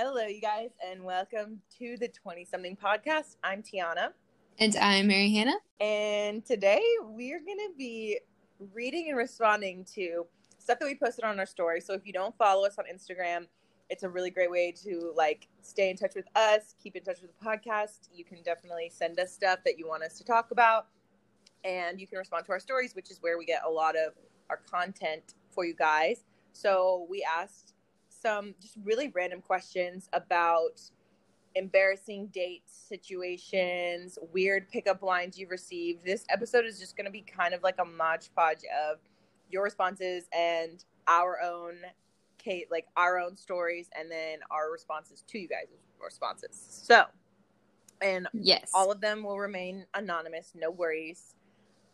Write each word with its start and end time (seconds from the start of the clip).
Hello, 0.00 0.24
you 0.26 0.40
guys, 0.40 0.70
and 0.88 1.02
welcome 1.02 1.60
to 1.76 1.96
the 1.96 2.06
20 2.06 2.44
something 2.44 2.76
podcast. 2.76 3.34
I'm 3.42 3.64
Tiana, 3.64 4.10
And 4.60 4.76
I'm 4.76 5.08
Mary 5.08 5.32
Hannah. 5.32 5.56
and 5.80 6.46
today 6.46 6.80
we're 7.02 7.40
going 7.40 7.58
to 7.58 7.72
be 7.76 8.20
reading 8.72 9.08
and 9.08 9.18
responding 9.18 9.84
to 9.96 10.24
stuff 10.60 10.78
that 10.78 10.84
we 10.84 10.94
posted 10.94 11.24
on 11.24 11.40
our 11.40 11.46
story. 11.46 11.80
So 11.80 11.94
if 11.94 12.06
you 12.06 12.12
don't 12.12 12.32
follow 12.38 12.64
us 12.64 12.78
on 12.78 12.84
Instagram, 12.84 13.46
it's 13.90 14.04
a 14.04 14.08
really 14.08 14.30
great 14.30 14.52
way 14.52 14.72
to 14.84 15.12
like 15.16 15.48
stay 15.62 15.90
in 15.90 15.96
touch 15.96 16.14
with 16.14 16.26
us, 16.36 16.76
keep 16.80 16.94
in 16.94 17.02
touch 17.02 17.20
with 17.20 17.36
the 17.36 17.44
podcast. 17.44 18.08
You 18.14 18.24
can 18.24 18.40
definitely 18.44 18.92
send 18.94 19.18
us 19.18 19.32
stuff 19.32 19.58
that 19.64 19.80
you 19.80 19.88
want 19.88 20.04
us 20.04 20.16
to 20.18 20.24
talk 20.24 20.52
about, 20.52 20.86
and 21.64 22.00
you 22.00 22.06
can 22.06 22.18
respond 22.18 22.46
to 22.46 22.52
our 22.52 22.60
stories, 22.60 22.94
which 22.94 23.10
is 23.10 23.18
where 23.20 23.36
we 23.36 23.44
get 23.44 23.62
a 23.66 23.68
lot 23.68 23.96
of 23.96 24.12
our 24.48 24.58
content 24.58 25.34
for 25.50 25.64
you 25.64 25.74
guys. 25.74 26.22
So 26.52 27.04
we 27.10 27.26
asked 27.28 27.74
some 28.20 28.54
just 28.60 28.76
really 28.84 29.08
random 29.14 29.40
questions 29.40 30.08
about 30.12 30.80
embarrassing 31.54 32.26
date 32.28 32.62
situations, 32.66 34.18
weird 34.32 34.68
pickup 34.70 35.02
lines 35.02 35.38
you've 35.38 35.50
received. 35.50 36.04
This 36.04 36.24
episode 36.30 36.64
is 36.64 36.78
just 36.78 36.96
going 36.96 37.06
to 37.06 37.10
be 37.10 37.22
kind 37.22 37.54
of 37.54 37.62
like 37.62 37.76
a 37.78 37.84
modge 37.84 38.30
podge 38.34 38.62
of 38.88 38.98
your 39.50 39.64
responses 39.64 40.24
and 40.36 40.84
our 41.06 41.40
own 41.42 41.76
Kate, 42.38 42.70
like 42.70 42.86
our 42.96 43.18
own 43.18 43.36
stories, 43.36 43.88
and 43.98 44.10
then 44.10 44.38
our 44.50 44.70
responses 44.70 45.24
to 45.26 45.38
you 45.38 45.48
guys' 45.48 45.66
responses. 46.02 46.50
So, 46.84 47.04
and 48.00 48.28
Yes. 48.32 48.70
all 48.72 48.92
of 48.92 49.00
them 49.00 49.24
will 49.24 49.38
remain 49.38 49.86
anonymous. 49.94 50.52
No 50.54 50.70
worries. 50.70 51.34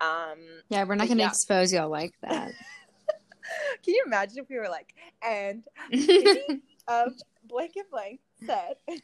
Um, 0.01 0.39
yeah, 0.69 0.85
we're 0.85 0.97
not 0.97 1.07
going 1.07 1.17
to 1.19 1.25
yeah. 1.25 1.31
expose 1.31 1.73
y'all 1.73 1.89
like 1.89 2.13
that. 2.23 2.53
can 3.83 3.95
you 3.95 4.03
imagine 4.07 4.39
if 4.39 4.49
we 4.49 4.57
were 4.57 4.69
like, 4.69 4.95
and 5.23 5.65
blank 7.49 7.73
and 7.77 7.91
blank 7.91 8.21
said, 8.45 8.77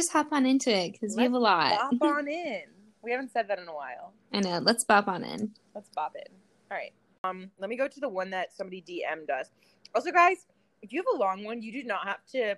Just 0.00 0.12
hop 0.12 0.32
on 0.32 0.46
into 0.46 0.70
it 0.70 0.92
because 0.92 1.14
we 1.14 1.24
have 1.24 1.34
a 1.34 1.38
lot. 1.38 1.90
bop 1.98 2.10
on 2.10 2.26
in. 2.26 2.62
We 3.02 3.10
haven't 3.10 3.32
said 3.32 3.48
that 3.48 3.58
in 3.58 3.68
a 3.68 3.74
while. 3.74 4.14
I 4.32 4.40
know. 4.40 4.58
Let's 4.62 4.84
bop 4.84 5.08
on 5.08 5.24
in. 5.24 5.50
Let's 5.74 5.90
bop 5.94 6.14
in. 6.16 6.32
All 6.70 6.76
right. 6.78 6.92
Um, 7.22 7.50
let 7.58 7.68
me 7.68 7.76
go 7.76 7.86
to 7.86 8.00
the 8.00 8.08
one 8.08 8.30
that 8.30 8.54
somebody 8.54 8.82
DM'd 8.82 9.28
us. 9.28 9.50
Also, 9.94 10.10
guys, 10.10 10.46
if 10.80 10.90
you 10.90 11.02
have 11.02 11.14
a 11.14 11.18
long 11.18 11.44
one, 11.44 11.60
you 11.60 11.70
do 11.70 11.84
not 11.84 12.06
have 12.06 12.24
to 12.32 12.54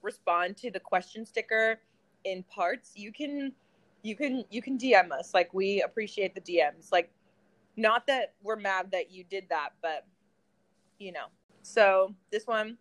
respond 0.00 0.56
to 0.58 0.70
the 0.70 0.78
question 0.78 1.26
sticker 1.26 1.80
in 2.22 2.44
parts. 2.44 2.92
You 2.94 3.12
can, 3.12 3.52
you 4.02 4.14
can, 4.14 4.44
you 4.50 4.62
can 4.62 4.78
DM 4.78 5.10
us. 5.10 5.34
Like 5.34 5.52
we 5.52 5.82
appreciate 5.82 6.36
the 6.36 6.40
DMs. 6.40 6.92
Like, 6.92 7.10
not 7.76 8.06
that 8.06 8.34
we're 8.42 8.56
mad 8.56 8.92
that 8.92 9.10
you 9.10 9.24
did 9.24 9.46
that, 9.50 9.70
but 9.82 10.06
you 11.00 11.10
know. 11.10 11.26
So 11.62 12.14
this 12.30 12.46
one 12.46 12.78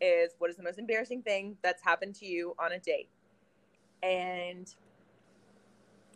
is 0.00 0.34
what 0.38 0.48
is 0.48 0.56
the 0.56 0.62
most 0.62 0.78
embarrassing 0.78 1.22
thing 1.22 1.56
that's 1.62 1.82
happened 1.82 2.14
to 2.16 2.26
you 2.26 2.54
on 2.58 2.72
a 2.72 2.78
date? 2.78 3.10
And 4.02 4.72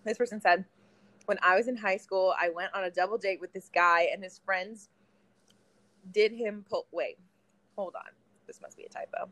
this 0.05 0.17
person 0.17 0.41
said, 0.41 0.65
when 1.27 1.39
I 1.43 1.57
was 1.57 1.69
in 1.69 1.77
high 1.77 1.97
school, 1.99 2.35
I 2.41 2.49
went 2.49 2.73
on 2.75 2.85
a 2.85 2.91
double 2.91 3.19
date 3.19 3.41
with 3.41 3.53
this 3.53 3.71
guy, 3.73 4.09
and 4.13 4.23
his 4.23 4.41
friends 4.45 4.89
did 6.13 6.33
him 6.33 6.65
pull. 6.69 6.87
Wait, 6.93 7.19
hold 7.77 7.95
on. 7.95 8.11
This 8.47 8.61
must 8.61 8.77
be 8.77 8.85
a 8.85 8.89
typo. 8.89 9.31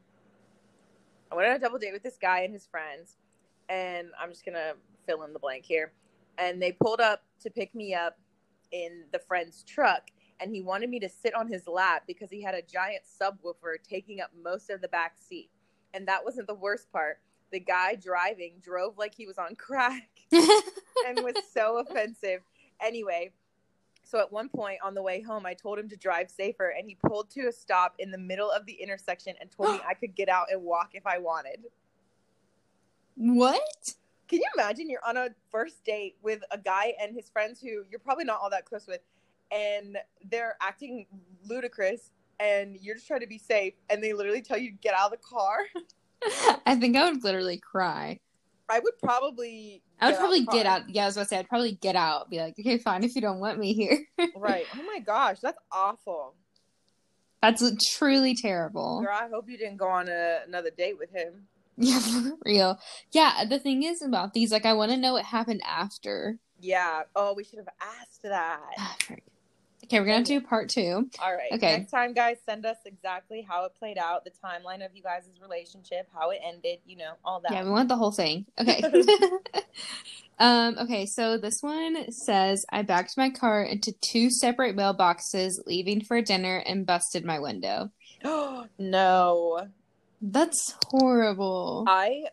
I 1.32 1.34
went 1.34 1.48
on 1.48 1.56
a 1.56 1.58
double 1.58 1.78
date 1.78 1.92
with 1.92 2.02
this 2.02 2.16
guy 2.20 2.40
and 2.40 2.52
his 2.52 2.66
friends, 2.66 3.16
and 3.68 4.08
I'm 4.20 4.30
just 4.30 4.44
gonna 4.44 4.74
fill 5.06 5.24
in 5.24 5.32
the 5.32 5.38
blank 5.38 5.64
here. 5.64 5.92
And 6.38 6.62
they 6.62 6.72
pulled 6.72 7.00
up 7.00 7.24
to 7.40 7.50
pick 7.50 7.74
me 7.74 7.94
up 7.94 8.18
in 8.70 9.04
the 9.12 9.18
friend's 9.18 9.64
truck, 9.64 10.10
and 10.40 10.54
he 10.54 10.62
wanted 10.62 10.90
me 10.90 11.00
to 11.00 11.08
sit 11.08 11.34
on 11.34 11.48
his 11.48 11.66
lap 11.66 12.04
because 12.06 12.30
he 12.30 12.42
had 12.42 12.54
a 12.54 12.62
giant 12.62 13.02
subwoofer 13.20 13.76
taking 13.88 14.20
up 14.20 14.30
most 14.42 14.70
of 14.70 14.80
the 14.80 14.88
back 14.88 15.16
seat. 15.18 15.50
And 15.94 16.06
that 16.06 16.24
wasn't 16.24 16.46
the 16.46 16.54
worst 16.54 16.90
part. 16.92 17.18
The 17.50 17.60
guy 17.60 17.94
driving 17.94 18.54
drove 18.62 18.98
like 18.98 19.14
he 19.14 19.26
was 19.26 19.38
on 19.38 19.56
crack 19.56 20.08
and 20.32 21.20
was 21.22 21.34
so 21.52 21.78
offensive. 21.78 22.42
Anyway, 22.80 23.32
so 24.04 24.18
at 24.18 24.32
one 24.32 24.48
point 24.48 24.78
on 24.82 24.94
the 24.94 25.02
way 25.02 25.20
home, 25.20 25.44
I 25.44 25.54
told 25.54 25.78
him 25.78 25.88
to 25.90 25.96
drive 25.96 26.30
safer, 26.30 26.68
and 26.76 26.88
he 26.88 26.96
pulled 27.06 27.30
to 27.30 27.48
a 27.48 27.52
stop 27.52 27.94
in 27.98 28.10
the 28.10 28.18
middle 28.18 28.50
of 28.50 28.64
the 28.64 28.72
intersection 28.72 29.34
and 29.40 29.50
told 29.50 29.72
me 29.72 29.80
I 29.88 29.94
could 29.94 30.14
get 30.14 30.28
out 30.28 30.46
and 30.50 30.62
walk 30.62 30.90
if 30.94 31.06
I 31.06 31.18
wanted. 31.18 31.60
what? 33.16 33.94
Can 34.28 34.40
you 34.40 34.46
imagine 34.56 34.90
you're 34.90 35.04
on 35.06 35.16
a 35.16 35.28
first 35.50 35.84
date 35.84 36.16
with 36.22 36.42
a 36.50 36.58
guy 36.58 36.92
and 37.00 37.14
his 37.14 37.30
friends 37.30 37.60
who 37.60 37.84
you're 37.90 37.98
probably 37.98 38.24
not 38.24 38.40
all 38.42 38.50
that 38.50 38.66
close 38.66 38.86
with, 38.86 39.00
and 39.50 39.98
they're 40.30 40.56
acting 40.60 41.06
ludicrous, 41.46 42.10
and 42.40 42.76
you're 42.80 42.94
just 42.94 43.06
trying 43.06 43.20
to 43.20 43.26
be 43.26 43.38
safe, 43.38 43.74
and 43.90 44.02
they 44.02 44.12
literally 44.12 44.42
tell 44.42 44.58
you 44.58 44.70
to 44.70 44.76
get 44.78 44.94
out 44.94 45.12
of 45.12 45.18
the 45.18 45.26
car? 45.26 45.58
I 46.66 46.76
think 46.76 46.96
I 46.96 47.10
would 47.10 47.24
literally 47.24 47.58
cry. 47.58 48.20
I 48.68 48.80
would 48.80 48.98
probably. 49.02 49.82
I 50.00 50.06
would 50.06 50.14
out 50.14 50.20
probably 50.20 50.40
the 50.40 50.52
get 50.52 50.66
out. 50.66 50.82
Yeah, 50.88 51.04
I 51.04 51.06
was 51.06 51.16
about 51.16 51.24
to 51.24 51.28
say, 51.28 51.38
I'd 51.38 51.48
probably 51.48 51.72
get 51.80 51.96
out. 51.96 52.28
Be 52.30 52.38
like, 52.38 52.54
okay, 52.58 52.78
fine, 52.78 53.02
if 53.02 53.14
you 53.14 53.20
don't 53.20 53.40
want 53.40 53.58
me 53.58 53.72
here. 53.72 54.04
Right. 54.36 54.66
Oh 54.76 54.82
my 54.82 55.00
gosh, 55.00 55.40
that's 55.40 55.58
awful. 55.72 56.34
That's 57.42 57.62
truly 57.96 58.34
terrible. 58.34 59.00
Girl, 59.00 59.16
I 59.16 59.28
hope 59.28 59.48
you 59.48 59.56
didn't 59.56 59.76
go 59.76 59.88
on 59.88 60.08
a, 60.08 60.40
another 60.46 60.70
date 60.70 60.98
with 60.98 61.10
him. 61.10 61.46
Yeah, 61.80 62.00
for 62.00 62.32
real. 62.44 62.76
Yeah, 63.12 63.44
the 63.48 63.60
thing 63.60 63.84
is 63.84 64.02
about 64.02 64.34
these, 64.34 64.50
like, 64.50 64.66
I 64.66 64.72
want 64.72 64.90
to 64.90 64.96
know 64.96 65.12
what 65.12 65.24
happened 65.24 65.60
after. 65.64 66.36
Yeah. 66.60 67.02
Oh, 67.14 67.34
we 67.34 67.44
should 67.44 67.60
have 67.60 67.68
asked 67.80 68.22
that. 68.24 69.18
Okay, 69.88 70.00
we're 70.00 70.18
to 70.18 70.22
do 70.22 70.40
part 70.42 70.68
two. 70.68 71.08
All 71.18 71.34
right. 71.34 71.50
Okay. 71.50 71.78
Next 71.78 71.90
time, 71.90 72.12
guys, 72.12 72.36
send 72.44 72.66
us 72.66 72.76
exactly 72.84 73.40
how 73.40 73.64
it 73.64 73.72
played 73.78 73.96
out, 73.96 74.22
the 74.22 74.30
timeline 74.30 74.84
of 74.84 74.94
you 74.94 75.02
guys' 75.02 75.30
relationship, 75.40 76.06
how 76.14 76.28
it 76.28 76.40
ended, 76.44 76.80
you 76.84 76.98
know, 76.98 77.12
all 77.24 77.40
that. 77.40 77.52
Yeah, 77.52 77.64
we 77.64 77.70
want 77.70 77.88
the 77.88 77.96
whole 77.96 78.12
thing. 78.12 78.44
Okay. 78.60 78.82
um, 80.38 80.76
okay, 80.78 81.06
so 81.06 81.38
this 81.38 81.62
one 81.62 82.12
says 82.12 82.66
I 82.70 82.82
backed 82.82 83.16
my 83.16 83.30
car 83.30 83.62
into 83.62 83.94
two 84.02 84.30
separate 84.30 84.76
mailboxes, 84.76 85.54
leaving 85.64 86.02
for 86.02 86.20
dinner, 86.20 86.58
and 86.66 86.84
busted 86.84 87.24
my 87.24 87.38
window. 87.38 87.90
Oh 88.24 88.66
no. 88.78 89.68
That's 90.20 90.74
horrible. 90.88 91.84
I 91.88 92.24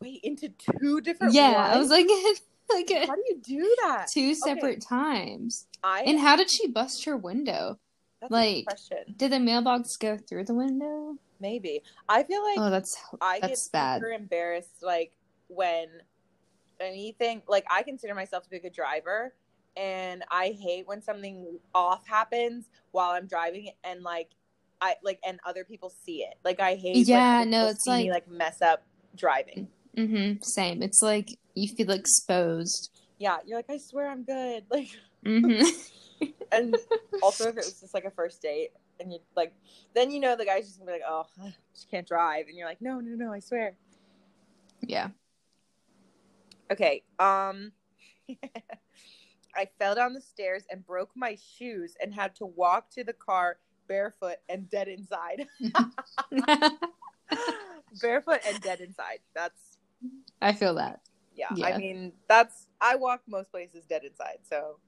wait 0.00 0.20
into 0.22 0.50
two 0.50 1.00
different 1.00 1.34
yeah, 1.34 1.52
ones? 1.52 1.74
I 1.74 1.78
was 1.78 1.90
like, 1.90 2.06
like 2.72 3.08
how 3.08 3.16
do 3.16 3.22
you 3.28 3.40
do 3.42 3.76
that? 3.82 4.06
two 4.12 4.34
separate 4.34 4.84
times. 4.86 5.66
I 5.84 6.02
And 6.02 6.18
how 6.20 6.36
did 6.36 6.50
she 6.50 6.68
bust 6.68 7.04
her 7.04 7.16
window? 7.16 7.78
that's 8.20 8.30
like- 8.30 8.66
question. 8.66 9.14
Did 9.16 9.32
the 9.32 9.40
mailbox 9.40 9.96
go 9.96 10.16
through 10.16 10.44
the 10.44 10.54
window? 10.54 11.16
Maybe. 11.40 11.82
I 12.08 12.22
feel 12.22 12.42
like 12.44 12.58
Oh, 12.58 12.70
that's 12.70 12.96
I 13.20 13.40
get 13.40 13.48
that's 13.50 13.68
bad. 13.68 14.00
super 14.00 14.12
embarrassed 14.12 14.80
like 14.82 15.12
when 15.48 15.88
anything 16.80 17.42
like 17.48 17.64
I 17.70 17.82
consider 17.82 18.14
myself 18.14 18.44
to 18.44 18.50
be 18.50 18.56
a 18.56 18.60
good 18.60 18.72
driver 18.72 19.34
and 19.76 20.24
I 20.30 20.56
hate 20.60 20.86
when 20.86 21.02
something 21.02 21.58
off 21.74 22.06
happens 22.06 22.66
while 22.90 23.10
I'm 23.10 23.26
driving 23.26 23.70
and 23.84 24.02
like 24.02 24.30
I 24.80 24.96
like 25.02 25.18
and 25.26 25.38
other 25.46 25.64
people 25.64 25.92
see 26.04 26.18
it. 26.22 26.34
Like 26.44 26.60
I 26.60 26.74
hate 26.76 27.06
Yeah, 27.08 27.44
no, 27.44 27.68
it's 27.68 27.84
see 27.84 27.90
me, 27.90 28.10
like- 28.10 28.26
like 28.26 28.28
mess 28.28 28.62
up 28.62 28.84
driving. 29.16 29.68
Mm-hmm. 29.96 30.42
Same. 30.42 30.82
It's 30.82 31.02
like 31.02 31.28
you 31.54 31.68
feel 31.74 31.90
exposed. 31.90 32.90
Yeah, 33.18 33.38
you're 33.46 33.58
like 33.58 33.70
I 33.70 33.78
swear 33.78 34.08
I'm 34.08 34.22
good. 34.24 34.64
Like 34.70 34.88
Mm-hmm. 35.24 36.26
and 36.52 36.76
also 37.22 37.48
if 37.48 37.56
it 37.56 37.64
was 37.64 37.74
just 37.80 37.94
like 37.94 38.04
a 38.04 38.10
first 38.10 38.42
date 38.42 38.70
and 39.00 39.12
you 39.12 39.18
like 39.36 39.52
then 39.94 40.10
you 40.10 40.20
know 40.20 40.36
the 40.36 40.44
guy's 40.44 40.66
just 40.66 40.78
gonna 40.78 40.92
be 40.92 40.98
like, 40.98 41.06
"Oh, 41.08 41.26
she 41.74 41.86
can't 41.90 42.06
drive." 42.06 42.46
And 42.48 42.56
you're 42.56 42.68
like, 42.68 42.80
"No, 42.80 43.00
no, 43.00 43.14
no, 43.14 43.32
I 43.32 43.40
swear." 43.40 43.74
yeah. 44.82 45.08
Okay. 46.70 47.02
Um 47.18 47.72
I 49.54 49.68
fell 49.78 49.94
down 49.94 50.14
the 50.14 50.20
stairs 50.20 50.64
and 50.70 50.84
broke 50.86 51.10
my 51.14 51.36
shoes 51.58 51.94
and 52.02 52.14
had 52.14 52.34
to 52.36 52.46
walk 52.46 52.90
to 52.92 53.04
the 53.04 53.12
car 53.12 53.58
barefoot 53.86 54.36
and 54.48 54.68
dead 54.70 54.88
inside. 54.88 55.46
barefoot 58.00 58.40
and 58.46 58.60
dead 58.62 58.80
inside. 58.80 59.18
That's 59.34 59.78
I 60.40 60.52
feel 60.52 60.74
that. 60.74 61.00
yeah. 61.34 61.48
I 61.62 61.76
mean, 61.76 62.12
that's 62.28 62.66
I 62.80 62.96
walk 62.96 63.20
most 63.28 63.50
places 63.50 63.84
dead 63.84 64.04
inside, 64.04 64.38
so 64.42 64.78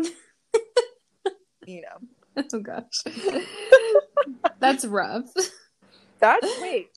you 1.66 1.82
know. 1.82 2.44
Oh 2.52 2.58
gosh. 2.60 3.02
That's 4.60 4.84
rough. 4.84 5.30
That's 6.18 6.46
wait. 6.60 6.90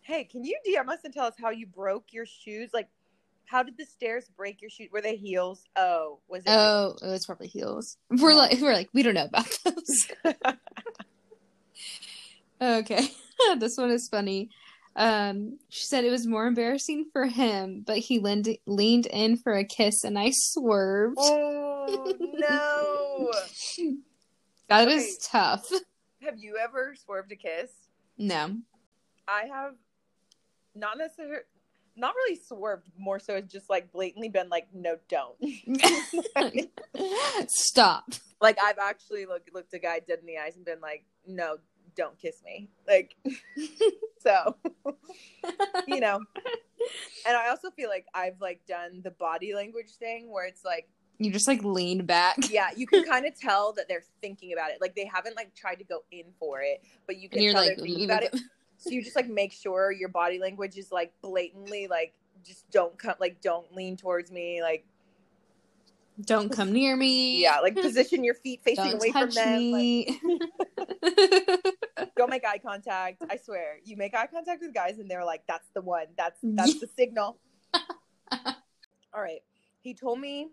Hey, 0.00 0.24
can 0.24 0.44
you 0.44 0.58
DM 0.66 0.88
us 0.88 1.00
and 1.04 1.12
tell 1.12 1.26
us 1.26 1.34
how 1.40 1.50
you 1.50 1.66
broke 1.66 2.12
your 2.12 2.26
shoes? 2.26 2.70
Like 2.72 2.88
how 3.46 3.62
did 3.62 3.76
the 3.76 3.84
stairs 3.84 4.30
break 4.36 4.60
your 4.62 4.70
shoes? 4.70 4.88
Were 4.92 5.02
they 5.02 5.16
heels? 5.16 5.64
Oh, 5.76 6.20
was 6.28 6.42
it 6.44 6.50
Oh, 6.50 6.96
it 7.02 7.06
was 7.06 7.26
probably 7.26 7.48
heels. 7.48 7.98
We're 8.10 8.32
oh. 8.32 8.36
like 8.36 8.58
we're 8.60 8.72
like 8.72 8.88
we 8.92 9.02
don't 9.02 9.14
know 9.14 9.26
about 9.26 9.48
those. 9.64 10.08
Okay. 12.62 13.08
this 13.58 13.76
one 13.76 13.90
is 13.90 14.08
funny. 14.08 14.48
Um, 14.94 15.58
she 15.68 15.84
said 15.84 16.04
it 16.04 16.10
was 16.10 16.26
more 16.26 16.46
embarrassing 16.46 17.06
for 17.12 17.26
him, 17.26 17.82
but 17.86 17.98
he 17.98 18.18
leaned 18.18 18.56
leaned 18.66 19.06
in 19.06 19.36
for 19.36 19.54
a 19.54 19.64
kiss 19.64 20.04
and 20.04 20.18
I 20.18 20.30
swerved. 20.32 21.16
Oh 21.18 22.14
no. 22.20 23.32
That 24.68 24.88
is 24.88 25.04
okay. 25.04 25.14
tough. 25.30 25.70
Have 26.22 26.38
you 26.38 26.58
ever 26.62 26.94
swerved 26.94 27.32
a 27.32 27.36
kiss? 27.36 27.70
No. 28.18 28.58
I 29.26 29.44
have 29.52 29.74
not 30.74 30.98
necessarily 30.98 31.42
not 31.96 32.14
really 32.14 32.36
swerved 32.36 32.88
more 32.98 33.18
so 33.18 33.34
it's 33.36 33.52
just 33.52 33.68
like 33.68 33.92
blatantly 33.92 34.28
been 34.28 34.48
like 34.48 34.66
no 34.72 34.96
don't 35.08 35.36
Stop. 37.48 38.04
like 38.40 38.58
i've 38.64 38.78
actually 38.78 39.26
looked 39.26 39.52
looked 39.52 39.74
a 39.74 39.78
guy 39.78 40.00
dead 40.00 40.18
in 40.20 40.26
the 40.26 40.38
eyes 40.38 40.56
and 40.56 40.64
been 40.64 40.80
like 40.80 41.04
no 41.26 41.58
don't 41.96 42.18
kiss 42.18 42.42
me 42.44 42.68
like 42.86 43.16
so 44.18 44.56
you 45.86 46.00
know 46.00 46.18
and 47.26 47.36
i 47.36 47.48
also 47.48 47.70
feel 47.70 47.88
like 47.88 48.06
i've 48.14 48.40
like 48.40 48.60
done 48.66 49.00
the 49.02 49.10
body 49.10 49.54
language 49.54 49.90
thing 49.98 50.30
where 50.30 50.46
it's 50.46 50.64
like 50.64 50.88
You 51.18 51.30
just 51.30 51.48
like 51.48 51.62
lean 51.64 52.04
back. 52.06 52.36
yeah 52.50 52.68
you 52.76 52.86
can 52.86 53.04
kind 53.08 53.26
of 53.26 53.38
tell 53.38 53.72
that 53.74 53.88
they're 53.88 54.04
thinking 54.20 54.52
about 54.52 54.70
it 54.70 54.78
like 54.80 54.94
they 54.94 55.06
haven't 55.12 55.36
like 55.36 55.54
tried 55.54 55.76
to 55.76 55.84
go 55.84 56.04
in 56.10 56.24
for 56.38 56.60
it 56.60 56.82
but 57.06 57.16
you 57.16 57.28
can 57.28 57.42
tell 57.42 57.54
like, 57.54 57.76
they're 57.76 57.86
thinking 57.86 58.04
about 58.04 58.22
it 58.22 58.34
so 58.76 58.90
you 58.90 59.02
just 59.02 59.16
like 59.16 59.28
make 59.28 59.52
sure 59.52 59.92
your 59.92 60.08
body 60.08 60.38
language 60.38 60.76
is 60.76 60.90
like 60.90 61.12
blatantly 61.22 61.86
like 61.88 62.14
just 62.44 62.68
don't 62.70 62.98
come 62.98 63.14
like 63.20 63.40
don't 63.40 63.72
lean 63.74 63.96
towards 63.96 64.32
me 64.32 64.60
like 64.62 64.84
don't 66.20 66.52
come 66.52 66.72
near 66.72 66.94
me. 66.94 67.40
yeah 67.40 67.60
like 67.60 67.74
position 67.74 68.22
your 68.22 68.34
feet 68.34 68.60
facing 68.62 68.84
Don't 68.84 68.94
away 68.96 69.12
from 69.12 69.30
them 69.30 69.70
like, 69.70 69.80
me. 69.80 70.20
Don't 72.22 72.30
make 72.30 72.44
eye 72.44 72.58
contact. 72.58 73.22
I 73.28 73.36
swear. 73.36 73.78
You 73.84 73.96
make 73.96 74.14
eye 74.14 74.28
contact 74.28 74.62
with 74.62 74.72
guys 74.72 74.98
and 74.98 75.10
they're 75.10 75.24
like 75.24 75.42
that's 75.48 75.68
the 75.74 75.80
one. 75.80 76.06
That's 76.16 76.38
that's 76.42 76.78
the 76.78 76.88
signal. 76.96 77.38
All 77.74 79.20
right. 79.20 79.42
He 79.80 79.92
told 79.94 80.20
me 80.20 80.50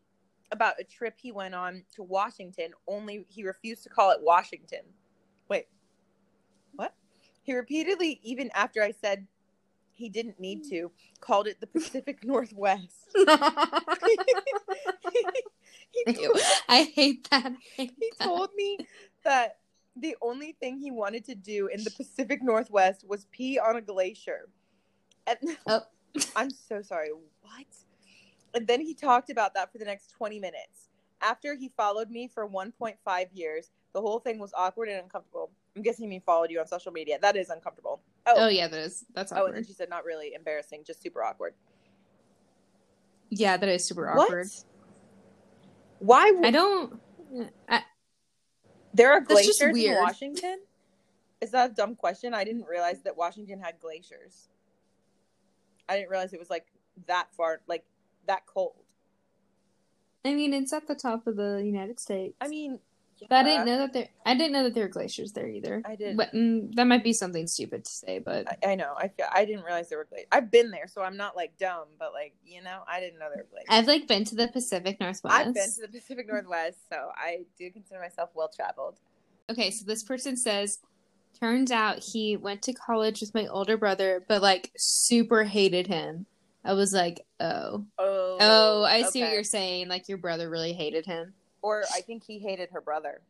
about 0.51 0.73
a 0.79 0.83
trip 0.83 1.13
he 1.15 1.31
went 1.31 1.53
on 1.53 1.83
to 1.93 2.01
washington 2.01 2.71
only 2.87 3.23
he 3.29 3.43
refused 3.43 3.83
to 3.83 3.89
call 3.89 4.09
it 4.09 4.17
washington. 4.21 4.81
Wait. 5.47 5.67
What? 6.73 6.95
He 7.43 7.55
repeatedly 7.55 8.19
even 8.23 8.49
after 8.55 8.81
i 8.81 8.91
said 8.91 9.27
he 9.93 10.09
didn't 10.09 10.39
need 10.39 10.63
to 10.69 10.89
called 11.19 11.45
it 11.45 11.59
the 11.59 11.67
pacific 11.67 12.23
northwest. 12.23 13.09
He, 13.13 13.25
Ew. 16.07 16.35
I 16.67 16.83
hate 16.95 17.29
that. 17.29 17.45
I 17.45 17.57
hate 17.75 17.93
he 17.99 18.11
that. 18.17 18.25
told 18.25 18.49
me 18.55 18.77
that 19.23 19.57
the 20.01 20.15
only 20.21 20.55
thing 20.59 20.77
he 20.77 20.91
wanted 20.91 21.25
to 21.25 21.35
do 21.35 21.67
in 21.67 21.83
the 21.83 21.91
Pacific 21.91 22.41
Northwest 22.43 23.05
was 23.07 23.25
pee 23.31 23.59
on 23.59 23.75
a 23.75 23.81
glacier. 23.81 24.49
And 25.27 25.37
Oh. 25.67 25.81
I'm 26.35 26.49
so 26.49 26.81
sorry. 26.81 27.09
What? 27.41 27.65
And 28.53 28.65
then 28.67 28.81
he 28.81 28.93
talked 28.93 29.29
about 29.29 29.53
that 29.53 29.71
for 29.71 29.77
the 29.77 29.85
next 29.85 30.11
20 30.11 30.39
minutes. 30.39 30.89
After 31.21 31.55
he 31.55 31.69
followed 31.69 32.09
me 32.09 32.27
for 32.27 32.47
1.5 32.47 33.27
years, 33.33 33.71
the 33.93 34.01
whole 34.01 34.19
thing 34.19 34.39
was 34.39 34.51
awkward 34.55 34.89
and 34.89 35.01
uncomfortable. 35.03 35.51
I'm 35.75 35.81
guessing 35.83 36.09
he 36.09 36.19
followed 36.19 36.49
you 36.49 36.59
on 36.59 36.67
social 36.67 36.91
media. 36.91 37.19
That 37.21 37.35
is 37.35 37.49
uncomfortable. 37.49 38.01
Oh, 38.25 38.33
Oh 38.37 38.47
yeah, 38.47 38.67
that 38.67 38.79
is 38.79 39.05
that's 39.13 39.31
awkward. 39.31 39.43
Oh, 39.43 39.47
and 39.47 39.55
then 39.57 39.63
she 39.65 39.73
said 39.73 39.89
not 39.89 40.03
really 40.05 40.33
embarrassing, 40.33 40.83
just 40.85 41.01
super 41.01 41.23
awkward. 41.23 41.53
yeah, 43.29 43.57
that 43.57 43.69
is 43.69 43.85
super 43.85 44.09
awkward. 44.09 44.47
What? 44.47 44.63
Why? 45.99 46.33
I 46.43 46.51
don't. 46.51 46.99
I, 47.67 47.83
There 48.93 49.11
are 49.11 49.19
That's 49.19 49.31
glaciers 49.31 49.77
in. 49.77 49.95
Washington? 49.95 50.59
Is 51.41 51.51
that 51.51 51.71
a 51.71 51.73
dumb 51.73 51.95
question? 51.95 52.33
I 52.33 52.43
didn't 52.43 52.65
realize 52.65 53.01
that 53.03 53.15
Washington 53.15 53.59
had 53.59 53.79
glaciers. 53.79 54.49
I 55.87 55.95
didn't 55.95 56.09
realize 56.09 56.33
it 56.33 56.39
was 56.39 56.49
like 56.49 56.67
that 57.07 57.27
far, 57.35 57.61
like 57.67 57.85
that 58.27 58.45
cold. 58.45 58.75
I 60.25 60.33
mean, 60.33 60.53
it's 60.53 60.73
at 60.73 60.87
the 60.87 60.95
top 60.95 61.27
of 61.27 61.37
the 61.37 61.61
United 61.63 61.99
States. 61.99 62.35
I 62.41 62.47
mean, 62.47 62.79
but 63.27 63.37
I 63.37 63.43
didn't 63.43 63.65
know 63.65 63.77
that 63.79 63.93
there. 63.93 64.07
I 64.25 64.35
didn't 64.35 64.53
know 64.53 64.63
that 64.63 64.73
there 64.73 64.85
were 64.85 64.89
glaciers 64.89 65.33
there 65.33 65.47
either. 65.47 65.81
I 65.85 65.95
did. 65.95 66.15
But 66.15 66.33
mm, 66.33 66.73
that 66.75 66.85
might 66.85 67.03
be 67.03 67.13
something 67.13 67.47
stupid 67.47 67.85
to 67.85 67.91
say. 67.91 68.19
But 68.19 68.47
I, 68.63 68.71
I 68.71 68.75
know. 68.75 68.93
I 68.97 69.07
feel, 69.09 69.25
I 69.31 69.45
didn't 69.45 69.63
realize 69.63 69.89
there 69.89 69.97
were 69.97 70.05
glaciers. 70.05 70.27
I've 70.31 70.51
been 70.51 70.71
there, 70.71 70.87
so 70.87 71.01
I'm 71.01 71.17
not 71.17 71.35
like 71.35 71.57
dumb, 71.57 71.87
but 71.97 72.13
like 72.13 72.33
you 72.45 72.61
know, 72.61 72.83
I 72.87 72.99
didn't 72.99 73.19
know 73.19 73.27
there 73.33 73.43
were 73.43 73.49
glaciers. 73.51 73.67
I've 73.69 73.87
like 73.87 74.07
been 74.07 74.23
to 74.25 74.35
the 74.35 74.47
Pacific 74.47 74.99
Northwest. 74.99 75.35
I've 75.35 75.53
been 75.53 75.71
to 75.71 75.81
the 75.81 75.99
Pacific 75.99 76.27
Northwest, 76.27 76.77
so 76.91 77.09
I 77.15 77.39
do 77.57 77.69
consider 77.71 77.99
myself 77.99 78.29
well 78.33 78.49
traveled. 78.55 78.99
Okay, 79.49 79.71
so 79.71 79.85
this 79.85 80.03
person 80.03 80.37
says, 80.37 80.79
turns 81.39 81.71
out 81.71 81.99
he 81.99 82.37
went 82.37 82.61
to 82.63 82.73
college 82.73 83.21
with 83.21 83.33
my 83.33 83.47
older 83.47 83.77
brother, 83.77 84.23
but 84.27 84.41
like 84.41 84.71
super 84.77 85.43
hated 85.43 85.87
him. 85.87 86.25
I 86.63 86.73
was 86.73 86.93
like, 86.93 87.25
oh, 87.39 87.85
Oh, 87.97 88.37
oh, 88.39 88.83
I 88.83 89.03
see 89.03 89.21
what 89.21 89.31
you're 89.31 89.43
saying. 89.43 89.87
Like 89.87 90.09
your 90.09 90.17
brother 90.17 90.49
really 90.49 90.73
hated 90.73 91.05
him. 91.05 91.33
Or 91.61 91.83
I 91.93 92.01
think 92.01 92.23
he 92.23 92.39
hated 92.39 92.69
her 92.71 92.81
brother. 92.81 93.21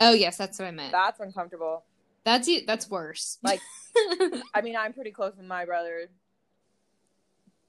Oh 0.00 0.12
yes, 0.12 0.36
that's 0.36 0.58
what 0.58 0.66
I 0.66 0.70
meant. 0.70 0.92
That's 0.92 1.20
uncomfortable. 1.20 1.84
That's 2.24 2.48
that's 2.66 2.88
worse. 2.88 3.38
Like, 3.42 3.60
I 4.54 4.62
mean, 4.62 4.76
I'm 4.76 4.92
pretty 4.92 5.10
close 5.10 5.34
with 5.36 5.46
my 5.46 5.66
brother. 5.66 6.08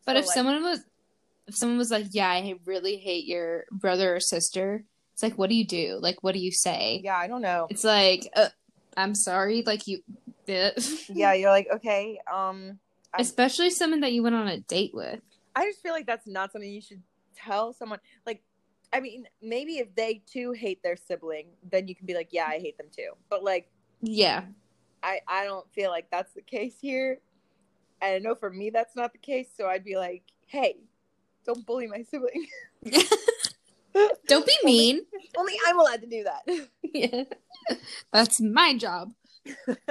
but 0.05 0.13
So, 0.13 0.19
if 0.19 0.25
like, 0.27 0.33
someone 0.33 0.63
was, 0.63 0.79
if 1.47 1.55
someone 1.55 1.77
was 1.77 1.91
like, 1.91 2.07
yeah, 2.11 2.29
I 2.29 2.55
really 2.65 2.97
hate 2.97 3.25
your 3.25 3.65
brother 3.71 4.15
or 4.15 4.19
sister, 4.19 4.85
it's 5.13 5.21
like, 5.21 5.37
what 5.37 5.49
do 5.49 5.55
you 5.55 5.65
do? 5.67 5.99
Like, 6.01 6.17
what 6.21 6.33
do 6.33 6.39
you 6.39 6.51
say? 6.51 7.01
yeah, 7.03 7.17
I 7.17 7.27
don't 7.27 7.41
know. 7.41 7.67
It's 7.69 7.83
like, 7.83 8.29
uh, 8.35 8.49
I'm 8.97 9.13
sorry, 9.15 9.63
like 9.65 9.87
you. 9.87 9.99
Yeah, 11.09 11.33
you're 11.33 11.49
like, 11.49 11.67
okay, 11.75 12.19
um, 12.31 12.79
I- 13.13 13.21
Especially 13.21 13.71
someone 13.71 14.01
that 14.01 14.13
you 14.13 14.21
went 14.23 14.35
on 14.35 14.47
a 14.47 14.59
date 14.59 14.91
with. 14.93 15.19
I 15.55 15.65
just 15.65 15.81
feel 15.81 15.91
like 15.93 16.05
that's 16.05 16.27
not 16.27 16.51
something 16.51 16.69
you 16.69 16.81
should 16.81 17.01
tell 17.35 17.73
someone. 17.73 17.99
Like, 18.25 18.43
I 18.93 18.99
mean, 18.99 19.27
maybe 19.41 19.77
if 19.77 19.93
they 19.95 20.21
too 20.25 20.51
hate 20.51 20.81
their 20.83 20.95
sibling, 20.95 21.47
then 21.69 21.87
you 21.87 21.95
can 21.95 22.05
be 22.05 22.13
like, 22.13 22.29
yeah, 22.31 22.45
I 22.47 22.59
hate 22.59 22.77
them 22.77 22.87
too. 22.95 23.11
But 23.29 23.43
like, 23.43 23.69
Yeah. 24.01 24.43
I 25.03 25.19
I 25.27 25.43
don't 25.45 25.69
feel 25.73 25.91
like 25.91 26.09
that's 26.09 26.33
the 26.33 26.41
case 26.41 26.75
here, 26.81 27.19
and 28.01 28.15
I 28.15 28.19
know 28.19 28.35
for 28.35 28.49
me 28.49 28.69
that's 28.71 28.95
not 28.95 29.11
the 29.11 29.19
case. 29.19 29.49
So 29.55 29.67
I'd 29.67 29.83
be 29.83 29.97
like, 29.97 30.23
hey, 30.47 30.77
don't 31.45 31.65
bully 31.65 31.87
my 31.87 32.01
sibling. 32.03 32.47
Don't 34.27 34.45
be 34.45 34.57
mean. 34.63 35.05
Only 35.37 35.53
I'm 35.67 35.79
allowed 35.79 36.01
to 36.01 36.07
do 36.07 36.23
that. 36.25 36.67
yeah. 36.93 37.23
That's 38.11 38.41
my 38.41 38.77
job. 38.77 39.13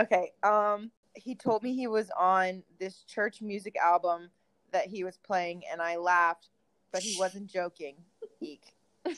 okay. 0.00 0.32
Um, 0.42 0.90
he 1.14 1.34
told 1.36 1.62
me 1.62 1.74
he 1.74 1.86
was 1.86 2.10
on 2.18 2.64
this 2.78 3.04
church 3.04 3.42
music 3.42 3.76
album 3.76 4.30
that 4.72 4.86
he 4.86 5.04
was 5.04 5.16
playing, 5.18 5.62
and 5.70 5.80
I 5.80 5.96
laughed, 5.96 6.48
but 6.92 7.02
he 7.02 7.16
wasn't 7.18 7.48
joking. 7.48 7.96
Eek. 8.40 8.62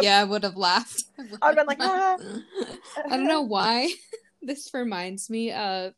yeah, 0.00 0.20
I 0.20 0.24
would 0.24 0.42
have 0.42 0.56
laughed. 0.56 1.04
I 1.42 1.50
would've 1.50 1.56
been 1.56 1.66
like, 1.66 1.78
"Ah." 1.80 2.16
I 3.04 3.16
don't 3.16 3.26
know 3.26 3.42
why 3.42 3.92
this 4.42 4.70
reminds 4.72 5.30
me 5.30 5.52
of 5.52 5.94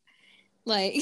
like 0.64 0.94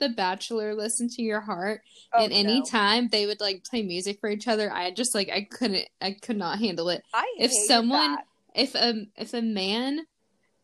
The 0.00 0.08
Bachelor 0.10 0.74
Listen 0.74 1.08
to 1.10 1.22
Your 1.22 1.40
Heart. 1.40 1.82
Oh, 2.12 2.22
and 2.22 2.32
any 2.32 2.60
no. 2.60 2.64
time 2.64 3.08
they 3.08 3.26
would 3.26 3.40
like 3.40 3.64
play 3.64 3.82
music 3.82 4.20
for 4.20 4.30
each 4.30 4.48
other, 4.48 4.72
I 4.72 4.90
just 4.90 5.14
like 5.14 5.28
I 5.30 5.46
couldn't 5.50 5.88
I 6.00 6.12
could 6.12 6.36
not 6.36 6.58
handle 6.58 6.88
it. 6.88 7.02
I 7.12 7.34
if 7.38 7.52
someone- 7.66 8.16
that. 8.16 8.26
If 8.56 8.76
a 8.76 9.06
if 9.16 9.34
a 9.34 9.42
man 9.42 10.06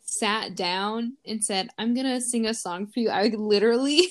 sat 0.05 0.55
down 0.55 1.17
and 1.27 1.43
said, 1.43 1.71
I'm 1.77 1.93
gonna 1.93 2.21
sing 2.21 2.47
a 2.47 2.55
song 2.55 2.87
for 2.87 3.01
you, 3.01 3.11
I 3.11 3.23
would 3.25 3.35
literally 3.35 4.07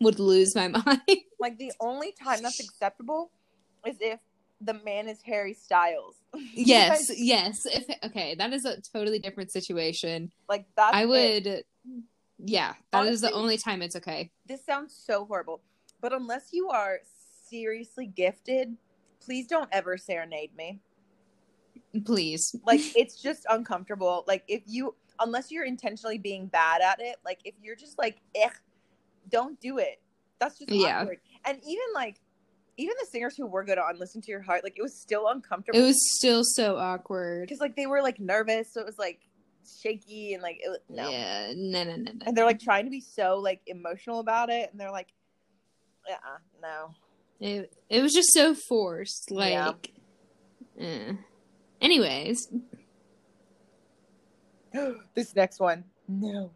would 0.00 0.18
lose 0.18 0.54
my 0.54 0.68
mind. 0.86 1.00
like 1.38 1.58
the 1.58 1.72
only 1.80 2.12
time 2.12 2.42
that's 2.42 2.60
acceptable 2.60 3.30
is 3.86 3.96
if 4.00 4.20
the 4.60 4.74
man 4.74 5.08
is 5.08 5.22
Harry 5.22 5.54
Styles. 5.54 6.16
yes, 6.54 7.10
yes. 7.16 7.66
If 7.66 7.84
okay, 8.04 8.34
that 8.34 8.52
is 8.52 8.64
a 8.64 8.80
totally 8.80 9.18
different 9.18 9.50
situation. 9.50 10.30
like 10.48 10.66
that's 10.76 10.94
I 10.94 11.02
it. 11.02 11.08
would 11.08 11.64
yeah, 12.44 12.74
that 12.92 13.06
is 13.06 13.20
the 13.20 13.32
only 13.32 13.58
time 13.58 13.82
it's 13.82 13.96
okay. 13.96 14.30
This 14.46 14.64
sounds 14.64 14.94
so 14.94 15.24
horrible, 15.24 15.60
but 16.00 16.12
unless 16.12 16.48
you 16.52 16.68
are 16.70 17.00
seriously 17.48 18.06
gifted, 18.06 18.76
please 19.20 19.46
don't 19.46 19.68
ever 19.72 19.96
serenade 19.96 20.54
me. 20.56 20.80
Please. 22.04 22.54
Like 22.64 22.80
it's 22.96 23.20
just 23.20 23.46
uncomfortable. 23.48 24.24
Like 24.26 24.44
if 24.48 24.62
you 24.66 24.94
unless 25.18 25.50
you're 25.50 25.64
intentionally 25.64 26.18
being 26.18 26.46
bad 26.46 26.80
at 26.80 27.00
it, 27.00 27.16
like 27.24 27.40
if 27.44 27.54
you're 27.62 27.76
just 27.76 27.98
like, 27.98 28.18
eh, 28.34 28.48
don't 29.30 29.60
do 29.60 29.78
it. 29.78 30.00
That's 30.38 30.58
just 30.58 30.70
Yeah. 30.70 31.02
awkward. 31.02 31.20
And 31.44 31.58
even 31.64 31.84
like 31.94 32.20
even 32.76 32.94
the 32.98 33.06
singers 33.06 33.36
who 33.36 33.46
were 33.46 33.62
good 33.62 33.76
on 33.78 33.98
Listen 33.98 34.22
to 34.22 34.30
Your 34.30 34.40
Heart, 34.40 34.64
like 34.64 34.78
it 34.78 34.82
was 34.82 34.98
still 34.98 35.28
uncomfortable. 35.28 35.78
It 35.78 35.82
was 35.82 35.98
still 36.18 36.42
so 36.44 36.76
awkward. 36.78 37.42
because 37.42 37.60
like 37.60 37.76
they 37.76 37.86
were 37.86 38.00
like 38.02 38.18
nervous, 38.18 38.72
so 38.72 38.80
it 38.80 38.86
was 38.86 38.98
like 38.98 39.20
shaky 39.82 40.32
and 40.32 40.42
like 40.42 40.58
it, 40.64 40.68
was- 40.68 40.78
no. 40.88 41.08
Yeah, 41.10 41.52
no, 41.54 41.84
no, 41.84 41.96
no, 41.96 42.12
no. 42.12 42.12
And 42.26 42.36
they're 42.36 42.46
like 42.46 42.60
trying 42.60 42.84
to 42.86 42.90
be 42.90 43.00
so 43.02 43.36
like 43.38 43.60
emotional 43.66 44.20
about 44.20 44.48
it, 44.50 44.70
and 44.70 44.80
they're 44.80 44.90
like, 44.90 45.08
yeah 46.08 46.16
no. 46.62 46.94
It, 47.40 47.72
it 47.90 48.00
was 48.02 48.12
just 48.14 48.32
so 48.32 48.54
forced. 48.54 49.30
Like, 49.30 49.50
Yeah. 50.78 50.86
eh. 50.86 51.12
anyways, 51.82 52.48
this 55.14 55.34
next 55.34 55.60
one, 55.60 55.84
no. 56.08 56.50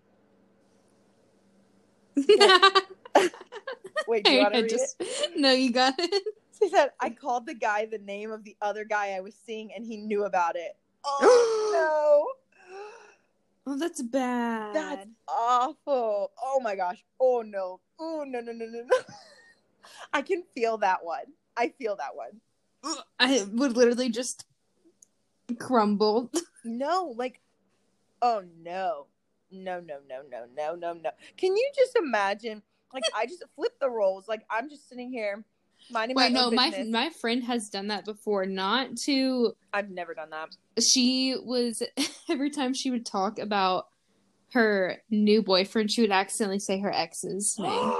Wait, 4.06 4.24
do 4.24 4.32
you 4.32 4.40
want 4.40 4.54
to 4.54 4.62
read 4.62 4.70
just 4.70 4.96
it? 5.00 5.32
no, 5.36 5.52
you 5.52 5.72
got 5.72 5.94
it. 5.98 6.22
She 6.62 6.68
said, 6.70 6.92
I 7.00 7.10
called 7.10 7.46
the 7.46 7.54
guy 7.54 7.84
the 7.84 7.98
name 7.98 8.30
of 8.30 8.44
the 8.44 8.56
other 8.62 8.84
guy 8.84 9.10
I 9.10 9.20
was 9.20 9.34
seeing, 9.44 9.72
and 9.74 9.84
he 9.84 9.96
knew 9.96 10.24
about 10.24 10.54
it. 10.56 10.76
Oh 11.06 11.70
no. 13.66 13.72
Oh, 13.74 13.76
that's 13.76 14.00
bad. 14.02 14.74
That's 14.74 15.06
awful. 15.26 16.30
Oh 16.40 16.60
my 16.62 16.76
gosh. 16.76 17.02
Oh 17.20 17.42
no. 17.44 17.80
Oh 17.98 18.24
no 18.26 18.40
no 18.40 18.52
no 18.52 18.66
no 18.66 18.82
no. 18.82 18.96
I 20.12 20.22
can 20.22 20.44
feel 20.54 20.78
that 20.78 21.04
one. 21.04 21.24
I 21.56 21.68
feel 21.68 21.96
that 21.96 22.14
one. 22.14 22.40
I 23.18 23.46
would 23.52 23.76
literally 23.76 24.10
just 24.10 24.44
crumble. 25.58 26.30
No, 26.64 27.14
like, 27.16 27.40
oh 28.22 28.42
no, 28.62 29.06
no 29.50 29.80
no 29.80 29.96
no 30.08 30.20
no 30.30 30.44
no 30.56 30.74
no 30.74 30.92
no. 30.92 31.10
Can 31.36 31.56
you 31.56 31.70
just 31.76 31.96
imagine? 31.96 32.62
Like, 32.92 33.04
I 33.14 33.26
just 33.26 33.42
flip 33.56 33.72
the 33.80 33.90
roles. 33.90 34.28
Like, 34.28 34.42
I'm 34.48 34.68
just 34.70 34.88
sitting 34.88 35.10
here 35.10 35.44
minding 35.90 36.16
Wait, 36.16 36.30
my 36.32 36.40
no, 36.40 36.46
own 36.46 36.54
my 36.54 36.70
business. 36.70 36.88
my 36.92 37.10
friend 37.10 37.42
has 37.44 37.68
done 37.68 37.88
that 37.88 38.04
before. 38.04 38.46
Not 38.46 38.96
to 38.98 39.54
I've 39.72 39.90
never 39.90 40.14
done 40.14 40.30
that. 40.30 40.56
she 40.82 41.34
was 41.42 41.82
every 42.30 42.50
time 42.50 42.72
she 42.72 42.90
would 42.90 43.04
talk 43.04 43.38
about 43.38 43.88
her 44.52 44.98
new 45.10 45.42
boyfriend, 45.42 45.90
she 45.90 46.00
would 46.02 46.12
accidentally 46.12 46.60
say 46.60 46.78
her 46.78 46.92
ex's 46.92 47.56
name. 47.58 47.92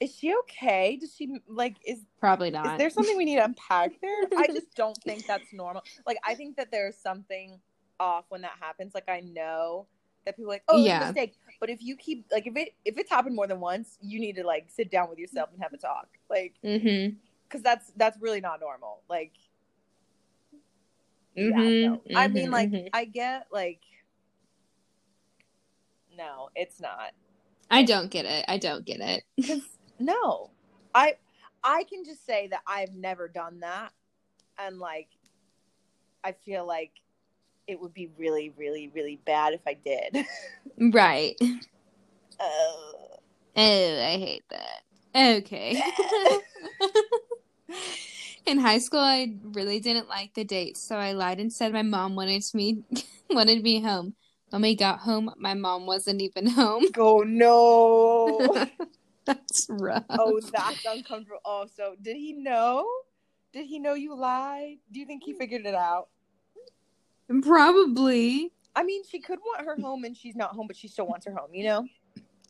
is 0.00 0.14
she 0.14 0.34
okay? 0.40 0.96
Does 1.00 1.14
she 1.16 1.38
like 1.48 1.76
is 1.86 2.00
Probably 2.20 2.50
not? 2.50 2.72
is 2.72 2.78
there 2.78 2.90
something 2.90 3.16
we 3.16 3.24
need 3.24 3.36
to 3.36 3.44
unpack 3.44 3.92
there? 4.02 4.24
I 4.36 4.46
just 4.48 4.74
don't 4.76 4.96
think 5.04 5.26
that's 5.26 5.52
normal. 5.54 5.82
Like 6.06 6.18
I 6.24 6.34
think 6.34 6.56
that 6.56 6.70
there's 6.70 6.96
something 6.98 7.58
off 7.98 8.26
when 8.28 8.42
that 8.42 8.52
happens. 8.60 8.94
Like 8.94 9.08
I 9.08 9.20
know 9.20 9.86
that 10.24 10.36
people 10.36 10.50
are 10.50 10.54
like, 10.54 10.64
oh, 10.68 10.76
it's 10.78 10.86
Yeah. 10.86 11.02
a 11.02 11.06
mistake. 11.06 11.34
But 11.60 11.70
if 11.70 11.82
you 11.82 11.96
keep 11.96 12.26
like 12.32 12.46
if 12.46 12.56
it 12.56 12.74
if 12.84 12.98
it's 12.98 13.10
happened 13.10 13.36
more 13.36 13.46
than 13.46 13.60
once, 13.60 13.98
you 14.00 14.20
need 14.20 14.36
to 14.36 14.44
like 14.44 14.66
sit 14.68 14.90
down 14.90 15.08
with 15.08 15.18
yourself 15.18 15.50
and 15.52 15.62
have 15.62 15.72
a 15.72 15.76
talk. 15.78 16.08
Like 16.28 16.54
mm-hmm. 16.64 17.16
because 17.48 17.62
that's 17.62 17.92
that's 17.96 18.18
really 18.20 18.40
not 18.40 18.60
normal. 18.60 19.02
Like 19.08 19.32
yeah, 21.34 21.50
Mhm, 21.50 21.80
no. 21.82 22.02
I 22.14 22.28
mean 22.28 22.50
like 22.50 22.70
mhm. 22.70 22.88
I 22.92 23.04
get 23.06 23.46
like 23.50 23.80
no, 26.16 26.48
it's 26.54 26.80
not. 26.80 27.12
I 27.70 27.82
don't 27.82 28.10
get 28.10 28.24
it. 28.24 28.44
I 28.46 28.58
don't 28.58 28.84
get 28.84 29.00
it. 29.00 29.62
No, 30.00 30.50
I 30.92 31.14
I 31.62 31.84
can 31.84 32.04
just 32.04 32.26
say 32.26 32.48
that 32.48 32.62
I've 32.66 32.94
never 32.94 33.28
done 33.28 33.60
that, 33.60 33.92
and 34.58 34.80
like 34.80 35.06
I 36.24 36.32
feel 36.32 36.66
like 36.66 36.90
it 37.66 37.80
would 37.80 37.94
be 37.94 38.10
really, 38.18 38.52
really, 38.56 38.90
really 38.94 39.18
bad 39.24 39.54
if 39.54 39.60
I 39.66 39.74
did. 39.74 40.26
Right. 40.92 41.36
uh, 42.40 42.44
Oh, 43.56 44.00
I 44.02 44.18
hate 44.18 44.42
that. 44.50 44.82
Okay. 45.14 45.80
In 48.46 48.58
high 48.58 48.78
school, 48.78 49.00
I 49.00 49.36
really 49.42 49.78
didn't 49.78 50.08
like 50.08 50.34
the 50.34 50.44
dates, 50.44 50.82
so 50.82 50.96
I 50.96 51.12
lied 51.12 51.38
and 51.38 51.52
said 51.52 51.72
my 51.72 51.82
mom 51.82 52.16
wanted 52.16 52.42
me 52.52 52.82
wanted 53.30 53.62
me 53.62 53.80
home. 53.80 54.14
When 54.50 54.62
we 54.62 54.74
got 54.74 54.98
home, 54.98 55.32
my 55.38 55.54
mom 55.54 55.86
wasn't 55.86 56.20
even 56.22 56.48
home. 56.48 56.84
oh 56.98 57.20
no! 57.20 58.66
That's 59.24 59.66
rough. 59.70 60.04
oh, 60.10 60.40
that's 60.52 60.84
uncomfortable. 60.84 61.40
Oh, 61.44 61.66
so 61.72 61.94
did 62.02 62.16
he 62.16 62.32
know? 62.32 62.84
Did 63.52 63.66
he 63.66 63.78
know 63.78 63.94
you 63.94 64.16
lied? 64.16 64.78
Do 64.90 64.98
you 64.98 65.06
think 65.06 65.22
he 65.24 65.32
figured 65.32 65.64
it 65.64 65.74
out? 65.74 66.08
Probably. 67.42 68.52
I 68.76 68.82
mean, 68.82 69.02
she 69.08 69.20
could 69.20 69.38
want 69.38 69.64
her 69.64 69.76
home 69.80 70.04
and 70.04 70.16
she's 70.16 70.34
not 70.36 70.50
home, 70.50 70.66
but 70.66 70.76
she 70.76 70.88
still 70.88 71.06
wants 71.06 71.26
her 71.26 71.32
home. 71.34 71.54
You 71.54 71.64
know, 71.64 71.88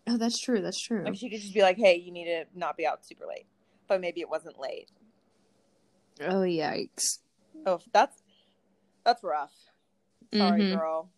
Oh, 0.07 0.17
that's 0.19 0.39
true. 0.39 0.61
That's 0.61 0.81
true. 0.81 1.03
like 1.05 1.17
she 1.17 1.31
could 1.31 1.41
just 1.41 1.55
be 1.55 1.63
like, 1.63 1.77
"Hey, 1.79 1.97
you 1.97 2.13
need 2.13 2.27
to 2.27 2.45
not 2.55 2.77
be 2.77 2.87
out 2.87 3.05
super 3.07 3.25
late," 3.27 3.47
but 3.89 4.01
maybe 4.01 4.21
it 4.21 4.29
wasn't 4.29 4.59
late. 4.59 4.91
Oh, 6.21 6.41
yikes. 6.43 7.19
Oh, 7.67 7.81
that's 7.93 8.23
that's 9.05 9.23
rough. 9.23 9.53
Sorry, 10.35 10.63
Mhm. 10.63 10.71
girl. 10.71 11.11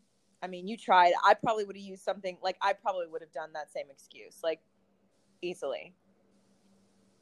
I 0.42 0.46
mean, 0.48 0.68
you 0.68 0.76
tried. 0.76 1.14
I 1.24 1.34
probably 1.34 1.64
would 1.64 1.76
have 1.76 1.84
used 1.84 2.02
something 2.04 2.38
like 2.42 2.56
I 2.62 2.74
probably 2.74 3.06
would 3.08 3.22
have 3.22 3.32
done 3.32 3.52
that 3.54 3.72
same 3.72 3.86
excuse, 3.90 4.38
like 4.42 4.60
easily. 5.42 5.94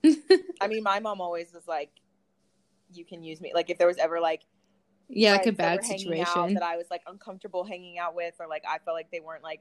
I 0.61 0.69
mean, 0.69 0.83
my 0.83 1.00
mom 1.00 1.21
always 1.21 1.53
was 1.53 1.67
like, 1.67 1.91
"You 2.93 3.05
can 3.05 3.23
use 3.23 3.41
me." 3.41 3.53
Like 3.55 3.71
if 3.71 3.79
there 3.79 3.87
was 3.87 3.99
ever 3.99 4.21
like 4.21 4.43
yeah, 5.09 5.33
like 5.33 5.47
a 5.47 5.53
bad 5.53 5.85
situation. 5.85 6.55
that 6.55 6.63
I 6.63 6.77
was 6.77 6.87
like 6.91 7.03
uncomfortable 7.07 7.65
hanging 7.65 7.99
out 7.99 8.15
with, 8.15 8.35
or 8.41 8.47
like 8.47 8.65
I 8.69 8.79
felt 8.79 8.95
like 8.97 9.11
they 9.11 9.21
weren't 9.21 9.43
like 9.43 9.61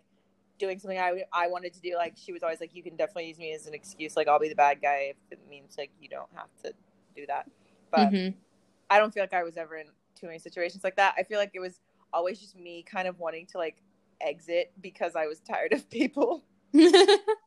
doing 0.60 0.80
something 0.80 1.00
I 1.00 1.24
I 1.34 1.48
wanted 1.48 1.74
to 1.74 1.82
do. 1.82 1.96
Like 1.96 2.16
she 2.18 2.34
was 2.34 2.44
always 2.44 2.60
like, 2.60 2.76
"You 2.76 2.84
can 2.84 2.96
definitely 2.96 3.28
use 3.28 3.38
me 3.38 3.54
as 3.54 3.68
an 3.68 3.74
excuse. 3.74 4.16
Like 4.16 4.28
I'll 4.28 4.40
be 4.40 4.50
the 4.50 4.56
bad 4.56 4.82
guy 4.82 5.12
if 5.12 5.18
it 5.32 5.40
means 5.50 5.76
like 5.78 5.92
you 6.00 6.10
don't 6.10 6.30
have 6.36 6.50
to 6.64 6.74
do 7.16 7.26
that." 7.28 7.50
But 7.92 8.10
Mhm. 8.12 8.34
I 8.90 9.00
don't 9.00 9.14
feel 9.14 9.24
like 9.24 9.34
I 9.34 9.44
was 9.44 9.58
ever 9.58 9.78
in 9.78 9.88
too 10.16 10.28
many 10.28 10.40
situations 10.40 10.84
like 10.84 10.96
that. 10.98 11.16
I 11.18 11.24
feel 11.24 11.40
like 11.40 11.52
it 11.54 11.60
was 11.60 11.80
always 12.12 12.40
just 12.40 12.56
me 12.56 12.84
kind 12.84 13.08
of 13.08 13.20
wanting 13.20 13.46
to 13.48 13.58
like 13.58 13.78
exit 14.22 14.72
because 14.82 15.16
I 15.16 15.28
was 15.28 15.40
tired 15.40 15.74
of 15.74 15.90
people. 15.90 16.44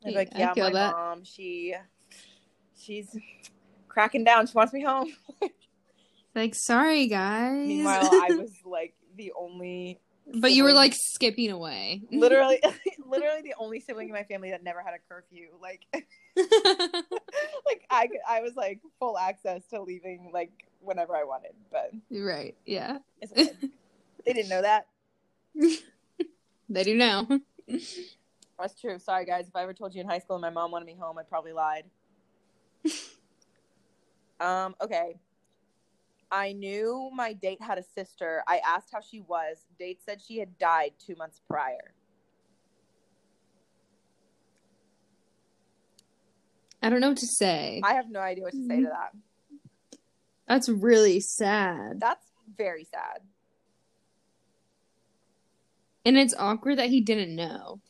Like, 0.05 0.29
yeah, 0.37 0.53
feel 0.53 0.65
my 0.65 0.71
that. 0.71 0.91
mom, 0.93 1.23
she, 1.25 1.73
she's 2.77 3.17
cracking 3.89 4.23
down. 4.23 4.47
She 4.47 4.53
wants 4.53 4.71
me 4.71 4.81
home. 4.83 5.11
Like, 6.37 6.53
sorry, 6.53 7.07
guys. 7.07 7.67
Meanwhile, 7.67 8.11
I 8.13 8.27
was 8.35 8.51
like 8.63 8.93
the 9.15 9.33
only, 9.35 9.99
but 10.35 10.51
you 10.51 10.63
were 10.63 10.71
like 10.71 10.93
skipping 10.93 11.49
away. 11.49 12.03
literally, 12.11 12.61
literally 13.07 13.41
the 13.41 13.55
only 13.57 13.79
sibling 13.79 14.09
in 14.09 14.13
my 14.13 14.21
family 14.21 14.51
that 14.51 14.63
never 14.63 14.83
had 14.83 14.93
a 14.93 14.99
curfew. 15.09 15.47
Like, 15.59 15.87
like 17.65 17.87
I, 17.89 18.07
I 18.29 18.41
was 18.41 18.55
like 18.55 18.81
full 18.99 19.17
access 19.17 19.65
to 19.69 19.81
leaving 19.81 20.29
like 20.31 20.51
whenever 20.79 21.15
I 21.15 21.23
wanted, 21.23 21.53
but 21.71 21.89
right. 22.11 22.55
Yeah. 22.67 22.99
they 23.35 23.49
didn't 24.27 24.49
know 24.49 24.61
that. 24.61 24.85
They 26.69 26.83
do 26.83 26.95
now. 26.95 27.27
That's 28.59 28.79
true. 28.79 28.99
Sorry, 28.99 29.25
guys. 29.25 29.47
If 29.47 29.55
I 29.55 29.63
ever 29.63 29.73
told 29.73 29.95
you 29.95 30.01
in 30.01 30.07
high 30.07 30.19
school 30.19 30.35
and 30.35 30.43
my 30.43 30.51
mom 30.51 30.69
wanted 30.69 30.85
me 30.85 30.97
home, 30.99 31.17
I 31.17 31.23
probably 31.23 31.53
lied. 31.53 31.85
um. 34.39 34.75
Okay. 34.79 35.15
I 36.31 36.53
knew 36.53 37.09
my 37.13 37.33
date 37.33 37.61
had 37.61 37.77
a 37.77 37.83
sister. 37.83 38.43
I 38.47 38.59
asked 38.65 38.89
how 38.91 39.01
she 39.01 39.21
was. 39.21 39.65
Date 39.79 40.01
said 40.05 40.21
she 40.21 40.39
had 40.39 40.57
died 40.57 40.91
two 40.99 41.15
months 41.15 41.41
prior. 41.49 41.93
I 46.81 46.89
don't 46.89 47.01
know 47.01 47.09
what 47.09 47.17
to 47.17 47.27
say. 47.27 47.81
I 47.83 47.93
have 47.93 48.09
no 48.09 48.19
idea 48.19 48.43
what 48.43 48.53
to 48.53 48.67
say 48.67 48.81
to 48.81 48.89
that. 48.89 49.11
That's 50.47 50.69
really 50.69 51.19
sad. 51.19 51.99
That's 51.99 52.25
very 52.55 52.85
sad. 52.85 53.21
And 56.05 56.17
it's 56.17 56.33
awkward 56.37 56.77
that 56.77 56.89
he 56.89 57.01
didn't 57.01 57.35
know. 57.35 57.81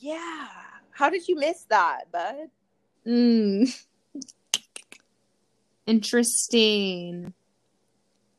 Yeah. 0.00 0.48
How 0.90 1.10
did 1.10 1.28
you 1.28 1.36
miss 1.36 1.64
that, 1.64 2.10
bud? 2.10 2.48
Mm. 3.06 3.84
Interesting. 5.86 7.34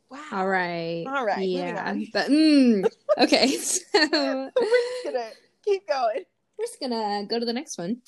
Wow. 0.10 0.20
All 0.32 0.48
right. 0.48 1.06
All 1.08 1.26
right, 1.26 1.46
Yeah. 1.48 1.96
But, 2.14 2.28
mm. 2.28 2.86
Okay. 3.18 3.58
So 3.58 4.00
We're 4.04 4.52
just 4.52 5.06
gonna 5.06 5.30
keep 5.66 5.88
going. 5.88 6.24
we're 6.58 6.66
just 6.66 6.80
gonna 6.80 7.26
go 7.28 7.40
to 7.40 7.46
the 7.46 7.54
next 7.54 7.78
one. 7.78 8.02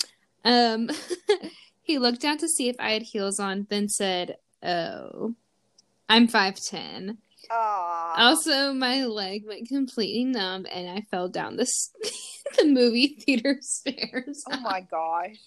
Um, 0.46 0.90
he 1.82 1.98
looked 2.00 2.22
down 2.22 2.38
to 2.38 2.48
see 2.48 2.70
if 2.70 2.76
I 2.80 2.92
had 2.92 3.02
heels 3.02 3.40
on, 3.40 3.68
then 3.70 3.90
said, 3.90 4.38
"Oh, 4.64 5.34
I'm 6.08 6.28
five 6.28 6.56
ten. 6.56 7.18
Also, 7.52 8.74
my 8.74 9.06
leg 9.06 9.44
went 9.48 9.68
completely 9.68 10.26
numb, 10.26 10.68
and 10.72 10.90
I 10.90 11.02
fell 11.10 11.28
down 11.28 11.56
the 11.58 11.68
the 12.58 12.66
movie 12.66 13.08
theater 13.20 13.58
stairs. 13.62 14.44
oh 14.52 14.60
my 14.62 14.82
gosh. 14.82 15.38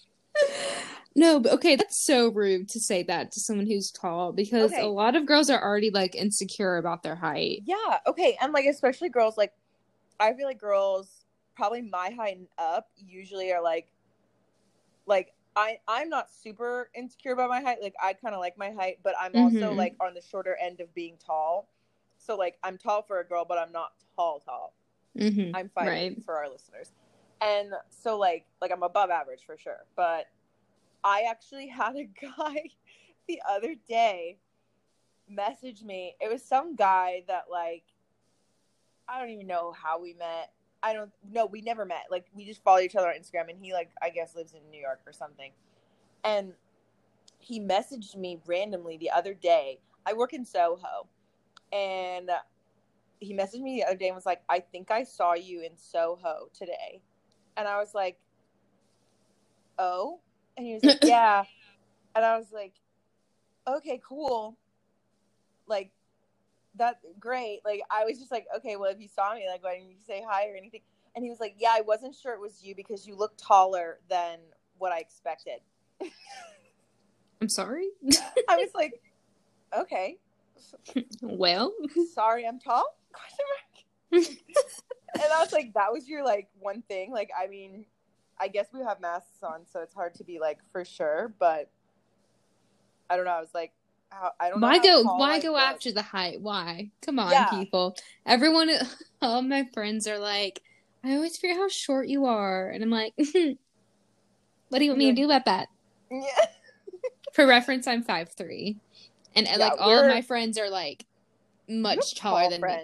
No, 1.15 1.39
but 1.39 1.51
okay, 1.53 1.75
that's 1.75 2.03
so 2.05 2.29
rude 2.29 2.69
to 2.69 2.79
say 2.79 3.03
that 3.03 3.31
to 3.33 3.39
someone 3.39 3.67
who's 3.67 3.91
tall 3.91 4.31
because 4.31 4.71
Okay. 4.71 4.83
a 4.83 4.87
lot 4.87 5.15
of 5.15 5.25
girls 5.25 5.49
are 5.49 5.61
already 5.61 5.91
like 5.91 6.15
insecure 6.15 6.77
about 6.77 7.03
their 7.03 7.15
height. 7.15 7.61
Yeah. 7.65 7.99
Okay. 8.07 8.37
And 8.41 8.51
like, 8.53 8.65
especially 8.65 9.09
girls, 9.09 9.37
like, 9.37 9.53
I 10.19 10.33
feel 10.33 10.47
like 10.47 10.59
girls, 10.59 11.25
probably 11.55 11.81
my 11.81 12.09
height 12.09 12.37
and 12.37 12.47
up, 12.57 12.89
usually 12.97 13.51
are 13.51 13.61
like, 13.61 13.91
like, 15.05 15.33
I, 15.55 15.77
I'm 15.87 16.09
not 16.09 16.31
super 16.31 16.89
insecure 16.95 17.33
about 17.33 17.49
my 17.49 17.61
height. 17.61 17.77
Like, 17.81 17.93
I 18.01 18.13
kind 18.13 18.33
of 18.33 18.39
like 18.39 18.57
my 18.57 18.71
height, 18.71 18.97
but 19.03 19.13
I'm 19.19 19.35
also 19.35 19.71
Mhm. 19.71 19.77
like 19.77 19.95
on 19.99 20.15
the 20.15 20.21
shorter 20.21 20.57
end 20.59 20.79
of 20.79 20.93
being 20.95 21.17
tall. 21.23 21.67
So, 22.17 22.35
like, 22.35 22.57
I'm 22.63 22.77
tall 22.77 23.03
for 23.03 23.19
a 23.19 23.23
girl, 23.25 23.45
but 23.45 23.57
I'm 23.59 23.71
not 23.71 23.91
tall, 24.15 24.39
tall. 24.39 24.73
Mm-hmm. 25.17 25.55
I'm 25.55 25.69
fine 25.69 25.87
Right. 25.87 26.23
for 26.23 26.37
our 26.37 26.49
listeners. 26.49 26.91
And 27.41 27.73
so 27.89 28.17
like 28.17 28.45
like 28.61 28.71
I'm 28.71 28.83
above 28.83 29.09
average 29.09 29.41
for 29.45 29.57
sure. 29.57 29.85
But 29.95 30.27
I 31.03 31.23
actually 31.29 31.67
had 31.67 31.95
a 31.95 32.05
guy 32.37 32.63
the 33.27 33.41
other 33.49 33.75
day 33.87 34.37
message 35.29 35.83
me. 35.83 36.15
It 36.21 36.31
was 36.31 36.43
some 36.43 36.75
guy 36.75 37.23
that 37.27 37.45
like 37.51 37.83
I 39.07 39.19
don't 39.19 39.29
even 39.29 39.47
know 39.47 39.71
how 39.71 39.99
we 39.99 40.13
met. 40.13 40.51
I 40.81 40.93
don't 40.93 41.11
no, 41.29 41.45
we 41.45 41.61
never 41.61 41.85
met. 41.85 42.05
Like 42.09 42.25
we 42.33 42.45
just 42.45 42.63
follow 42.63 42.79
each 42.79 42.95
other 42.95 43.07
on 43.07 43.15
Instagram 43.15 43.49
and 43.49 43.57
he 43.59 43.73
like 43.73 43.91
I 44.01 44.09
guess 44.09 44.35
lives 44.35 44.53
in 44.53 44.69
New 44.71 44.81
York 44.81 45.01
or 45.05 45.13
something. 45.13 45.51
And 46.23 46.53
he 47.39 47.59
messaged 47.59 48.15
me 48.15 48.39
randomly 48.45 48.97
the 48.97 49.11
other 49.11 49.33
day. 49.33 49.79
I 50.05 50.13
work 50.13 50.33
in 50.33 50.45
Soho 50.45 51.07
and 51.71 52.29
he 53.19 53.33
messaged 53.33 53.61
me 53.61 53.75
the 53.75 53.85
other 53.85 53.97
day 53.97 54.07
and 54.07 54.15
was 54.15 54.25
like, 54.25 54.41
I 54.49 54.59
think 54.59 54.91
I 54.91 55.03
saw 55.03 55.33
you 55.33 55.61
in 55.61 55.77
Soho 55.77 56.49
today. 56.57 57.01
And 57.55 57.67
I 57.67 57.77
was 57.77 57.93
like, 57.93 58.17
Oh? 59.77 60.19
And 60.57 60.65
he 60.65 60.73
was 60.73 60.83
like, 60.83 60.99
Yeah. 61.03 61.43
And 62.15 62.25
I 62.25 62.37
was 62.37 62.47
like, 62.51 62.73
Okay, 63.67 64.01
cool. 64.07 64.57
Like, 65.67 65.91
that 66.75 66.99
great. 67.19 67.61
Like, 67.63 67.81
I 67.89 68.05
was 68.05 68.19
just 68.19 68.31
like, 68.31 68.45
Okay, 68.57 68.75
well, 68.75 68.91
if 68.91 68.99
you 68.99 69.07
saw 69.07 69.33
me, 69.33 69.47
like, 69.49 69.63
why 69.63 69.75
didn't 69.75 69.89
you 69.89 69.97
say 70.05 70.23
hi 70.27 70.49
or 70.49 70.55
anything? 70.55 70.81
And 71.15 71.23
he 71.23 71.29
was 71.29 71.39
like, 71.39 71.55
Yeah, 71.57 71.71
I 71.73 71.81
wasn't 71.81 72.15
sure 72.15 72.33
it 72.33 72.39
was 72.39 72.63
you 72.63 72.75
because 72.75 73.07
you 73.07 73.15
look 73.15 73.33
taller 73.37 73.99
than 74.09 74.39
what 74.77 74.91
I 74.91 74.99
expected. 74.99 75.59
I'm 77.41 77.49
sorry. 77.49 77.89
I 78.49 78.57
was 78.57 78.69
like, 78.73 79.01
Okay. 79.77 80.17
well, 81.21 81.73
Sorry, 82.13 82.47
I'm 82.47 82.59
tall? 82.59 82.85
And 85.15 85.25
I 85.31 85.41
was 85.41 85.51
like, 85.51 85.73
that 85.73 85.91
was 85.91 86.07
your 86.07 86.23
like 86.23 86.47
one 86.59 86.81
thing. 86.83 87.11
Like, 87.11 87.29
I 87.39 87.47
mean, 87.47 87.85
I 88.43 88.49
guess 88.49 88.67
we 88.73 88.81
have 88.81 88.99
masks 88.99 89.41
on, 89.41 89.61
so 89.65 89.79
it's 89.79 89.93
hard 89.93 90.13
to 90.15 90.25
be 90.25 90.37
like 90.37 90.59
for 90.73 90.83
sure. 90.83 91.33
But 91.39 91.69
I 93.09 93.15
don't 93.15 93.23
know. 93.23 93.31
I 93.31 93.39
was 93.39 93.53
like, 93.53 93.71
how, 94.09 94.31
I 94.37 94.49
don't. 94.49 94.59
why 94.59 94.77
know 94.77 95.03
go? 95.03 95.15
Why 95.17 95.35
I 95.35 95.39
go 95.39 95.53
look. 95.53 95.61
after 95.61 95.93
the 95.93 96.01
height? 96.01 96.41
Why? 96.41 96.91
Come 97.01 97.19
on, 97.19 97.31
Yeah. 97.31 97.49
people. 97.49 97.95
Everyone, 98.25 98.69
all 99.21 99.41
my 99.41 99.65
friends 99.73 100.07
are 100.07 100.19
like, 100.19 100.61
I 101.05 101.15
always 101.15 101.37
forget 101.37 101.55
how 101.55 101.69
short 101.69 102.09
you 102.09 102.25
are, 102.25 102.69
and 102.69 102.83
I'm 102.83 102.89
like, 102.89 103.13
what 103.17 104.79
do 104.79 104.83
you 104.83 104.91
want 104.91 104.99
me 104.99 105.11
to 105.11 105.15
do 105.15 105.25
about 105.25 105.45
that? 105.45 105.69
Yeah. 106.11 106.19
For 107.33 107.47
reference, 107.47 107.87
I'm 107.87 108.03
five 108.03 108.29
three, 108.33 108.77
and 109.35 109.47
Yeah, 109.47 109.55
like 109.55 109.73
all 109.79 109.97
of 109.99 110.07
my 110.07 110.21
friends 110.21 110.57
are 110.57 110.69
like 110.69 111.05
much 111.69 112.15
taller 112.15 112.41
tall 112.41 112.49
than 112.49 112.61
me. 112.61 112.77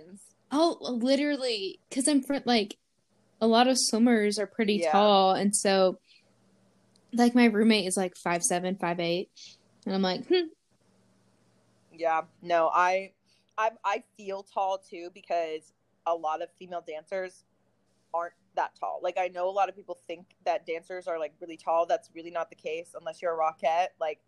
Oh, 0.51 0.77
literally, 0.79 1.81
because 1.89 2.07
I'm 2.07 2.23
fr- 2.23 2.37
like 2.45 2.77
a 3.41 3.47
lot 3.47 3.67
of 3.67 3.77
swimmers 3.77 4.37
are 4.39 4.47
pretty 4.47 4.75
Yeah. 4.75 4.91
tall, 4.91 5.31
and 5.33 5.55
so 5.55 5.99
like 7.13 7.33
my 7.35 7.45
roommate 7.45 7.87
is 7.87 7.97
like 7.97 8.15
five 8.15 8.43
seven, 8.43 8.75
five 8.75 8.99
eight, 8.99 9.29
and 9.85 9.95
I'm 9.95 10.01
like, 10.01 10.27
hmm, 10.27 10.47
Yeah. 11.91 12.21
No, 12.41 12.69
I, 12.73 13.11
I, 13.57 13.71
I 13.83 14.03
feel 14.15 14.43
tall 14.43 14.77
too 14.77 15.09
because 15.13 15.73
a 16.05 16.13
lot 16.15 16.41
of 16.41 16.49
female 16.57 16.83
dancers 16.87 17.43
aren't 18.13 18.33
that 18.55 18.71
tall. 18.79 18.99
Like 19.03 19.17
I 19.17 19.27
know 19.27 19.49
a 19.49 19.51
lot 19.51 19.69
of 19.69 19.75
people 19.75 19.99
think 20.07 20.25
that 20.45 20.65
dancers 20.65 21.07
are 21.07 21.19
like 21.19 21.33
really 21.41 21.57
tall. 21.57 21.85
That's 21.85 22.09
really 22.13 22.31
not 22.31 22.49
the 22.49 22.55
case 22.55 22.93
unless 22.97 23.21
you're 23.21 23.33
a 23.33 23.37
rockette. 23.37 23.87
Like 23.99 24.19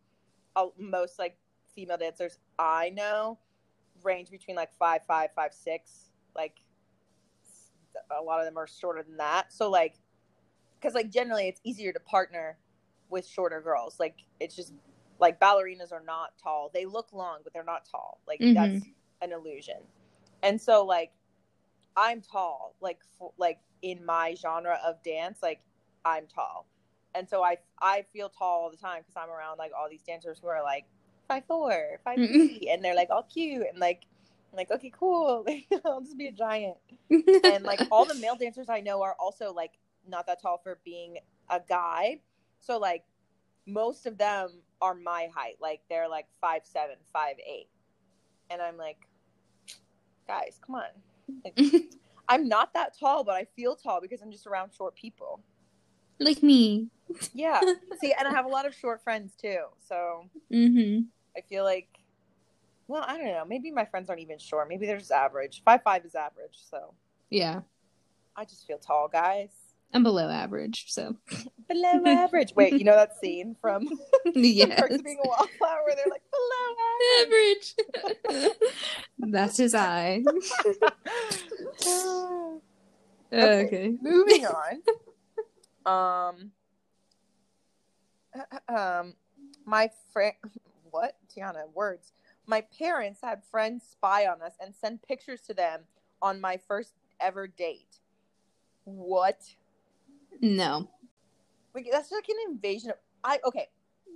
uh, 0.55 0.67
most 0.77 1.17
like 1.19 1.37
female 1.75 1.97
dancers 1.97 2.37
I 2.59 2.89
know 2.89 3.39
range 4.03 4.29
between 4.31 4.55
like 4.55 4.73
five 4.73 5.05
five 5.05 5.29
five 5.35 5.53
six. 5.53 6.11
Like 6.35 6.57
a 8.17 8.21
lot 8.21 8.39
of 8.39 8.45
them 8.45 8.57
are 8.57 8.67
shorter 8.67 9.03
than 9.03 9.17
that. 9.17 9.51
So 9.53 9.69
like, 9.69 9.95
because 10.79 10.93
like 10.93 11.09
generally 11.09 11.47
it's 11.47 11.61
easier 11.63 11.93
to 11.93 11.99
partner 11.99 12.57
with 13.09 13.25
shorter 13.27 13.61
girls. 13.61 13.99
Like 13.99 14.15
it's 14.39 14.55
just 14.55 14.73
like 15.19 15.39
ballerinas 15.39 15.91
are 15.91 16.03
not 16.05 16.33
tall. 16.41 16.71
They 16.73 16.85
look 16.85 17.13
long, 17.13 17.39
but 17.43 17.53
they're 17.53 17.63
not 17.63 17.85
tall. 17.89 18.19
Like 18.27 18.39
Mhm. 18.39 18.53
that's 18.55 18.85
an 19.21 19.31
illusion. 19.31 19.77
And 20.43 20.59
so 20.59 20.85
like 20.85 21.11
I'm 21.95 22.21
tall, 22.21 22.75
like 22.81 22.99
f- 23.21 23.31
like 23.37 23.59
in 23.81 24.05
my 24.05 24.33
genre 24.35 24.79
of 24.83 25.03
dance, 25.03 25.39
like 25.43 25.61
I'm 26.05 26.25
tall, 26.27 26.65
and 27.13 27.27
so 27.27 27.43
I 27.43 27.57
I 27.81 28.05
feel 28.13 28.29
tall 28.29 28.63
all 28.63 28.71
the 28.71 28.77
time 28.77 29.01
because 29.01 29.15
I'm 29.21 29.29
around 29.29 29.57
like 29.57 29.71
all 29.77 29.89
these 29.89 30.01
dancers 30.03 30.39
who 30.41 30.47
are 30.47 30.63
like 30.63 30.85
five 31.27 31.43
four, 31.47 31.99
five 32.03 32.17
three, 32.17 32.69
and 32.71 32.83
they're 32.83 32.95
like 32.95 33.09
all 33.09 33.23
cute 33.23 33.67
and 33.69 33.77
like 33.79 34.03
I'm 34.51 34.57
like 34.57 34.71
okay 34.71 34.91
cool, 34.97 35.45
I'll 35.85 36.01
just 36.01 36.17
be 36.17 36.27
a 36.27 36.31
giant. 36.31 36.77
And 37.43 37.63
like 37.63 37.81
all 37.91 38.05
the 38.05 38.15
male 38.15 38.35
dancers 38.35 38.67
I 38.69 38.81
know 38.81 39.01
are 39.01 39.15
also 39.19 39.53
like 39.53 39.71
not 40.07 40.27
that 40.27 40.41
tall 40.41 40.59
for 40.63 40.79
being 40.83 41.17
a 41.49 41.61
guy, 41.67 42.19
so 42.59 42.77
like 42.77 43.03
most 43.67 44.05
of 44.05 44.17
them 44.17 44.49
are 44.81 44.95
my 44.95 45.29
height, 45.33 45.55
like 45.61 45.81
they're 45.89 46.09
like 46.09 46.25
five 46.41 46.61
seven, 46.65 46.95
five 47.13 47.35
eight, 47.47 47.69
and 48.49 48.61
I'm 48.61 48.77
like, 48.77 48.97
guys, 50.27 50.59
come 50.65 50.75
on. 50.75 50.83
Like, 51.45 51.59
I'm 52.27 52.47
not 52.47 52.73
that 52.73 52.97
tall, 52.97 53.23
but 53.23 53.35
I 53.35 53.45
feel 53.55 53.75
tall 53.75 54.01
because 54.01 54.21
I'm 54.21 54.31
just 54.31 54.47
around 54.47 54.71
short 54.73 54.95
people. 54.95 55.41
like 56.19 56.41
me. 56.43 56.87
Yeah. 57.33 57.61
See, 57.99 58.13
and 58.17 58.27
I 58.27 58.31
have 58.31 58.45
a 58.45 58.49
lot 58.49 58.65
of 58.65 58.73
short 58.73 59.03
friends 59.03 59.33
too. 59.35 59.59
So 59.87 60.25
hmm 60.51 61.01
I 61.37 61.41
feel 61.41 61.63
like, 61.63 61.87
well, 62.91 63.05
I 63.07 63.17
don't 63.17 63.27
know. 63.27 63.45
Maybe 63.47 63.71
my 63.71 63.85
friends 63.85 64.09
aren't 64.09 64.21
even 64.21 64.37
short. 64.37 64.67
Maybe 64.67 64.85
they're 64.85 64.97
just 64.97 65.11
average. 65.11 65.61
Five 65.63 65.81
five 65.81 66.03
is 66.03 66.13
average. 66.13 66.57
So 66.69 66.93
Yeah, 67.29 67.61
I 68.35 68.43
just 68.43 68.67
feel 68.67 68.77
tall, 68.77 69.07
guys. 69.07 69.49
I'm 69.93 70.03
below 70.03 70.29
average, 70.29 70.85
so 70.89 71.15
Below 71.69 72.03
average. 72.05 72.53
Wait, 72.53 72.73
you 72.73 72.83
know 72.83 72.95
that 72.95 73.17
scene 73.17 73.55
from 73.61 73.87
yes, 74.35 74.77
Perks 74.77 74.95
of 74.95 75.03
Being 75.05 75.19
a 75.23 75.27
Wallflower 75.27 75.83
where 75.85 75.95
they're 75.95 76.05
like 76.09 76.23
below 76.31 76.75
average. 77.21 77.75
That's 79.19 79.55
his 79.55 79.73
eye. 79.73 80.23
Okay. 83.33 83.63
Okay. 83.63 83.95
moving 84.01 84.45
on. 84.45 84.81
Um, 85.85 86.51
um, 88.67 89.13
my 89.65 89.89
friend, 90.11 90.33
what 90.89 91.15
Tiana? 91.33 91.71
Words. 91.73 92.11
My 92.47 92.61
parents 92.77 93.21
had 93.23 93.43
friends 93.43 93.83
spy 93.89 94.25
on 94.25 94.41
us 94.41 94.53
and 94.59 94.73
send 94.75 95.01
pictures 95.03 95.41
to 95.41 95.53
them 95.53 95.81
on 96.21 96.41
my 96.41 96.57
first 96.67 96.93
ever 97.19 97.47
date. 97.47 97.99
What? 98.83 99.39
No. 100.41 100.89
Like 101.73 101.87
that's 101.91 102.11
like 102.11 102.27
an 102.29 102.35
invasion 102.49 102.91
of. 102.91 102.97
I 103.23 103.39
okay. 103.45 103.69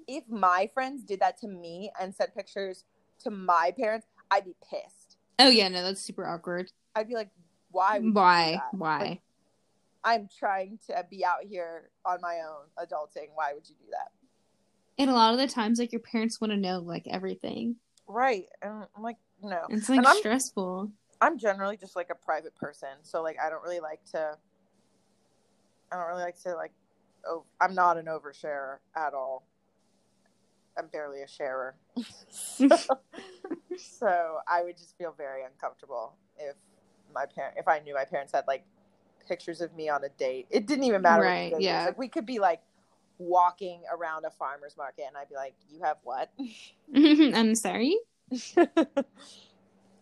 If 0.07 0.23
my 0.29 0.69
friends 0.73 1.03
did 1.03 1.19
that 1.21 1.39
to 1.41 1.47
me 1.47 1.91
and 1.99 2.13
sent 2.13 2.35
pictures 2.35 2.85
to 3.19 3.31
my 3.31 3.73
parents, 3.77 4.07
I'd 4.29 4.45
be 4.45 4.55
pissed. 4.69 5.17
Oh 5.39 5.49
yeah, 5.49 5.67
no, 5.67 5.83
that's 5.83 6.01
super 6.01 6.27
awkward. 6.27 6.71
I'd 6.95 7.07
be 7.07 7.15
like, 7.15 7.29
why? 7.71 7.99
would 7.99 8.05
you 8.05 8.11
do 8.11 8.15
Why? 8.15 8.61
Why? 8.71 8.99
Like, 8.99 9.21
I'm 10.03 10.29
trying 10.37 10.77
to 10.87 11.05
be 11.09 11.25
out 11.25 11.43
here 11.43 11.89
on 12.05 12.19
my 12.21 12.41
own, 12.47 12.85
adulting. 12.85 13.29
Why 13.33 13.53
would 13.53 13.67
you 13.67 13.75
do 13.75 13.91
that? 13.91 14.11
and 14.97 15.09
a 15.09 15.13
lot 15.13 15.33
of 15.33 15.39
the 15.39 15.47
times, 15.47 15.79
like 15.79 15.91
your 15.91 16.01
parents 16.01 16.39
want 16.39 16.51
to 16.51 16.57
know 16.57 16.79
like 16.79 17.07
everything. 17.07 17.75
Right. 18.07 18.45
And 18.61 18.85
I'm 18.95 19.03
like, 19.03 19.17
no. 19.41 19.61
It's 19.69 19.89
like 19.89 20.05
I'm- 20.05 20.17
stressful. 20.17 20.91
I'm 21.21 21.37
generally 21.37 21.77
just 21.77 21.95
like 21.95 22.09
a 22.09 22.15
private 22.15 22.55
person, 22.55 22.89
so 23.01 23.23
like 23.23 23.37
I 23.41 23.49
don't 23.49 23.63
really 23.63 23.79
like 23.79 24.03
to. 24.11 24.37
I 25.91 25.95
don't 25.95 26.07
really 26.07 26.23
like 26.23 26.41
to 26.43 26.55
like. 26.55 26.73
Oh, 27.25 27.45
I'm 27.59 27.73
not 27.73 27.97
an 27.97 28.05
oversharer 28.05 28.77
at 28.95 29.13
all. 29.13 29.47
I'm 30.77 30.87
barely 30.87 31.21
a 31.21 31.27
sharer. 31.27 31.75
so, 32.29 32.67
so 33.77 34.37
I 34.47 34.61
would 34.61 34.77
just 34.77 34.97
feel 34.97 35.13
very 35.17 35.43
uncomfortable 35.43 36.15
if 36.37 36.55
my 37.13 37.25
parent, 37.25 37.55
if 37.57 37.67
I 37.67 37.79
knew 37.79 37.93
my 37.93 38.05
parents 38.05 38.33
had 38.33 38.43
like 38.45 38.65
pictures 39.27 39.61
of 39.61 39.73
me 39.73 39.89
on 39.89 40.03
a 40.03 40.09
date. 40.09 40.47
It 40.49 40.67
didn't 40.67 40.83
even 40.83 41.01
matter. 41.01 41.23
Right, 41.23 41.53
was. 41.53 41.61
yeah. 41.61 41.85
Like 41.85 41.97
we 41.97 42.09
could 42.09 42.25
be 42.25 42.39
like 42.39 42.61
walking 43.17 43.81
around 43.91 44.25
a 44.25 44.29
farmer's 44.29 44.75
market, 44.77 45.05
and 45.07 45.17
I'd 45.17 45.29
be 45.29 45.35
like, 45.35 45.53
"You 45.69 45.81
have 45.83 45.97
what?" 46.03 46.31
I'm 46.95 47.55
sorry. 47.55 47.97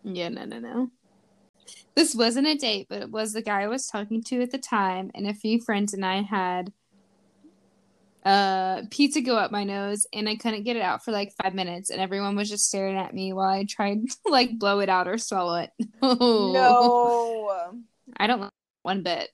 Yeah, 0.04 0.28
no, 0.28 0.44
no, 0.44 0.58
no. 0.58 0.90
This 1.94 2.14
wasn't 2.14 2.46
a 2.46 2.54
date, 2.56 2.86
but 2.90 3.02
it 3.02 3.10
was 3.10 3.32
the 3.32 3.42
guy 3.42 3.62
I 3.62 3.68
was 3.68 3.86
talking 3.86 4.22
to 4.24 4.42
at 4.42 4.50
the 4.50 4.58
time, 4.58 5.10
and 5.14 5.26
a 5.26 5.34
few 5.34 5.60
friends 5.60 5.94
and 5.94 6.04
I 6.04 6.22
had 6.22 6.72
uh 8.24 8.82
pizza 8.90 9.20
go 9.20 9.36
up 9.36 9.50
my 9.50 9.64
nose 9.64 10.06
and 10.14 10.26
I 10.28 10.36
couldn't 10.36 10.62
get 10.62 10.76
it 10.76 10.82
out 10.82 11.04
for 11.04 11.12
like 11.12 11.34
five 11.42 11.54
minutes 11.54 11.90
and 11.90 12.00
everyone 12.00 12.36
was 12.36 12.48
just 12.48 12.66
staring 12.66 12.96
at 12.96 13.12
me 13.12 13.34
while 13.34 13.50
I 13.50 13.66
tried 13.68 14.08
to 14.08 14.16
like 14.30 14.58
blow 14.58 14.80
it 14.80 14.88
out 14.88 15.08
or 15.08 15.18
swallow 15.18 15.56
it. 15.56 15.70
no. 16.02 17.74
I 18.16 18.26
don't 18.26 18.40
like 18.40 18.50
one 18.82 19.02
bit. 19.02 19.30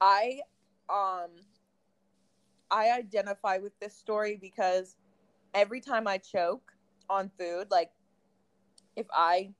I 0.00 0.40
um 0.88 1.30
I 2.74 2.90
identify 2.90 3.58
with 3.58 3.78
this 3.78 3.96
story 3.96 4.36
because 4.40 4.96
every 5.54 5.80
time 5.80 6.08
I 6.08 6.18
choke 6.18 6.72
on 7.08 7.30
food, 7.38 7.68
like 7.70 7.92
if 8.96 9.06
I 9.12 9.52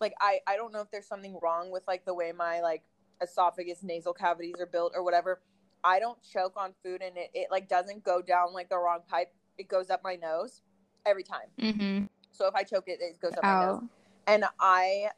like 0.00 0.14
I 0.20 0.40
I 0.48 0.56
don't 0.56 0.72
know 0.72 0.80
if 0.80 0.90
there's 0.90 1.06
something 1.06 1.38
wrong 1.40 1.70
with 1.70 1.84
like 1.86 2.04
the 2.04 2.12
way 2.12 2.32
my 2.32 2.60
like 2.60 2.82
esophagus 3.22 3.84
nasal 3.84 4.12
cavities 4.12 4.56
are 4.58 4.66
built 4.66 4.94
or 4.96 5.04
whatever. 5.04 5.40
I 5.84 6.00
don't 6.00 6.18
choke 6.22 6.54
on 6.56 6.74
food 6.82 7.02
and 7.02 7.16
it, 7.16 7.30
it 7.34 7.48
like 7.52 7.68
doesn't 7.68 8.02
go 8.02 8.20
down 8.20 8.52
like 8.52 8.68
the 8.68 8.78
wrong 8.78 9.00
pipe. 9.08 9.32
It 9.56 9.68
goes 9.68 9.88
up 9.88 10.00
my 10.02 10.16
nose 10.16 10.62
every 11.06 11.22
time. 11.22 11.46
Mm-hmm. 11.60 12.06
So 12.32 12.48
if 12.48 12.54
I 12.56 12.64
choke 12.64 12.84
it, 12.88 12.98
it 13.00 13.20
goes 13.20 13.32
up 13.36 13.44
my 13.44 13.64
nose 13.64 13.82
and 14.26 14.44
I 14.58 15.10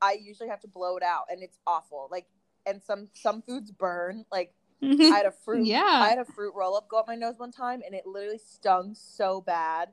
I 0.00 0.12
usually 0.12 0.48
have 0.48 0.60
to 0.60 0.68
blow 0.68 0.96
it 0.96 1.02
out 1.02 1.24
and 1.28 1.42
it's 1.42 1.58
awful. 1.66 2.06
Like 2.08 2.26
and 2.66 2.80
some 2.80 3.08
some 3.14 3.42
foods 3.42 3.72
burn. 3.72 4.26
Like 4.30 4.54
I 4.82 5.04
had 5.04 5.26
a 5.26 5.32
fruit 5.32 5.66
Yeah. 5.66 5.82
I 5.84 6.08
had 6.08 6.18
a 6.18 6.24
fruit 6.24 6.54
roll 6.54 6.76
up 6.76 6.88
go 6.88 6.98
up 6.98 7.06
my 7.08 7.16
nose 7.16 7.38
one 7.38 7.50
time 7.50 7.82
and 7.84 7.94
it 7.94 8.06
literally 8.06 8.38
stung 8.38 8.94
so 8.94 9.40
bad. 9.40 9.90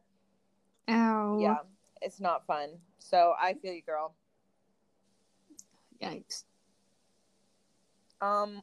Ow. 0.90 1.40
Yeah. 1.40 1.58
It's 2.02 2.20
not 2.20 2.46
fun. 2.46 2.70
So 3.00 3.34
I 3.40 3.54
feel 3.56 3.74
you 3.74 3.82
girl. 3.82 4.14
Yikes. 6.02 6.44
Um, 8.22 8.62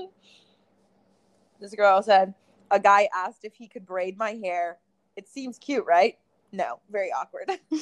this 1.60 1.74
girl 1.74 2.02
said 2.02 2.34
a 2.70 2.80
guy 2.80 3.08
asked 3.14 3.44
if 3.44 3.54
he 3.54 3.68
could 3.68 3.86
braid 3.86 4.16
my 4.16 4.32
hair. 4.32 4.78
It 5.16 5.28
seems 5.28 5.58
cute, 5.58 5.84
right? 5.86 6.18
No, 6.52 6.80
very 6.90 7.10
awkward. 7.12 7.50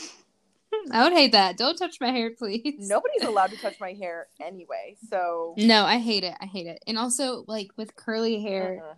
I 0.90 1.04
would 1.04 1.12
hate 1.12 1.32
that. 1.32 1.56
Don't 1.56 1.76
touch 1.76 1.96
my 2.00 2.10
hair, 2.10 2.30
please. 2.36 2.88
Nobody's 2.88 3.22
allowed 3.26 3.50
to 3.50 3.56
touch 3.56 3.78
my 3.80 3.92
hair 3.92 4.28
anyway, 4.40 4.96
so 5.08 5.54
No, 5.56 5.84
I 5.84 5.98
hate 5.98 6.24
it. 6.24 6.34
I 6.40 6.46
hate 6.46 6.66
it. 6.66 6.82
And 6.86 6.98
also, 6.98 7.44
like 7.48 7.68
with 7.76 7.96
curly 7.96 8.40
hair, 8.42 8.82
uh 8.84 8.94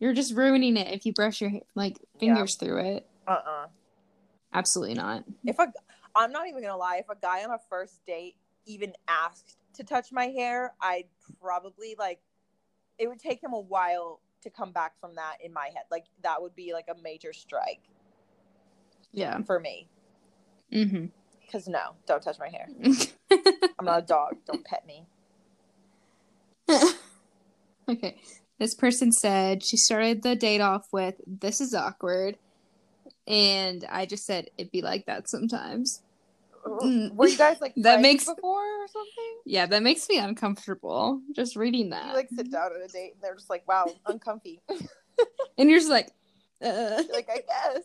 you're 0.00 0.12
just 0.12 0.34
ruining 0.34 0.76
it 0.76 0.92
if 0.92 1.06
you 1.06 1.12
brush 1.12 1.40
your 1.40 1.52
like 1.74 1.98
fingers 2.18 2.56
through 2.56 2.78
it. 2.96 3.08
uh 3.26 3.30
uh. 3.30 3.66
Absolutely 4.52 4.94
not. 4.94 5.24
If 5.44 5.58
a, 5.58 5.72
I'm 6.14 6.30
not 6.32 6.46
even 6.48 6.62
gonna 6.62 6.76
lie, 6.76 6.96
if 6.98 7.08
a 7.08 7.18
guy 7.20 7.44
on 7.44 7.50
a 7.50 7.58
first 7.70 8.04
date 8.06 8.36
even 8.66 8.92
asked 9.08 9.56
to 9.74 9.84
touch 9.84 10.12
my 10.12 10.26
hair, 10.26 10.74
I'd 10.80 11.06
probably 11.40 11.96
like. 11.98 12.20
It 12.98 13.08
would 13.08 13.18
take 13.18 13.42
him 13.42 13.52
a 13.52 13.60
while 13.60 14.20
to 14.42 14.50
come 14.50 14.70
back 14.72 14.92
from 15.00 15.16
that 15.16 15.38
in 15.42 15.52
my 15.52 15.66
head. 15.66 15.84
Like 15.90 16.04
that 16.22 16.40
would 16.40 16.54
be 16.54 16.72
like 16.72 16.86
a 16.88 17.00
major 17.02 17.32
strike 17.32 17.80
Yeah. 19.12 19.42
for 19.42 19.58
me. 19.58 19.88
Mm-hmm. 20.72 21.06
Because 21.42 21.68
no, 21.68 21.90
don't 22.06 22.22
touch 22.22 22.38
my 22.38 22.48
hair. 22.48 22.68
I'm 23.78 23.84
not 23.84 24.02
a 24.02 24.06
dog. 24.06 24.36
Don't 24.46 24.64
pet 24.64 24.84
me. 24.86 25.06
okay. 27.88 28.16
This 28.58 28.74
person 28.74 29.12
said 29.12 29.64
she 29.64 29.76
started 29.76 30.22
the 30.22 30.36
date 30.36 30.60
off 30.60 30.86
with, 30.92 31.16
This 31.26 31.60
is 31.60 31.74
awkward. 31.74 32.38
And 33.26 33.84
I 33.90 34.06
just 34.06 34.24
said, 34.26 34.50
It'd 34.58 34.72
be 34.72 34.82
like 34.82 35.06
that 35.06 35.28
sometimes. 35.28 36.02
Mm. 36.66 37.14
Were 37.14 37.28
you 37.28 37.36
guys 37.36 37.60
like 37.60 37.74
That 37.76 38.00
makes- 38.00 38.24
before 38.24 38.62
or 38.82 38.88
something? 38.88 39.38
Yeah, 39.44 39.66
that 39.66 39.82
makes 39.82 40.08
me 40.08 40.18
uncomfortable 40.18 41.20
just 41.34 41.56
reading 41.56 41.84
You 41.86 41.90
that. 41.90 42.14
like 42.14 42.28
sit 42.34 42.50
down 42.50 42.70
at 42.74 42.88
a 42.88 42.92
date 42.92 43.12
and 43.14 43.22
they're 43.22 43.34
just 43.34 43.50
like, 43.50 43.68
"Wow, 43.68 43.84
uncomfy." 44.06 44.60
and 45.58 45.68
you're 45.68 45.78
just 45.78 45.90
like, 45.90 46.08
uh, 46.64 47.02
like, 47.12 47.28
I 47.30 47.42
guess, 47.46 47.82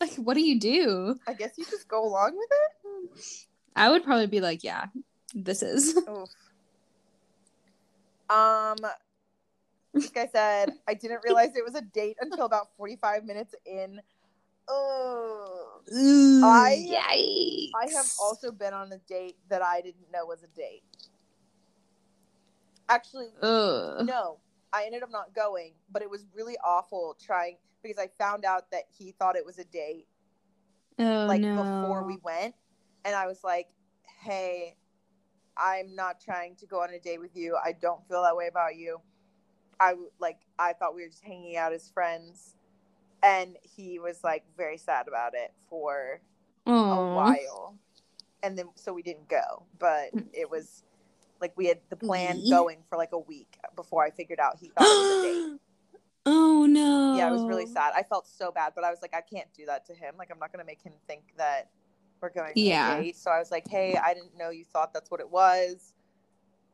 like, 0.00 0.14
what 0.16 0.34
do 0.34 0.40
you 0.40 0.58
do? 0.58 1.18
I 1.26 1.34
guess 1.34 1.52
you 1.56 1.64
just 1.64 1.88
go 1.88 2.04
along 2.04 2.36
with 2.36 2.48
it. 2.50 3.10
I 3.76 3.90
would 3.90 4.04
probably 4.04 4.26
be 4.26 4.40
like, 4.40 4.64
Yeah, 4.64 4.86
this 5.34 5.62
is. 5.62 5.96
Oof. 6.08 6.28
Um, 8.28 8.76
like 9.94 10.16
I 10.16 10.28
said, 10.32 10.70
I 10.86 10.94
didn't 10.94 11.20
realize 11.24 11.50
it 11.56 11.64
was 11.64 11.74
a 11.74 11.82
date 11.82 12.16
until 12.20 12.46
about 12.46 12.68
45 12.76 13.24
minutes 13.24 13.54
in. 13.66 14.00
Oh, 14.68 15.80
I- 16.44 16.86
Yikes. 16.88 17.70
I 17.74 17.90
have 17.96 18.06
also 18.20 18.52
been 18.52 18.72
on 18.72 18.92
a 18.92 18.98
date 18.98 19.36
that 19.48 19.62
I 19.62 19.80
didn't 19.80 20.10
know 20.12 20.26
was 20.26 20.42
a 20.44 20.56
date. 20.56 20.82
Actually, 22.88 23.28
Ugh. 23.42 24.06
no, 24.06 24.38
I 24.72 24.84
ended 24.84 25.02
up 25.02 25.10
not 25.10 25.34
going, 25.34 25.72
but 25.90 26.02
it 26.02 26.10
was 26.10 26.26
really 26.34 26.56
awful 26.64 27.16
trying 27.24 27.56
because 27.82 27.98
I 27.98 28.08
found 28.18 28.44
out 28.44 28.70
that 28.72 28.84
he 28.96 29.12
thought 29.12 29.36
it 29.36 29.44
was 29.46 29.58
a 29.58 29.64
date 29.64 30.06
Oh, 30.98 31.26
like 31.26 31.40
no. 31.40 31.56
before 31.56 32.04
we 32.04 32.18
went. 32.22 32.54
And 33.04 33.14
i 33.14 33.26
was 33.26 33.42
like 33.42 33.68
hey 34.22 34.76
i'm 35.56 35.94
not 35.94 36.20
trying 36.20 36.54
to 36.56 36.66
go 36.66 36.82
on 36.82 36.90
a 36.90 36.98
date 36.98 37.18
with 37.20 37.34
you. 37.34 37.56
I 37.56 37.72
don't 37.72 38.06
feel 38.06 38.22
that 38.22 38.36
way 38.36 38.46
about 38.48 38.76
you. 38.76 39.00
I 39.78 39.94
like 40.18 40.38
i 40.58 40.72
thought 40.74 40.94
we 40.94 41.02
were 41.02 41.08
just 41.08 41.24
hanging 41.24 41.56
out 41.56 41.72
as 41.72 41.88
friends. 41.88 42.54
And 43.22 43.56
he 43.62 43.98
was 43.98 44.22
like 44.24 44.44
very 44.56 44.76
sad 44.78 45.08
about 45.08 45.32
it 45.34 45.52
for 45.68 46.20
a 46.66 46.70
while. 47.14 47.76
And 48.42 48.56
then 48.58 48.66
so 48.74 48.92
we 48.92 49.02
didn't 49.02 49.28
go. 49.28 49.64
But 49.78 50.10
it 50.32 50.50
was 50.50 50.82
like 51.40 51.52
we 51.56 51.66
had 51.66 51.80
the 51.88 51.96
plan 51.96 52.42
going 52.50 52.78
for 52.88 52.96
like 52.98 53.12
a 53.12 53.18
week 53.18 53.56
before 53.74 54.04
i 54.04 54.10
figured 54.10 54.38
out 54.38 54.58
he 54.60 54.68
thought 54.68 54.84
it 54.84 55.08
was 55.08 55.18
a 55.18 55.22
date 55.22 55.42
oh 56.26 56.66
no. 56.66 57.14
yeah, 57.16 57.28
it 57.28 57.32
was 57.32 57.44
really 57.44 57.66
sad. 57.66 57.92
I 57.96 58.02
felt 58.02 58.26
so 58.26 58.50
bad, 58.52 58.72
but 58.74 58.84
I 58.84 58.90
was 58.90 59.00
like, 59.02 59.14
I 59.14 59.20
can't 59.20 59.52
do 59.54 59.66
that 59.66 59.86
to 59.86 59.94
him. 59.94 60.14
Like, 60.18 60.30
I'm 60.32 60.38
not 60.38 60.52
gonna 60.52 60.64
make 60.64 60.82
him 60.82 60.92
think 61.06 61.22
that 61.36 61.70
we're 62.20 62.30
going 62.30 62.52
to 62.54 62.60
Yeah. 62.60 62.98
date. 63.00 63.16
So 63.16 63.30
I 63.30 63.38
was 63.38 63.50
like, 63.50 63.66
Hey, 63.68 63.96
I 63.96 64.12
didn't 64.14 64.36
know 64.36 64.50
you 64.50 64.64
thought 64.72 64.92
that's 64.92 65.10
what 65.10 65.20
it 65.20 65.30
was. 65.30 65.94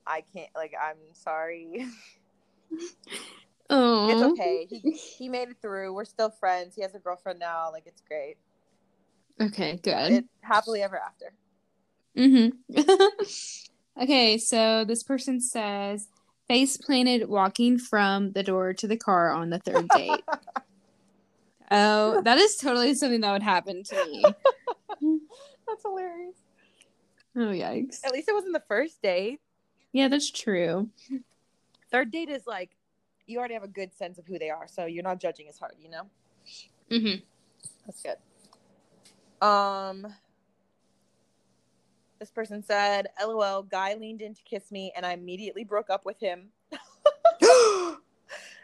I 0.07 0.23
can't. 0.33 0.51
Like, 0.55 0.75
I'm 0.81 0.97
sorry. 1.13 1.87
Oh. 3.69 4.09
it's 4.09 4.23
okay. 4.23 4.65
He 4.71 4.93
he 4.93 5.29
made 5.29 5.49
it 5.49 5.57
through. 5.61 5.93
We're 5.93 6.05
still 6.05 6.31
friends. 6.31 6.77
He 6.77 6.83
has 6.83 6.95
a 6.95 7.01
girlfriend 7.01 7.41
now. 7.41 7.73
Like, 7.73 7.83
it's 7.87 8.01
great. 8.01 8.37
Okay, 9.41 9.81
good. 9.83 10.13
It 10.13 10.25
happily 10.41 10.83
ever 10.83 10.97
after. 11.01 11.33
Mm-hmm. 12.17 12.81
okay, 14.03 14.39
so 14.39 14.85
this 14.85 15.03
person 15.03 15.41
says 15.41 16.07
face 16.49 16.77
planted 16.77 17.29
walking 17.29 17.79
from 17.79 18.33
the 18.33 18.43
door 18.43 18.73
to 18.75 18.87
the 18.87 18.97
car 18.97 19.31
on 19.33 19.51
the 19.51 19.59
third 19.59 19.89
date. 19.89 20.23
oh, 21.71 22.21
that 22.23 22.39
is 22.39 22.57
totally 22.57 22.95
something 22.95 23.21
that 23.21 23.33
would 23.33 23.43
happen 23.43 23.83
to 23.85 24.07
me. 24.07 24.25
That's 25.67 25.83
hilarious. 25.83 26.37
Oh 27.37 27.51
yikes. 27.51 28.05
At 28.05 28.13
least 28.13 28.29
it 28.29 28.35
wasn't 28.35 28.55
the 28.55 28.63
first 28.67 29.03
date. 29.03 29.41
Yeah, 29.93 30.09
that's 30.09 30.31
true. 30.31 30.89
Third 31.91 32.11
date 32.11 32.29
is 32.29 32.47
like 32.47 32.71
you 33.27 33.39
already 33.39 33.55
have 33.55 33.63
a 33.63 33.69
good 33.69 33.95
sense 33.95 34.19
of 34.19 34.27
who 34.27 34.39
they 34.39 34.49
are, 34.49 34.67
so 34.67 34.87
you're 34.87 35.03
not 35.03 35.21
judging 35.21 35.49
as 35.49 35.59
hard. 35.59 35.75
You 35.79 35.91
know. 35.91 36.03
Mm-hmm. 36.91 37.25
That's 37.85 38.03
good. 38.03 39.47
Um, 39.47 40.07
this 42.19 42.31
person 42.31 42.63
said, 42.63 43.09
"LOL." 43.21 43.63
Guy 43.63 43.95
leaned 43.95 44.23
in 44.23 44.35
to 44.35 44.43
kiss 44.43 44.71
me, 44.71 44.93
and 44.97 45.05
I 45.05 45.13
immediately 45.13 45.65
broke 45.65 45.91
up 45.91 46.05
with 46.05 46.19
him. 46.21 46.49
and 46.73 46.79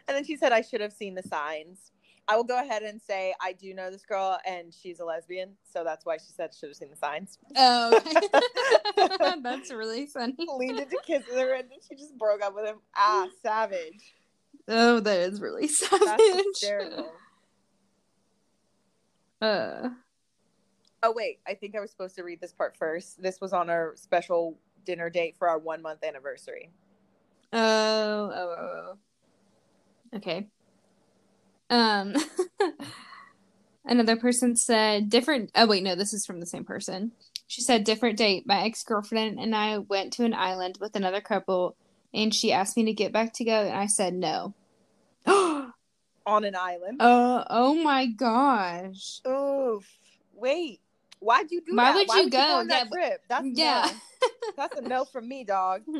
then 0.07 0.23
she 0.23 0.35
said, 0.35 0.51
"I 0.51 0.61
should 0.61 0.81
have 0.81 0.93
seen 0.93 1.15
the 1.15 1.23
signs." 1.23 1.91
I 2.27 2.37
will 2.37 2.43
go 2.43 2.59
ahead 2.59 2.83
and 2.83 3.01
say 3.01 3.33
I 3.41 3.51
do 3.53 3.73
know 3.73 3.91
this 3.91 4.05
girl, 4.05 4.37
and 4.45 4.73
she's 4.73 4.99
a 4.99 5.05
lesbian, 5.05 5.51
so 5.63 5.83
that's 5.83 6.05
why 6.05 6.17
she 6.17 6.31
said 6.35 6.53
she 6.53 6.59
should 6.59 6.69
have 6.69 6.77
seen 6.77 6.89
the 6.89 6.95
signs. 6.95 7.37
Oh, 7.55 7.97
okay. 7.97 9.39
that's 9.43 9.71
really 9.71 10.05
funny. 10.05 10.35
leaned 10.57 10.79
in 10.79 10.89
to 10.89 10.97
kiss 11.05 11.23
her, 11.33 11.53
and 11.53 11.69
then 11.69 11.79
she 11.87 11.95
just 11.95 12.17
broke 12.17 12.41
up 12.41 12.55
with 12.55 12.65
him. 12.65 12.77
Ah, 12.95 13.27
savage. 13.41 14.15
Oh, 14.67 14.99
that 15.01 15.19
is 15.19 15.41
really 15.41 15.67
savage. 15.67 16.05
That's 16.05 16.45
hysterical. 16.45 17.11
Uh, 19.41 19.89
Oh 21.05 21.11
wait, 21.11 21.39
I 21.45 21.53
think 21.53 21.75
I 21.75 21.81
was 21.81 21.91
supposed 21.91 22.15
to 22.15 22.23
read 22.23 22.39
this 22.39 22.53
part 22.53 22.77
first. 22.77 23.21
This 23.21 23.41
was 23.41 23.51
on 23.51 23.69
our 23.69 23.93
special 23.97 24.57
dinner 24.85 25.09
date 25.09 25.35
for 25.37 25.49
our 25.49 25.59
one 25.59 25.81
month 25.81 26.01
anniversary. 26.01 26.71
Oh, 27.51 28.31
oh, 28.33 28.55
oh, 28.57 28.93
oh. 28.93 30.17
Okay. 30.17 30.47
Um, 31.69 32.15
another 33.85 34.15
person 34.15 34.55
said 34.55 35.09
different. 35.09 35.51
Oh 35.55 35.67
wait, 35.67 35.83
no, 35.83 35.95
this 35.95 36.13
is 36.13 36.25
from 36.25 36.39
the 36.39 36.45
same 36.45 36.63
person. 36.63 37.11
She 37.47 37.61
said 37.61 37.83
different 37.83 38.17
date. 38.17 38.47
My 38.47 38.63
ex 38.63 38.81
girlfriend 38.83 39.39
and 39.39 39.53
I 39.53 39.79
went 39.79 40.13
to 40.13 40.23
an 40.23 40.33
island 40.33 40.77
with 40.79 40.95
another 40.95 41.19
couple, 41.19 41.75
and 42.13 42.33
she 42.33 42.53
asked 42.53 42.77
me 42.77 42.85
to 42.85 42.93
get 42.93 43.11
back 43.11 43.33
together, 43.33 43.67
and 43.67 43.77
I 43.77 43.87
said 43.87 44.13
no. 44.13 44.53
on 45.27 45.73
an 46.25 46.55
island. 46.55 47.01
Uh 47.01 47.43
oh 47.49 47.73
my 47.75 48.05
gosh. 48.07 49.19
Oof. 49.27 49.85
Wait. 50.33 50.79
Why'd 51.23 51.51
you 51.51 51.61
do 51.61 51.75
Why 51.75 51.85
that? 51.85 51.95
would 51.95 52.07
Why 52.07 52.17
you 52.17 52.23
would 52.23 52.31
go? 52.31 52.39
you 52.39 52.45
go 52.47 52.53
on 52.59 52.67
Yeah, 52.67 52.83
that 52.83 52.91
trip? 52.91 53.21
That's 53.29 53.47
Yeah. 53.53 53.89
no. 53.91 53.91
That's 54.57 54.79
a 54.79 54.81
no 54.81 55.05
from 55.05 55.27
me, 55.27 55.43
dog. 55.43 55.83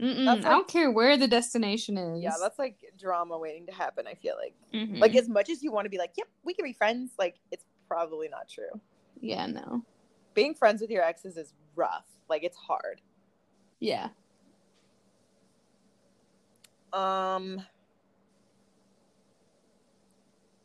Mm-mm, 0.00 0.28
I 0.28 0.36
don't 0.48 0.68
care 0.68 0.90
where 0.92 1.16
the 1.16 1.26
destination 1.26 1.98
is. 1.98 2.22
Yeah, 2.22 2.34
that's 2.40 2.56
like 2.56 2.76
drama 2.96 3.36
waiting 3.36 3.66
to 3.66 3.72
happen. 3.72 4.06
I 4.06 4.14
feel 4.14 4.36
like, 4.40 4.54
Mhm. 4.72 5.00
like 5.00 5.16
as 5.16 5.28
much 5.28 5.50
as 5.50 5.60
you 5.60 5.72
want 5.72 5.86
to 5.86 5.88
be 5.90 5.98
like, 5.98 6.12
yep, 6.16 6.28
we 6.44 6.54
can 6.54 6.64
be 6.64 6.72
friends. 6.72 7.10
Like 7.18 7.34
it's 7.50 7.64
probably 7.88 8.28
not 8.28 8.48
true. 8.48 8.80
yeah, 9.20 9.46
no. 9.46 9.82
Being 10.34 10.54
friends 10.54 10.80
with 10.80 10.90
your 10.90 11.02
exes 11.02 11.36
is 11.36 11.52
rough. 11.74 12.06
Like 12.28 12.44
it's 12.44 12.56
hard. 12.56 13.00
Yeah. 13.80 14.10
Um. 16.92 17.60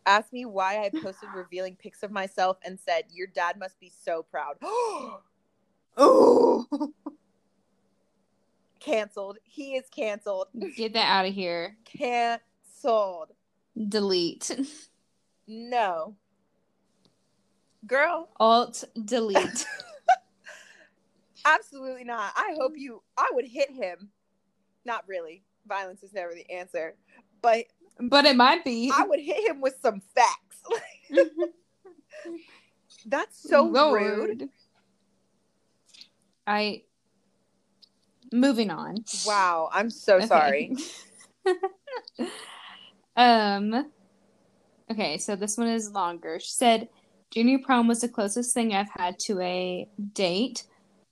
Asked 0.05 0.33
me 0.33 0.45
why 0.45 0.83
I 0.83 0.89
posted 0.89 1.29
revealing 1.35 1.75
pics 1.75 2.03
of 2.03 2.11
myself 2.11 2.57
and 2.63 2.79
said, 2.79 3.05
"Your 3.11 3.27
dad 3.27 3.57
must 3.57 3.79
be 3.79 3.91
so 4.03 4.23
proud." 4.23 4.57
oh, 5.97 6.65
canceled. 8.79 9.37
He 9.43 9.75
is 9.75 9.85
canceled. 9.89 10.47
Get 10.75 10.93
that 10.93 11.07
out 11.07 11.25
of 11.25 11.33
here. 11.33 11.77
Canceled. 11.85 13.31
Delete. 13.89 14.51
No, 15.47 16.15
girl, 17.85 18.29
Alt 18.39 18.83
delete. 19.05 19.65
absolutely 21.45 22.03
not. 22.03 22.31
I 22.35 22.55
hope 22.57 22.73
you. 22.77 23.01
I 23.17 23.29
would 23.33 23.45
hit 23.45 23.71
him. 23.71 24.09
Not 24.85 25.07
really. 25.07 25.43
Violence 25.67 26.03
is 26.03 26.13
never 26.13 26.33
the 26.33 26.49
answer, 26.51 26.95
but 27.43 27.65
but 27.99 28.25
it 28.25 28.35
might 28.35 28.65
be. 28.65 28.91
I 28.91 29.05
would 29.05 29.19
hit 29.19 29.47
him 29.47 29.61
with 29.61 29.77
some 29.79 30.01
facts. 30.15 30.63
That's 33.05 33.37
so 33.37 33.69
rude. 33.91 34.49
I. 36.47 36.81
Moving 38.31 38.71
on. 38.71 39.03
Wow, 39.27 39.69
I'm 39.71 39.91
so 39.91 40.17
Okay. 40.17 40.25
sorry. 40.27 40.75
um. 43.15 43.91
Okay, 44.89 45.17
so 45.19 45.35
this 45.35 45.57
one 45.57 45.67
is 45.67 45.91
longer. 45.91 46.39
She 46.39 46.51
said, 46.51 46.89
"Junior 47.29 47.59
prom 47.59 47.87
was 47.87 48.01
the 48.01 48.09
closest 48.09 48.53
thing 48.53 48.73
I've 48.73 48.89
had 48.97 49.19
to 49.27 49.39
a 49.39 49.87
date. 50.13 50.63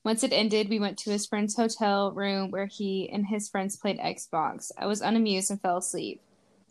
Once 0.04 0.24
it 0.24 0.34
ended, 0.34 0.70
we 0.70 0.80
went 0.80 0.98
to 0.98 1.12
his 1.12 1.26
friend's 1.28 1.56
hotel 1.56 2.12
room 2.12 2.50
where 2.50 2.66
he 2.66 3.10
and 3.12 3.28
his 3.28 3.48
friends 3.50 3.76
played 3.78 4.00
Xbox. 4.00 4.72
I 4.78 4.88
was 4.88 5.02
unamused 5.02 5.52
and 5.52 5.62
fell 5.62 5.78
asleep, 5.78 6.22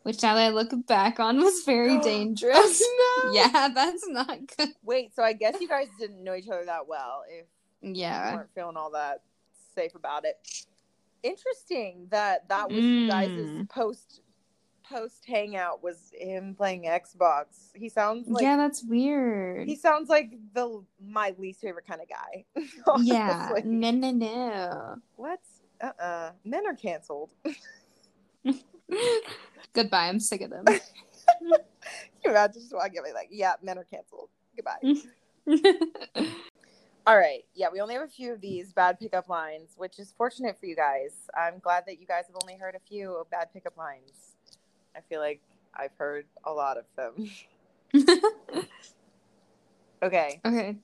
which 0.02 0.20
now 0.22 0.34
that 0.34 0.46
I 0.46 0.48
look 0.48 0.70
back 0.86 1.20
on 1.20 1.38
was 1.38 1.62
very 1.64 1.98
dangerous. 2.02 2.80
no. 2.80 3.32
yeah, 3.34 3.68
that's 3.72 4.06
not 4.08 4.38
good. 4.56 4.70
Wait, 4.82 5.14
so 5.14 5.22
I 5.22 5.32
guess 5.32 5.60
you 5.60 5.68
guys 5.68 5.86
didn't 5.98 6.24
know 6.24 6.34
each 6.34 6.48
other 6.48 6.64
that 6.64 6.88
well 6.88 7.22
if 7.28 7.46
you 7.82 7.92
Yeah. 7.94 8.34
weren't 8.34 8.50
feeling 8.54 8.76
all 8.76 8.90
that 8.92 9.22
safe 9.76 9.94
about 9.94 10.24
it. 10.24 10.36
Interesting 11.22 12.08
that 12.10 12.48
that 12.48 12.70
was 12.70 12.82
you 12.84 13.06
guys' 13.06 13.30
Mm. 13.36 13.68
post 13.68 14.22
post 14.90 15.24
hangout 15.26 15.82
was 15.82 16.10
him 16.12 16.54
playing 16.54 16.84
Xbox. 16.84 17.70
He 17.74 17.88
sounds 17.88 18.28
like 18.28 18.42
yeah, 18.42 18.56
that's 18.56 18.84
weird. 18.84 19.68
he 19.68 19.76
sounds 19.76 20.08
like 20.08 20.32
the 20.52 20.82
my 21.00 21.34
least 21.38 21.60
favorite 21.60 21.86
kind 21.86 22.00
of 22.00 22.08
guy. 22.08 22.44
yeah. 23.02 23.52
No, 23.64 23.90
no, 23.90 24.10
no. 24.10 24.96
What? 25.16 25.40
Uh 25.80 25.92
uh 26.00 26.30
Men 26.44 26.66
are 26.66 26.74
canceled. 26.74 27.30
Goodbye. 29.72 30.08
I'm 30.08 30.18
sick 30.18 30.40
of 30.42 30.50
them. 30.50 30.64
Can 30.66 30.80
you 32.24 32.30
imagine 32.32 32.60
just 32.60 32.74
walking 32.74 32.98
away 32.98 33.12
like, 33.14 33.28
yeah, 33.30 33.54
men 33.62 33.78
are 33.78 33.84
canceled. 33.84 34.28
Goodbye. 34.56 35.00
All 37.06 37.16
right. 37.16 37.44
Yeah, 37.54 37.68
we 37.72 37.80
only 37.80 37.94
have 37.94 38.02
a 38.02 38.08
few 38.08 38.32
of 38.32 38.40
these 38.40 38.72
bad 38.72 38.98
pickup 38.98 39.28
lines, 39.28 39.74
which 39.76 39.98
is 39.98 40.12
fortunate 40.16 40.58
for 40.58 40.66
you 40.66 40.76
guys. 40.76 41.28
I'm 41.34 41.60
glad 41.60 41.84
that 41.86 41.98
you 41.98 42.06
guys 42.06 42.24
have 42.26 42.36
only 42.42 42.56
heard 42.56 42.74
a 42.74 42.80
few 42.80 43.14
of 43.14 43.30
bad 43.30 43.52
pickup 43.52 43.76
lines. 43.76 44.29
I 45.00 45.02
feel 45.08 45.20
like 45.20 45.40
I've 45.74 45.94
heard 45.96 46.26
a 46.44 46.52
lot 46.52 46.76
of 46.76 46.84
them. 46.96 47.30
Okay. 50.02 50.40
okay. 50.46 50.76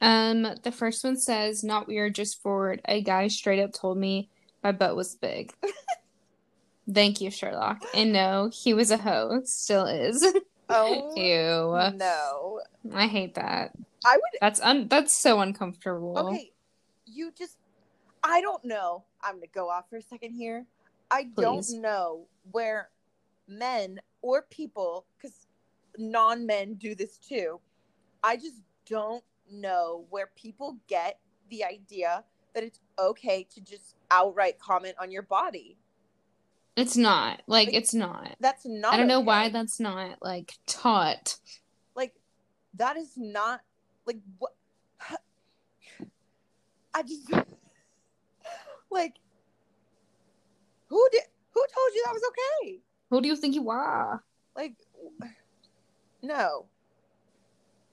Um, 0.00 0.42
the 0.64 0.72
first 0.72 1.04
one 1.04 1.16
says, 1.16 1.62
"Not 1.62 1.86
weird, 1.86 2.16
just 2.16 2.42
forward." 2.42 2.80
A 2.86 3.00
guy 3.00 3.28
straight 3.28 3.60
up 3.62 3.72
told 3.72 3.96
me 3.96 4.28
my 4.64 4.72
butt 4.72 4.96
was 4.96 5.14
big. 5.14 5.52
Thank 6.92 7.20
you, 7.20 7.30
Sherlock. 7.30 7.80
And 7.94 8.12
no, 8.12 8.50
he 8.52 8.74
was 8.74 8.90
a 8.90 8.96
hoe. 8.96 9.42
Still 9.44 9.86
is. 9.86 10.24
Oh 10.72 11.12
Ew. 11.16 11.96
no. 11.96 12.60
I 12.94 13.08
hate 13.08 13.34
that. 13.34 13.72
I 14.04 14.16
would 14.16 14.38
That's 14.40 14.60
un- 14.60 14.86
that's 14.86 15.20
so 15.20 15.40
uncomfortable. 15.40 16.16
Okay. 16.16 16.52
You 17.06 17.32
just 17.36 17.56
I 18.22 18.40
don't 18.40 18.64
know. 18.64 19.02
I'm 19.20 19.34
gonna 19.34 19.46
go 19.52 19.68
off 19.68 19.90
for 19.90 19.96
a 19.96 20.02
second 20.02 20.32
here. 20.34 20.66
I 21.10 21.24
Please. 21.24 21.42
don't 21.72 21.80
know 21.82 22.26
where 22.50 22.90
men 23.48 24.00
or 24.22 24.42
people, 24.42 25.06
because 25.16 25.46
non 25.98 26.46
men 26.46 26.74
do 26.74 26.94
this 26.94 27.18
too. 27.18 27.60
I 28.22 28.36
just 28.36 28.62
don't 28.86 29.24
know 29.50 30.06
where 30.10 30.30
people 30.36 30.76
get 30.88 31.18
the 31.50 31.64
idea 31.64 32.24
that 32.54 32.64
it's 32.64 32.80
okay 32.98 33.46
to 33.54 33.60
just 33.60 33.96
outright 34.10 34.58
comment 34.58 34.94
on 35.00 35.10
your 35.10 35.22
body. 35.22 35.78
It's 36.76 36.96
not. 36.96 37.42
Like 37.46 37.68
Like, 37.68 37.76
it's 37.76 37.94
not. 37.94 38.36
That's 38.40 38.64
not 38.66 38.94
I 38.94 38.96
don't 38.96 39.06
know 39.06 39.18
okay. 39.18 39.26
why 39.26 39.48
that's 39.50 39.80
not 39.80 40.18
like 40.22 40.54
taught. 40.66 41.36
like 41.94 42.14
that 42.74 42.96
is 42.96 43.12
not 43.16 43.60
like 44.06 44.18
what 44.38 44.52
I 46.94 47.02
just 47.02 47.30
like 48.90 49.14
who 50.88 51.08
did 51.12 51.22
who 51.60 51.66
told 51.74 51.94
you 51.94 52.02
that 52.06 52.14
was 52.14 52.22
okay? 52.28 52.80
Who 53.10 53.20
do 53.20 53.28
you 53.28 53.36
think 53.36 53.54
you 53.54 53.70
are? 53.70 54.22
Like 54.56 54.74
no. 56.22 56.66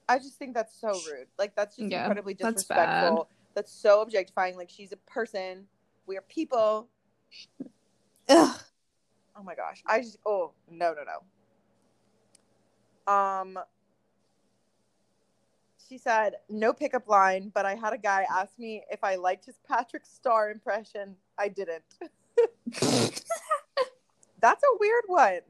I 0.08 0.18
just 0.18 0.38
think 0.38 0.54
that's 0.54 0.78
so 0.80 0.88
rude. 0.88 1.26
Like 1.38 1.54
that's 1.54 1.76
just 1.76 1.90
Yeah, 1.90 2.00
incredibly 2.00 2.34
that's 2.34 2.54
disrespectful. 2.54 3.28
That's, 3.54 3.72
so 3.72 4.00
objectifying. 4.00 4.56
Like 4.56 4.70
she's 4.70 4.92
a 4.92 4.96
person. 4.96 5.66
We 6.06 6.16
are 6.16 6.22
people. 6.22 6.88
Ugh. 8.28 8.60
Oh 9.36 9.42
my 9.42 9.54
gosh. 9.54 9.82
I 9.86 10.00
just 10.00 10.18
oh 10.24 10.52
no 10.70 10.94
no 10.94 11.02
no. 13.06 13.12
Um 13.12 13.58
she 15.88 15.96
said, 15.96 16.34
no 16.50 16.74
pickup 16.74 17.08
line, 17.08 17.50
but 17.54 17.64
I 17.64 17.74
had 17.74 17.94
a 17.94 17.98
guy 17.98 18.26
ask 18.30 18.58
me 18.58 18.84
if 18.90 19.02
I 19.02 19.16
liked 19.16 19.46
his 19.46 19.58
Patrick 19.66 20.04
Star 20.04 20.50
impression. 20.50 21.16
I 21.38 21.48
didn't. 21.48 21.82
That's 24.40 24.62
a 24.62 24.76
weird 24.78 25.04
one. 25.06 25.40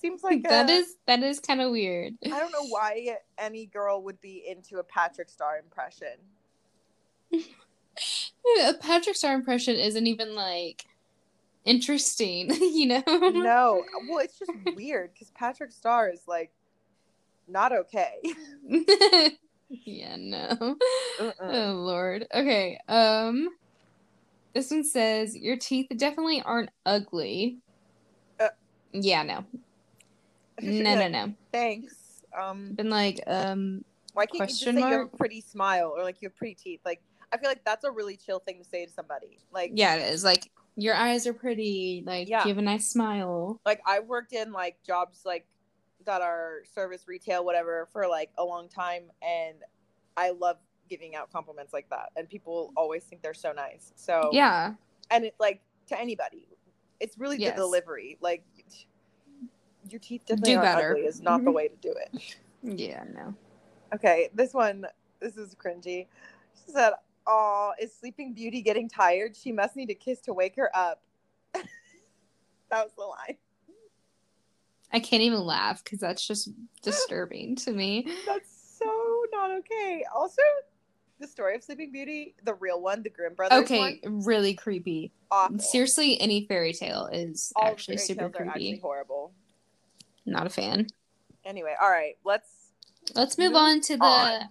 Seems 0.00 0.22
like 0.22 0.42
that 0.48 0.68
a- 0.68 0.72
is 0.72 0.96
that 1.06 1.22
is 1.22 1.40
kind 1.40 1.60
of 1.60 1.70
weird. 1.70 2.14
I 2.24 2.38
don't 2.38 2.52
know 2.52 2.66
why 2.68 3.16
any 3.38 3.66
girl 3.66 4.02
would 4.02 4.20
be 4.20 4.44
into 4.46 4.78
a 4.78 4.82
Patrick 4.84 5.30
Star 5.30 5.58
impression. 5.58 6.18
A 8.66 8.74
Patrick 8.74 9.16
Star 9.16 9.34
impression 9.34 9.76
isn't 9.76 10.06
even 10.06 10.34
like 10.34 10.84
interesting, 11.64 12.50
you 12.60 12.86
know? 12.86 13.02
No, 13.06 13.84
well, 14.08 14.18
it's 14.18 14.38
just 14.38 14.50
weird 14.74 15.12
because 15.12 15.30
Patrick 15.30 15.70
Star 15.72 16.08
is 16.08 16.22
like 16.26 16.50
not 17.46 17.72
okay. 17.72 18.16
yeah, 19.68 20.16
no. 20.18 20.76
Uh-uh. 21.20 21.32
Oh 21.40 21.72
lord. 21.74 22.26
Okay. 22.34 22.78
Um 22.88 23.48
this 24.54 24.70
one 24.70 24.84
says 24.84 25.36
your 25.36 25.56
teeth 25.56 25.86
definitely 25.96 26.42
aren't 26.42 26.70
ugly. 26.86 27.58
Uh. 28.40 28.48
yeah, 28.92 29.22
no. 29.22 29.44
No, 30.60 30.94
no, 30.94 31.08
no. 31.08 31.34
Thanks. 31.52 32.22
Um, 32.38 32.72
Been 32.74 32.90
like, 32.90 33.20
um 33.26 33.84
why 34.14 34.26
can't 34.26 34.38
Question 34.38 34.76
you 34.76 34.82
just 34.82 34.84
say 34.88 34.92
you 34.92 34.98
have 34.98 35.12
a 35.12 35.16
pretty 35.16 35.40
smile 35.40 35.94
or 35.96 36.02
like 36.02 36.20
you 36.20 36.28
have 36.28 36.36
pretty 36.36 36.54
teeth? 36.54 36.80
Like, 36.84 37.00
I 37.32 37.38
feel 37.38 37.48
like 37.48 37.64
that's 37.64 37.84
a 37.84 37.90
really 37.90 38.16
chill 38.16 38.40
thing 38.40 38.58
to 38.62 38.64
say 38.68 38.84
to 38.84 38.92
somebody. 38.92 39.38
Like, 39.52 39.72
yeah, 39.74 39.94
it 39.94 40.12
is. 40.12 40.22
Like 40.22 40.50
your 40.76 40.94
eyes 40.94 41.26
are 41.26 41.32
pretty, 41.32 42.02
like 42.06 42.28
Yeah. 42.28 42.42
you 42.44 42.48
have 42.48 42.58
a 42.58 42.62
nice 42.62 42.88
smile. 42.88 43.60
like 43.64 43.80
I 43.86 44.00
worked 44.00 44.34
in 44.34 44.52
like 44.52 44.76
jobs 44.86 45.22
like 45.24 45.46
that 46.04 46.20
are 46.20 46.58
service 46.74 47.04
retail 47.08 47.44
whatever 47.44 47.88
for 47.92 48.06
like 48.08 48.30
a 48.36 48.44
long 48.44 48.68
time 48.68 49.04
and 49.22 49.56
I 50.16 50.30
love 50.30 50.56
giving 50.92 51.16
out 51.16 51.32
compliments 51.32 51.72
like 51.72 51.88
that 51.88 52.10
and 52.16 52.28
people 52.28 52.70
always 52.76 53.02
think 53.02 53.22
they're 53.22 53.32
so 53.32 53.50
nice. 53.50 53.94
So 53.96 54.28
Yeah. 54.30 54.74
and 55.10 55.24
it 55.24 55.34
like 55.40 55.62
to 55.86 55.98
anybody. 55.98 56.46
It's 57.00 57.16
really 57.16 57.38
Yes. 57.38 57.56
the 57.56 57.62
delivery. 57.62 58.18
Like 58.20 58.44
your 59.88 59.98
teeth 60.00 60.26
definitely 60.26 60.56
Do 60.56 60.60
better. 60.60 60.90
ugly 60.92 61.06
is 61.06 61.22
not 61.22 61.42
the 61.44 61.50
Mhm. 61.50 61.54
way 61.54 61.68
to 61.68 61.76
do 61.76 61.92
it. 61.92 62.36
Yeah, 62.62 63.04
no. 63.10 63.34
Okay, 63.94 64.28
this 64.34 64.52
one 64.52 64.86
this 65.18 65.38
is 65.38 65.54
cringy. 65.54 66.08
She 66.66 66.72
said, 66.72 66.92
"Oh, 67.26 67.72
is 67.80 67.94
Sleeping 67.94 68.34
Beauty 68.34 68.60
getting 68.60 68.86
tired? 68.88 69.34
She 69.34 69.50
must 69.50 69.76
need 69.76 69.88
a 69.88 69.94
kiss 69.94 70.20
to 70.22 70.34
wake 70.34 70.56
her 70.56 70.70
up." 70.76 71.02
that 71.54 72.84
was 72.84 72.92
the 72.96 73.04
line. 73.04 73.38
I 74.92 75.00
can't 75.00 75.22
even 75.22 75.40
laugh 75.40 75.82
because 75.82 76.00
that's 76.00 76.26
just 76.26 76.50
disturbing 76.82 77.56
to 77.56 77.72
me. 77.72 78.06
That's 78.26 78.50
so 78.78 79.24
not 79.32 79.50
okay. 79.60 80.04
Also, 80.14 80.42
the 81.22 81.28
story 81.28 81.54
of 81.56 81.62
Sleeping 81.64 81.90
Beauty, 81.92 82.34
the 82.44 82.54
real 82.54 82.82
one, 82.82 83.02
the 83.02 83.08
Grimm 83.08 83.34
brothers 83.34 83.62
Okay, 83.64 84.00
one, 84.02 84.22
really 84.24 84.52
creepy. 84.54 85.12
awful. 85.30 85.58
Seriously, 85.58 86.20
any 86.20 86.46
fairy 86.46 86.72
tale 86.74 87.06
is 87.10 87.52
All 87.56 87.68
actually 87.68 87.96
super 87.96 88.24
are 88.24 88.26
actually 88.26 88.50
creepy. 88.66 88.80
horrible. 88.80 89.32
Not 90.26 90.46
a 90.46 90.50
fan. 90.50 90.88
Anyway, 91.44 91.74
all 91.80 91.90
right, 91.90 92.16
let's 92.24 92.48
Let's 93.14 93.36
move 93.38 93.52
Move 93.52 93.56
on 93.56 93.80
to 93.82 93.96
the 93.96 94.04
on. 94.04 94.48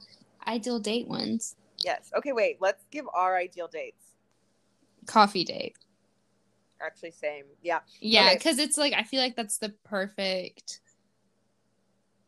ideal 0.48 0.80
date 0.80 1.08
ones. 1.08 1.56
yes. 1.84 2.12
Okay, 2.18 2.32
wait. 2.34 2.58
Let's 2.60 2.84
give 2.92 3.06
our 3.14 3.38
ideal 3.38 3.68
dates. 3.68 4.04
Coffee 5.06 5.44
date. 5.46 5.78
Actually, 6.82 7.12
same. 7.12 7.46
Yeah. 7.62 7.80
Yeah, 8.00 8.26
Okay. 8.26 8.34
because 8.38 8.60
it's 8.60 8.78
like 8.78 8.94
I 8.94 9.04
feel 9.04 9.22
like 9.22 9.36
that's 9.36 9.58
the 9.58 9.70
perfect 9.84 10.82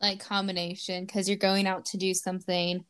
like 0.00 0.18
combination 0.20 1.04
because 1.04 1.28
you're 1.28 1.36
going 1.38 1.66
out 1.66 1.84
to 1.86 1.96
do 1.98 2.14
something, 2.14 2.84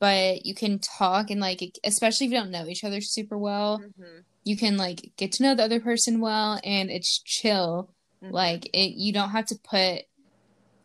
but 0.00 0.44
you 0.46 0.54
can 0.54 0.78
talk 0.78 1.30
and 1.30 1.40
like 1.40 1.60
especially 1.84 2.26
if 2.26 2.32
you 2.32 2.38
don't 2.38 2.50
know 2.50 2.66
each 2.66 2.84
other 2.84 3.00
super 3.00 3.38
well, 3.38 3.78
Mhm. 3.78 4.24
you 4.44 4.56
can 4.56 4.76
like 4.76 5.12
get 5.16 5.32
to 5.32 5.42
know 5.42 5.54
the 5.54 5.64
other 5.64 5.80
person 5.80 6.20
well 6.20 6.58
and 6.64 6.90
it's 6.90 7.20
chill. 7.22 7.94
Mhm. 8.22 8.32
Like 8.32 8.66
it, 8.74 8.94
you 8.96 9.12
don't 9.12 9.30
have 9.30 9.46
to 9.46 9.56
put 9.62 10.02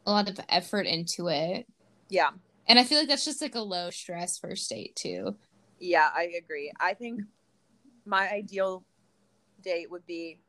a 0.06 0.12
lot 0.12 0.30
of 0.30 0.40
effort 0.50 0.86
into 0.86 1.30
it. 1.30 1.66
Yeah. 2.10 2.32
And 2.68 2.78
I 2.78 2.84
feel 2.84 3.00
like 3.00 3.08
that's 3.08 3.26
just 3.26 3.42
like 3.42 3.56
a 3.56 3.62
low 3.62 3.90
stress 3.90 4.38
first 4.38 4.70
date 4.70 4.96
too. 4.96 5.36
Yeah, 5.80 6.10
I 6.14 6.24
agree. 6.38 6.72
I 6.80 6.94
think 6.94 7.22
my 8.06 8.30
ideal 8.30 8.84
date 9.62 9.90
would 9.92 10.06
be 10.06 10.40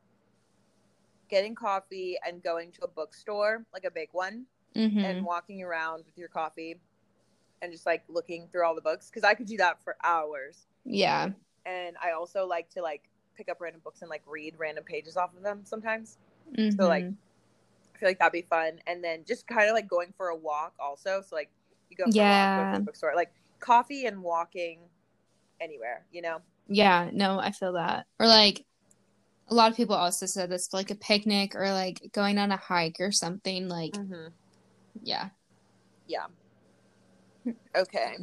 getting 1.28 1.54
coffee 1.54 2.16
and 2.26 2.42
going 2.42 2.72
to 2.72 2.84
a 2.84 2.88
bookstore, 2.88 3.64
like 3.72 3.84
a 3.84 3.90
big 3.90 4.08
one, 4.12 4.46
hmm 4.74 4.98
and 5.04 5.24
walking 5.24 5.62
around 5.62 6.04
with 6.06 6.16
your 6.16 6.28
coffee. 6.28 6.76
And 7.66 7.72
just 7.72 7.84
like 7.84 8.04
looking 8.08 8.46
through 8.52 8.64
all 8.64 8.76
the 8.76 8.80
books 8.80 9.10
because 9.10 9.24
I 9.24 9.34
could 9.34 9.46
do 9.46 9.56
that 9.56 9.82
for 9.82 9.96
hours. 10.04 10.66
Yeah. 10.84 11.30
And 11.66 11.96
I 12.00 12.12
also 12.12 12.46
like 12.46 12.70
to 12.70 12.80
like 12.80 13.02
pick 13.36 13.48
up 13.48 13.60
random 13.60 13.80
books 13.82 14.02
and 14.02 14.08
like 14.08 14.22
read 14.24 14.54
random 14.56 14.84
pages 14.84 15.16
off 15.16 15.34
of 15.36 15.42
them 15.42 15.62
sometimes. 15.64 16.18
So 16.76 16.86
like 16.86 17.04
Mhm. 17.04 17.16
I 17.94 17.98
feel 17.98 18.08
like 18.08 18.18
that'd 18.20 18.32
be 18.32 18.42
fun. 18.42 18.80
And 18.86 19.02
then 19.02 19.24
just 19.24 19.48
kind 19.48 19.68
of 19.68 19.74
like 19.74 19.88
going 19.88 20.14
for 20.16 20.28
a 20.28 20.36
walk 20.36 20.74
also. 20.78 21.22
So 21.22 21.34
like 21.34 21.50
you 21.90 21.96
go 21.96 22.04
a 22.04 22.06
walk, 22.06 22.14
go 22.14 22.20
Yeah. 22.20 22.72
to 22.72 22.78
the 22.78 22.84
bookstore. 22.84 23.14
Like 23.16 23.32
coffee 23.58 24.06
and 24.06 24.22
walking 24.22 24.78
anywhere, 25.60 26.06
you 26.12 26.22
know? 26.22 26.40
Yeah, 26.68 27.10
no, 27.12 27.40
I 27.40 27.50
feel 27.50 27.72
that. 27.72 28.06
Or 28.20 28.26
like 28.28 28.64
a 29.48 29.54
lot 29.54 29.70
of 29.70 29.76
people 29.76 29.96
also 29.96 30.26
said 30.26 30.50
this 30.50 30.72
like 30.72 30.90
a 30.90 30.94
picnic 30.94 31.54
or 31.56 31.72
like 31.72 32.00
going 32.12 32.38
on 32.38 32.52
a 32.52 32.56
hike 32.56 32.96
or 33.00 33.10
something 33.10 33.68
like 33.68 33.92
Mm-hmm. 33.92 34.28
yeah. 35.02 35.30
Yeah. 36.06 36.26
Okay. 37.74 38.16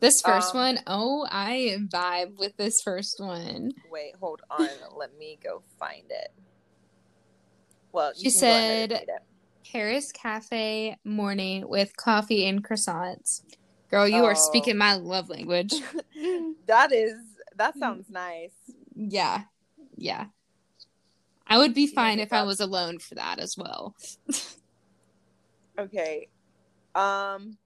This 0.00 0.20
first 0.20 0.54
Um, 0.54 0.60
one, 0.60 0.78
oh, 0.86 1.26
I 1.30 1.76
vibe 1.88 2.36
with 2.36 2.56
this 2.56 2.80
first 2.82 3.20
one. 3.20 3.72
Wait, 3.90 4.14
hold 4.20 4.42
on. 4.50 4.68
Let 4.96 5.16
me 5.16 5.38
go 5.42 5.62
find 5.78 6.04
it. 6.10 6.32
Well, 7.92 8.12
She 8.14 8.24
you 8.26 8.30
can 8.32 8.40
go 8.40 8.46
ahead 8.48 8.92
and 8.92 9.00
said-. 9.00 9.18
Paris 9.70 10.10
Cafe 10.12 10.96
morning 11.04 11.68
with 11.68 11.96
coffee 11.96 12.46
and 12.46 12.64
croissants. 12.64 13.42
Girl, 13.90 14.08
you 14.08 14.24
are 14.24 14.32
Oh. 14.36 14.48
speaking 14.48 14.76
my 14.76 14.94
love 14.94 15.28
language. 15.30 15.72
that 16.66 16.92
is 16.92 17.14
that 17.56 17.78
sounds 17.78 18.10
nice. 18.10 18.54
yeah. 18.94 19.42
Yeah. 19.96 20.26
I 21.46 21.58
would 21.58 21.74
be 21.74 21.86
fine 21.86 22.18
if 22.18 22.32
I 22.32 22.42
was 22.44 22.60
alone 22.60 22.98
for 22.98 23.14
that 23.16 23.38
as 23.38 23.56
well. 23.56 23.94
Okay. 25.78 26.28
Um 26.94 27.56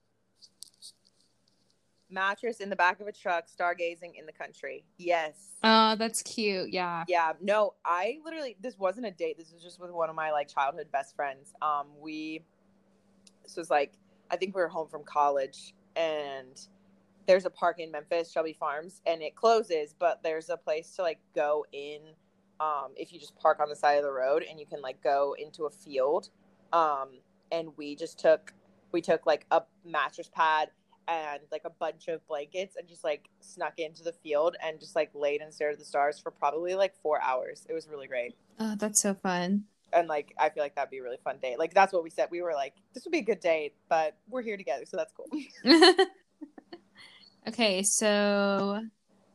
mattress 2.11 2.61
in 2.61 2.71
the 2.71 2.77
back 2.77 3.01
of 3.01 3.07
a 3.07 3.13
truck, 3.13 3.47
stargazing 3.49 4.19
in 4.19 4.27
the 4.27 4.33
country. 4.33 4.85
Yes. 4.99 5.57
Oh, 5.63 5.97
that's 5.97 6.23
cute. 6.23 6.71
Yeah. 6.73 7.05
yeah, 7.09 7.33
no, 7.41 7.75
I 7.85 8.19
literally 8.25 8.57
this 8.61 8.79
wasn't 8.79 9.07
a 9.07 9.11
date. 9.11 9.39
This 9.39 9.53
was 9.53 9.63
just 9.63 9.81
with 9.81 9.91
one 9.91 10.09
of 10.09 10.17
my 10.17 10.31
like 10.31 10.49
childhood 10.49 10.89
best 10.93 11.17
friends. 11.17 11.53
Um 11.63 11.87
we 12.01 12.43
this 13.43 13.57
was 13.57 13.71
like 13.71 13.95
I 14.31 14.37
think 14.37 14.55
we 14.55 14.61
were 14.61 14.69
home 14.69 14.89
from 14.89 15.05
college 15.05 15.75
and 15.95 16.61
there's 17.27 17.45
a 17.45 17.51
park 17.51 17.81
in 17.81 17.91
Memphis, 17.91 18.31
Shelby 18.31 18.53
Farms, 18.53 19.01
and 19.05 19.21
it 19.21 19.35
closes, 19.35 19.95
but 19.99 20.23
there's 20.23 20.49
a 20.49 20.57
place 20.57 20.91
to 20.97 21.03
like 21.03 21.19
go 21.35 21.65
in 21.73 22.01
um 22.61 22.93
if 22.97 23.13
you 23.13 23.19
just 23.19 23.37
park 23.37 23.61
on 23.61 23.69
the 23.69 23.77
side 23.77 23.99
of 23.99 24.05
the 24.05 24.13
road 24.13 24.45
and 24.49 24.61
you 24.61 24.67
can 24.67 24.81
like 24.81 25.03
go 25.03 25.35
into 25.39 25.65
a 25.65 25.71
field. 25.71 26.31
Um 26.73 27.09
and 27.53 27.69
we 27.77 27.97
just 27.97 28.19
took 28.19 28.53
we 28.93 29.01
took 29.01 29.27
like 29.27 29.47
a 29.51 29.63
mattress 29.85 30.31
pad 30.33 30.71
and 31.09 31.41
like 31.53 31.63
a 31.65 31.71
bunch 31.71 32.09
of 32.09 32.27
blankets 32.27 32.77
and 32.77 32.89
just 32.89 33.05
like 33.05 33.29
snuck 33.41 33.79
into 33.79 34.03
the 34.03 34.13
field 34.13 34.57
and 34.65 34.81
just 34.81 34.97
like 34.97 35.11
laid 35.15 35.41
and 35.41 35.53
stared 35.53 35.75
at 35.75 35.79
the 35.79 35.85
stars 35.85 36.19
for 36.19 36.31
probably 36.31 36.75
like 36.75 36.95
four 37.03 37.21
hours. 37.23 37.67
It 37.69 37.73
was 37.73 37.89
really 37.89 38.07
great. 38.07 38.35
Oh, 38.59 38.75
that's 38.77 39.01
so 39.03 39.15
fun. 39.15 39.65
And 39.93 40.09
like 40.09 40.35
I 40.39 40.51
feel 40.51 40.63
like 40.63 40.75
that'd 40.75 40.91
be 40.91 40.99
a 40.99 41.03
really 41.03 41.19
fun 41.23 41.39
date. 41.41 41.59
Like 41.59 41.75
that's 41.75 41.93
what 41.93 42.03
we 42.03 42.11
said. 42.11 42.29
We 42.31 42.43
were 42.43 42.55
like, 42.55 42.75
this 42.93 43.05
would 43.05 43.13
be 43.13 43.19
a 43.19 43.23
good 43.23 43.41
date, 43.41 43.75
but 43.89 44.17
we're 44.29 44.43
here 44.43 44.57
together, 44.57 44.85
so 44.85 44.97
that's 44.97 45.13
cool. 45.13 45.27
okay, 47.49 47.83
so 47.83 48.83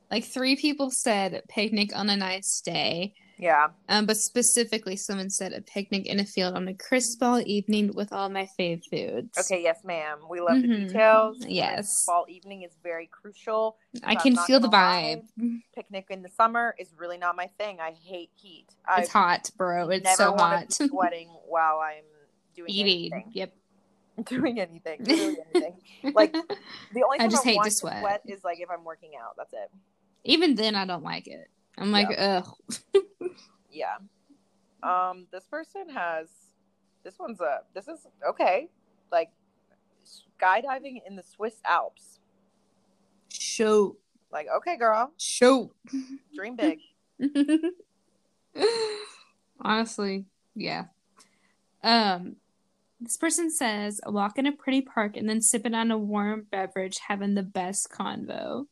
like 0.09 0.25
three 0.25 0.57
people 0.57 0.91
said 0.91 1.43
picnic 1.47 1.95
on 1.95 2.09
a 2.09 2.17
nice 2.17 2.61
day. 2.61 3.13
Yeah. 3.41 3.69
Um, 3.89 4.05
but 4.05 4.17
specifically 4.17 4.95
someone 4.95 5.31
said 5.31 5.51
a 5.51 5.61
picnic 5.61 6.05
in 6.05 6.19
a 6.19 6.25
field 6.25 6.53
on 6.55 6.67
a 6.67 6.75
crisp 6.75 7.19
fall 7.19 7.41
evening 7.43 7.91
with 7.95 8.13
all 8.13 8.29
my 8.29 8.47
fave 8.57 8.83
foods. 8.85 9.35
Okay, 9.35 9.63
yes, 9.63 9.79
ma'am. 9.83 10.19
We 10.29 10.39
love 10.39 10.61
the 10.61 10.67
Mhm. 10.67 10.87
details. 10.89 11.37
Yes. 11.47 12.05
Fall 12.05 12.25
evening 12.29 12.61
is 12.61 12.71
very 12.83 13.07
crucial. 13.07 13.77
I 14.03 14.13
can 14.13 14.37
feel 14.37 14.59
the 14.59 14.67
vibe. 14.69 15.23
Picnic 15.75 16.05
in 16.11 16.21
the 16.21 16.29
summer 16.29 16.75
is 16.77 16.93
really 16.95 17.17
not 17.17 17.35
my 17.35 17.47
thing. 17.57 17.79
I 17.79 17.93
hate 17.93 18.29
heat. 18.35 18.67
I 18.87 19.01
It's 19.01 19.09
hot, 19.09 19.49
bro. 19.57 19.89
It's 19.89 20.03
never 20.03 20.15
so 20.15 20.35
hot. 20.35 20.67
be 20.77 20.87
sweating 20.87 21.29
while 21.47 21.79
I'm 21.79 22.03
doing 22.55 22.69
Eating. 22.69 23.11
anything. 23.11 23.31
Yep. 23.33 23.53
Doing 24.25 24.59
anything. 24.59 25.03
Doing 25.03 25.37
anything. 25.55 26.13
Like, 26.13 26.33
The 26.93 27.03
only 27.03 27.19
I 27.19 27.27
just 27.27 27.43
hate 27.43 27.53
to 27.53 27.57
want 27.57 27.73
sweat. 27.73 28.21
is 28.27 28.43
like 28.43 28.59
if 28.59 28.69
I'm 28.69 28.83
working 28.83 29.13
out. 29.19 29.33
That's 29.35 29.53
it. 29.53 29.71
even 30.25 30.53
then 30.53 30.75
I 30.75 30.85
don't 30.85 31.01
like 31.03 31.25
it. 31.27 31.49
I'm 31.75 31.91
like, 31.91 32.09
ugh. 32.15 32.45
Yeah. 33.71 33.97
Um, 34.83 35.27
this 35.31 35.45
person 35.45 35.89
has 35.89 36.29
this 37.03 37.17
one's 37.19 37.41
a 37.41 37.61
this 37.73 37.87
is 37.87 38.07
okay. 38.27 38.69
Like 39.11 39.29
skydiving 40.05 41.01
in 41.07 41.15
the 41.15 41.23
Swiss 41.23 41.55
Alps. 41.65 42.19
Show. 43.31 43.97
Like, 44.31 44.47
okay, 44.57 44.77
girl, 44.77 45.11
Show. 45.17 45.73
dream 46.33 46.55
big. 46.55 46.79
Honestly, 49.61 50.25
yeah. 50.55 50.85
Um, 51.83 52.37
this 52.99 53.17
person 53.17 53.49
says 53.49 53.99
walk 54.05 54.37
in 54.37 54.45
a 54.45 54.51
pretty 54.51 54.81
park 54.81 55.17
and 55.17 55.27
then 55.27 55.41
sipping 55.41 55.73
on 55.73 55.91
a 55.91 55.97
warm 55.97 56.45
beverage, 56.49 56.99
having 57.07 57.35
the 57.35 57.43
best 57.43 57.89
convo. 57.91 58.65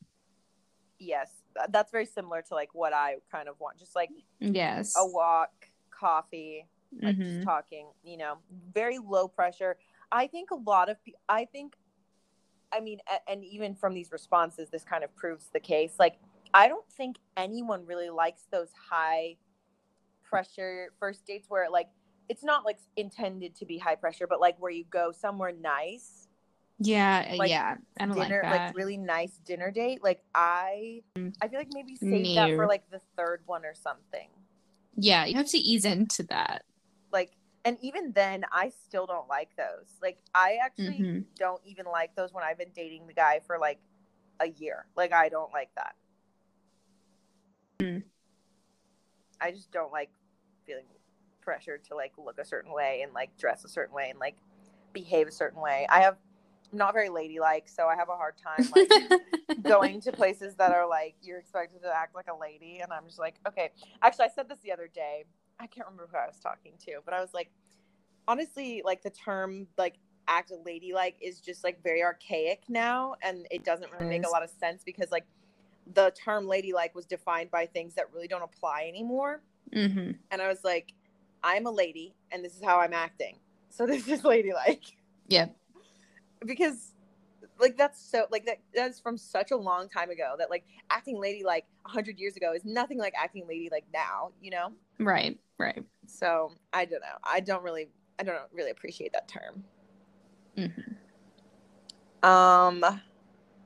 Yes, 0.98 1.32
that's 1.70 1.92
very 1.92 2.06
similar 2.06 2.42
to 2.44 2.54
like 2.54 2.74
what 2.74 2.94
I 2.94 3.16
kind 3.32 3.50
of 3.50 3.60
want. 3.60 3.78
Just 3.78 3.96
like 3.96 4.10
Yes. 4.40 4.94
a 4.98 5.06
walk, 5.06 5.52
coffee, 5.92 6.68
like 7.02 7.16
Mhm. 7.18 7.24
just 7.24 7.44
talking. 7.44 7.92
You 8.04 8.18
know, 8.18 8.38
very 8.74 8.98
low 9.00 9.28
pressure. 9.28 9.78
I 10.12 10.28
think 10.28 10.52
a 10.52 10.56
lot 10.56 10.90
of 10.90 11.02
people. 11.04 11.20
I 11.30 11.46
think, 11.46 11.76
I 12.72 12.80
mean, 12.80 13.00
a- 13.08 13.30
and 13.30 13.44
even 13.44 13.76
from 13.76 13.94
these 13.94 14.12
responses, 14.12 14.70
this 14.70 14.84
kind 14.84 15.04
of 15.04 15.14
proves 15.16 15.50
the 15.50 15.60
case. 15.60 16.00
Like, 16.00 16.20
I 16.54 16.68
don't 16.68 16.88
think 16.92 17.18
anyone 17.38 17.86
really 17.86 18.10
likes 18.10 18.46
those 18.52 18.72
high 18.74 19.38
pressure 20.24 20.94
first 21.00 21.26
dates 21.26 21.50
where 21.50 21.70
like 21.70 21.90
it's 22.28 22.44
not 22.44 22.64
like 22.64 22.78
intended 22.96 23.56
to 23.56 23.66
be 23.66 23.78
high 23.80 23.96
pressure, 23.96 24.28
but 24.28 24.40
like 24.40 24.56
where 24.60 24.72
you 24.72 24.84
go 24.86 25.12
somewhere 25.12 25.52
nice, 25.52 26.28
Yeah, 26.80 27.34
like, 27.38 27.50
yeah. 27.50 27.76
I 28.00 28.06
dinner, 28.06 28.42
like 28.44 28.52
like, 28.52 28.76
really 28.76 28.98
nice 28.98 29.32
dinner 29.46 29.70
date. 29.72 30.02
Like 30.04 30.24
I, 30.34 31.02
I 31.42 31.48
feel 31.48 31.60
like 31.60 31.68
maybe 31.74 31.96
save 31.96 32.36
that 32.36 32.56
for 32.56 32.66
like 32.68 32.90
the 32.90 33.02
third 33.18 33.42
one 33.46 33.66
or 33.66 33.74
something. 33.76 34.30
yeah, 34.96 35.26
you 35.26 35.36
have 35.36 35.48
to 35.50 35.58
ease 35.58 35.86
into 35.86 36.24
that. 36.24 36.64
Like, 37.12 37.32
and 37.66 37.78
even 37.82 38.14
then, 38.14 38.46
I 38.52 38.70
still 38.70 39.06
don't 39.06 39.28
like 39.28 39.56
those. 39.58 39.98
Like, 40.02 40.20
I 40.34 40.58
actually 40.64 41.00
Mhm. 41.00 41.26
don't 41.38 41.62
even 41.66 41.86
like 41.86 42.16
those 42.16 42.34
when 42.34 42.44
I've 42.44 42.58
been 42.58 42.72
dating 42.74 43.08
the 43.08 43.14
guy 43.14 43.40
for 43.46 43.58
like 43.60 43.80
a 44.40 44.48
year. 44.48 44.86
Like, 44.96 45.12
I 45.12 45.28
don't 45.30 45.52
like 45.52 45.74
that. 45.76 45.96
Mm. 47.82 48.04
I 49.42 49.52
just 49.52 49.72
don't 49.72 49.92
like 49.92 50.10
feeling 50.66 50.86
pressure 51.42 51.78
to 51.78 51.96
like 51.96 52.14
look 52.18 52.40
a 52.40 52.46
certain 52.46 52.72
way 52.72 53.02
and 53.02 53.14
like 53.14 53.36
dress 53.38 53.64
a 53.66 53.70
certain 53.70 53.96
way 53.96 54.10
and 54.10 54.20
like 54.20 54.38
behave 54.94 55.28
a 55.28 55.32
certain 55.32 55.62
way. 55.62 55.86
I 55.90 56.02
have 56.02 56.18
not 56.72 56.94
very 56.94 57.10
ladylike, 57.10 57.68
so 57.68 57.88
I 57.88 57.96
have 57.96 58.10
a 58.10 58.16
hard 58.16 58.36
time 58.38 58.68
like 58.76 59.64
going 59.64 60.02
to 60.02 60.12
places 60.22 60.56
that 60.56 60.72
are 60.72 60.88
like 60.88 61.16
you're 61.22 61.40
expected 61.40 61.82
to 61.82 61.96
act 61.96 62.16
like 62.16 62.28
a 62.30 62.38
lady 62.38 62.80
and 62.82 62.92
i'm 62.92 63.06
just 63.06 63.20
like 63.20 63.36
okay. 63.48 63.72
Actually 64.02 64.26
i 64.26 64.30
said 64.30 64.48
this 64.50 64.60
the 64.60 64.72
other 64.72 64.90
day. 64.94 65.26
I 65.60 65.68
can't 65.68 65.88
remember 65.88 66.08
who 66.10 66.18
i 66.18 66.26
was 66.26 66.40
talking 66.40 66.74
to 66.86 67.00
but 67.04 67.14
i 67.14 67.20
was 67.20 67.34
like 67.34 67.52
honestly 68.30 68.82
like 68.86 69.02
the 69.02 69.10
term 69.10 69.68
like 69.78 69.96
act 70.30 70.54
ladylike 70.66 71.18
is 71.22 71.42
just 71.42 71.66
like 71.66 71.84
very 71.84 72.02
archaic 72.02 72.62
now 72.70 73.16
and 73.22 73.46
it 73.52 73.66
doesn't 73.66 73.92
really 73.92 74.08
make 74.08 74.26
a 74.26 74.30
lot 74.30 74.42
of 74.42 74.50
sense 74.50 74.84
because 74.86 75.12
like 75.12 75.26
the 75.96 76.12
term 76.12 76.48
ladylike 76.48 76.96
was 76.96 77.06
defined 77.06 77.52
by 77.52 77.66
things 77.66 77.96
that 77.96 78.06
really 78.14 78.28
don't 78.28 78.44
apply 78.44 78.86
anymore. 78.88 79.42
Hmm 79.74 80.12
and 80.32 80.42
i 80.42 80.48
was 80.48 80.64
like 80.64 80.94
i'm 81.44 81.66
a 81.66 81.72
lady 81.72 82.16
and 82.32 82.44
this 82.46 82.56
is 82.56 82.64
how 82.64 82.80
i'm 82.80 82.94
acting. 82.94 83.38
So 83.70 83.86
this 83.92 84.08
is 84.08 84.24
ladylike. 84.24 84.84
Yep. 85.28 85.56
Because 86.46 86.94
like 87.60 87.78
that's 87.78 88.02
so 88.02 88.26
like 88.32 88.46
that 88.46 88.60
that's 88.74 89.00
from 89.00 89.18
such 89.18 89.52
a 89.52 89.56
long 89.56 89.90
time 89.90 90.10
ago 90.10 90.36
that 90.38 90.50
like 90.50 90.64
acting 90.90 91.18
ladylike 91.18 91.66
100 91.84 92.20
years 92.20 92.36
ago 92.36 92.54
is 92.54 92.64
nothing 92.66 92.98
like 92.98 93.14
acting 93.18 93.46
lady 93.48 93.70
like 93.72 93.86
now 93.94 94.32
you 94.42 94.52
know 94.52 94.72
Right, 95.00 95.38
right. 95.58 95.84
so 96.08 96.52
i 96.74 96.86
don't 96.86 97.02
know 97.02 97.18
i 97.24 97.40
don't 97.40 97.64
really 97.64 97.90
i 98.20 98.24
don't 98.24 98.38
really 98.54 98.72
appreciate 98.72 99.12
that 99.14 99.28
term 99.28 99.64
mm-hmm. 100.58 102.28
um 102.28 102.84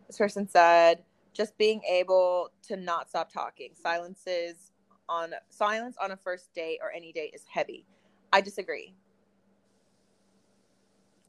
this 0.07 0.17
person 0.17 0.47
said 0.47 1.03
just 1.33 1.57
being 1.57 1.81
able 1.89 2.51
to 2.67 2.75
not 2.75 3.09
stop 3.09 3.31
talking 3.31 3.71
silences 3.73 4.71
on 5.09 5.33
silence 5.49 5.95
on 6.01 6.11
a 6.11 6.17
first 6.17 6.53
date 6.53 6.79
or 6.81 6.91
any 6.91 7.11
date 7.11 7.31
is 7.33 7.43
heavy 7.51 7.85
i 8.31 8.41
disagree 8.41 8.95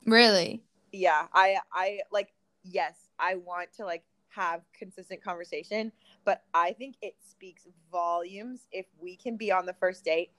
Really? 0.06 0.62
Yeah 0.94 1.26
i 1.32 1.56
i 1.72 1.98
like 2.12 2.32
yes 2.62 3.08
i 3.18 3.34
want 3.34 3.72
to 3.72 3.84
like 3.84 4.04
have 4.28 4.62
consistent 4.76 5.22
conversation 5.22 5.92
but 6.24 6.42
i 6.54 6.72
think 6.72 6.96
it 7.02 7.14
speaks 7.20 7.66
volumes 7.92 8.66
if 8.72 8.86
we 8.98 9.16
can 9.16 9.36
be 9.36 9.52
on 9.52 9.66
the 9.66 9.74
first 9.74 10.04
date 10.04 10.30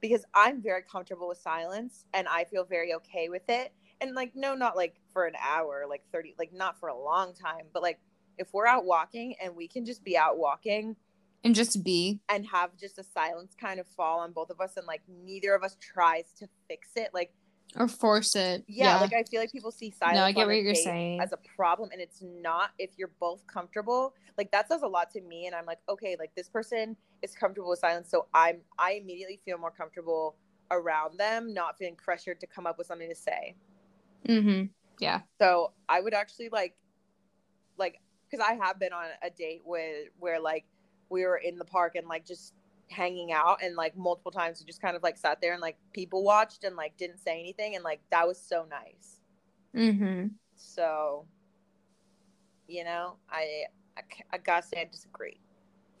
because 0.00 0.24
i'm 0.34 0.62
very 0.62 0.82
comfortable 0.82 1.28
with 1.28 1.38
silence 1.38 2.04
and 2.14 2.26
i 2.28 2.44
feel 2.44 2.64
very 2.64 2.94
okay 2.94 3.28
with 3.28 3.48
it 3.48 3.72
and 4.02 4.14
like 4.14 4.32
no, 4.34 4.54
not 4.54 4.76
like 4.76 4.96
for 5.12 5.26
an 5.26 5.34
hour, 5.40 5.84
like 5.88 6.02
thirty, 6.12 6.34
like 6.38 6.52
not 6.52 6.78
for 6.78 6.88
a 6.88 6.98
long 6.98 7.32
time, 7.34 7.66
but 7.72 7.82
like 7.82 8.00
if 8.36 8.48
we're 8.52 8.66
out 8.66 8.84
walking 8.84 9.34
and 9.40 9.54
we 9.54 9.68
can 9.68 9.84
just 9.84 10.02
be 10.04 10.16
out 10.16 10.38
walking 10.38 10.96
And 11.44 11.54
just 11.54 11.84
be. 11.84 12.20
and 12.28 12.46
have 12.48 12.76
just 12.76 12.98
a 12.98 13.04
silence 13.04 13.54
kind 13.58 13.78
of 13.78 13.86
fall 13.86 14.20
on 14.20 14.32
both 14.32 14.50
of 14.50 14.60
us, 14.60 14.76
and 14.76 14.86
like 14.86 15.02
neither 15.08 15.54
of 15.54 15.62
us 15.62 15.76
tries 15.80 16.24
to 16.38 16.48
fix 16.68 16.88
it, 16.96 17.10
like 17.14 17.32
Or 17.76 17.88
force 17.88 18.36
it. 18.36 18.64
yeah, 18.68 19.00
like 19.00 19.14
I 19.14 19.22
feel 19.22 19.40
like 19.40 19.50
people 19.50 19.70
see 19.70 19.90
silence. 19.90 20.16
no, 20.16 20.24
I 20.24 20.32
get 20.32 20.46
what 20.46 20.56
you're 20.56 20.74
saying. 20.74 21.20
as 21.20 21.32
a 21.32 21.38
problem 21.56 21.88
and 21.92 22.00
it's 22.02 22.22
not 22.22 22.70
if 22.78 22.90
you're 22.98 23.10
both 23.18 23.46
comfortable 23.46 24.14
like 24.38 24.50
that 24.50 24.68
says 24.68 24.82
a 24.82 24.86
lot 24.86 25.10
to 25.10 25.20
me 25.20 25.46
and 25.46 25.54
i'm 25.54 25.66
like 25.66 25.78
okay 25.88 26.16
like 26.18 26.34
this 26.34 26.48
person 26.48 26.96
is 27.22 27.34
comfortable 27.34 27.70
with 27.70 27.78
silence 27.78 28.10
so 28.10 28.26
i'm 28.34 28.58
i 28.78 28.92
immediately 28.92 29.40
feel 29.44 29.58
more 29.58 29.70
comfortable 29.70 30.36
around 30.70 31.18
them 31.18 31.52
not 31.52 31.76
feeling 31.78 31.96
pressured 31.96 32.40
to 32.40 32.46
come 32.46 32.66
up 32.66 32.78
with 32.78 32.86
something 32.86 33.08
to 33.08 33.14
say 33.14 33.54
mm-hmm. 34.28 34.64
Yeah. 34.98 35.20
so 35.38 35.72
i 35.88 36.00
would 36.00 36.14
actually 36.14 36.48
like 36.50 36.74
like 37.78 38.00
because 38.30 38.44
i 38.46 38.54
have 38.54 38.78
been 38.78 38.92
on 38.92 39.06
a 39.22 39.30
date 39.30 39.62
with 39.64 40.08
where 40.18 40.40
like 40.40 40.64
we 41.10 41.24
were 41.24 41.36
in 41.36 41.58
the 41.58 41.64
park 41.64 41.94
and 41.96 42.06
like 42.06 42.26
just 42.26 42.54
hanging 42.92 43.32
out 43.32 43.62
and 43.62 43.74
like 43.76 43.96
multiple 43.96 44.30
times 44.30 44.60
we 44.60 44.66
just 44.66 44.80
kind 44.82 44.94
of 44.96 45.02
like 45.02 45.16
sat 45.16 45.40
there 45.40 45.52
and 45.52 45.60
like 45.62 45.76
people 45.92 46.22
watched 46.22 46.64
and 46.64 46.76
like 46.76 46.96
didn't 46.96 47.18
say 47.18 47.40
anything 47.40 47.74
and 47.74 47.82
like 47.82 48.00
that 48.10 48.26
was 48.26 48.38
so 48.38 48.64
nice 48.70 49.18
Mm-hmm. 49.74 50.26
so, 50.54 51.24
you 52.68 52.84
know, 52.84 53.16
I 53.30 53.64
I, 53.96 54.02
I 54.32 54.38
gotta 54.38 54.66
say 54.66 54.82
I 54.82 54.84
disagree, 54.84 55.38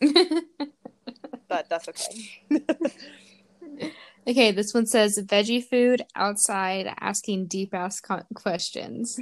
but 1.48 1.68
that's 1.70 1.88
okay. 1.88 2.30
okay, 4.28 4.52
this 4.52 4.74
one 4.74 4.86
says 4.86 5.18
veggie 5.18 5.64
food 5.64 6.02
outside 6.14 6.94
asking 7.00 7.46
deep 7.46 7.72
ass 7.72 8.02
questions. 8.34 9.18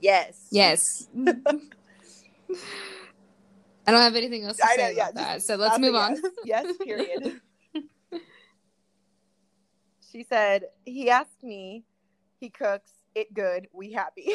yes. 0.00 0.48
Yes. 0.50 1.08
I 3.88 3.90
don't 3.90 4.02
have 4.02 4.16
anything 4.16 4.44
else 4.44 4.56
to 4.58 4.64
I 4.66 4.76
say 4.76 4.86
know. 4.94 5.02
about 5.02 5.12
Yeah. 5.16 5.22
that. 5.34 5.42
So 5.42 5.56
let's 5.56 5.78
move 5.78 5.94
on. 5.94 6.16
Yes. 6.44 6.66
yes. 6.66 6.76
Period. 6.84 7.40
she 10.12 10.24
said 10.28 10.64
he 10.84 11.10
asked 11.10 11.42
me, 11.42 11.84
he 12.40 12.50
cooks 12.50 12.90
it 13.14 13.32
good. 13.34 13.68
We 13.72 13.92
happy. 13.92 14.34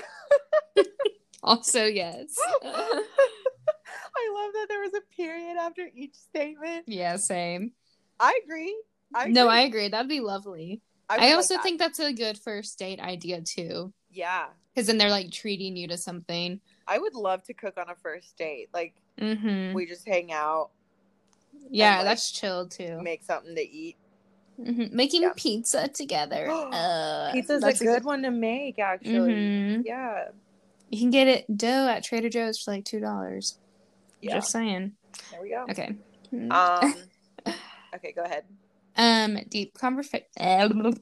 also, 1.44 1.86
yes. 1.86 2.36
I 2.64 4.32
love 4.34 4.54
that 4.54 4.66
there 4.70 4.82
was 4.82 4.94
a 4.94 5.02
period 5.16 5.58
after 5.58 5.88
each 5.94 6.16
statement. 6.16 6.86
yeah, 6.88 7.16
same. 7.18 7.72
I 8.20 8.40
agree. 8.44 8.76
I 9.14 9.28
No. 9.28 9.48
I 9.48 9.62
agree. 9.62 9.88
That'd 9.90 10.10
be 10.10 10.20
lovely. 10.20 10.82
I 11.10 11.18
like 11.18 11.36
also 11.36 11.56
that. 11.56 11.64
think 11.64 11.80
that's 11.80 12.00
a 12.00 12.14
good 12.14 12.38
first 12.40 12.78
date 12.80 13.00
idea 13.00 13.42
too. 13.42 13.94
yeah, 14.10 14.46
Because 14.74 14.88
then 14.88 14.98
they're 14.98 15.10
like 15.10 15.32
treating 15.32 15.76
you 15.76 15.88
to 15.90 15.98
something. 15.98 16.62
I 16.88 16.98
would 17.00 17.16
love 17.16 17.44
to 17.44 17.54
cook 17.54 17.78
on 17.78 17.90
a 17.90 17.96
first 17.96 18.38
date. 18.38 18.70
Like 18.74 18.94
Mm-hmm. 19.20 19.74
we 19.74 19.86
just 19.86 20.08
hang 20.08 20.32
out, 20.32 20.72
Yeah, 21.70 21.98
like, 21.98 22.06
that's 22.06 22.32
chill 22.32 22.68
too. 22.68 23.00
make 23.02 23.24
something 23.24 23.56
to 23.56 23.62
eat. 23.62 23.96
Mhm. 24.60 24.92
Making 24.92 25.22
Yeah. 25.24 25.34
pizza 25.36 25.88
together. 25.88 26.48
Uh, 26.74 27.32
Pizza's 27.32 27.64
a 27.64 27.74
good 27.74 28.04
one 28.04 28.24
to 28.24 28.32
make, 28.32 28.80
actually. 28.80 29.34
Mhm. 29.34 29.84
Yeah. 29.86 30.30
You 30.90 31.00
can 31.00 31.10
get 31.12 31.28
it 31.28 31.46
dough 31.58 31.88
at 31.90 32.04
Trader 32.04 32.30
Joe's 32.30 32.60
for 32.60 32.72
like 32.72 32.86
two 32.86 33.00
dollars. 33.00 33.58
Yeah. 34.22 34.36
Just 34.36 34.52
saying. 34.52 34.94
There 35.32 35.42
we 35.42 35.50
go. 35.50 35.66
Okay. 35.70 35.96
Um. 36.50 36.94
okay, 37.96 38.12
go 38.16 38.24
ahead. 38.24 38.46
Um, 38.96 39.40
deep 39.50 39.74
conversation. 39.76 40.24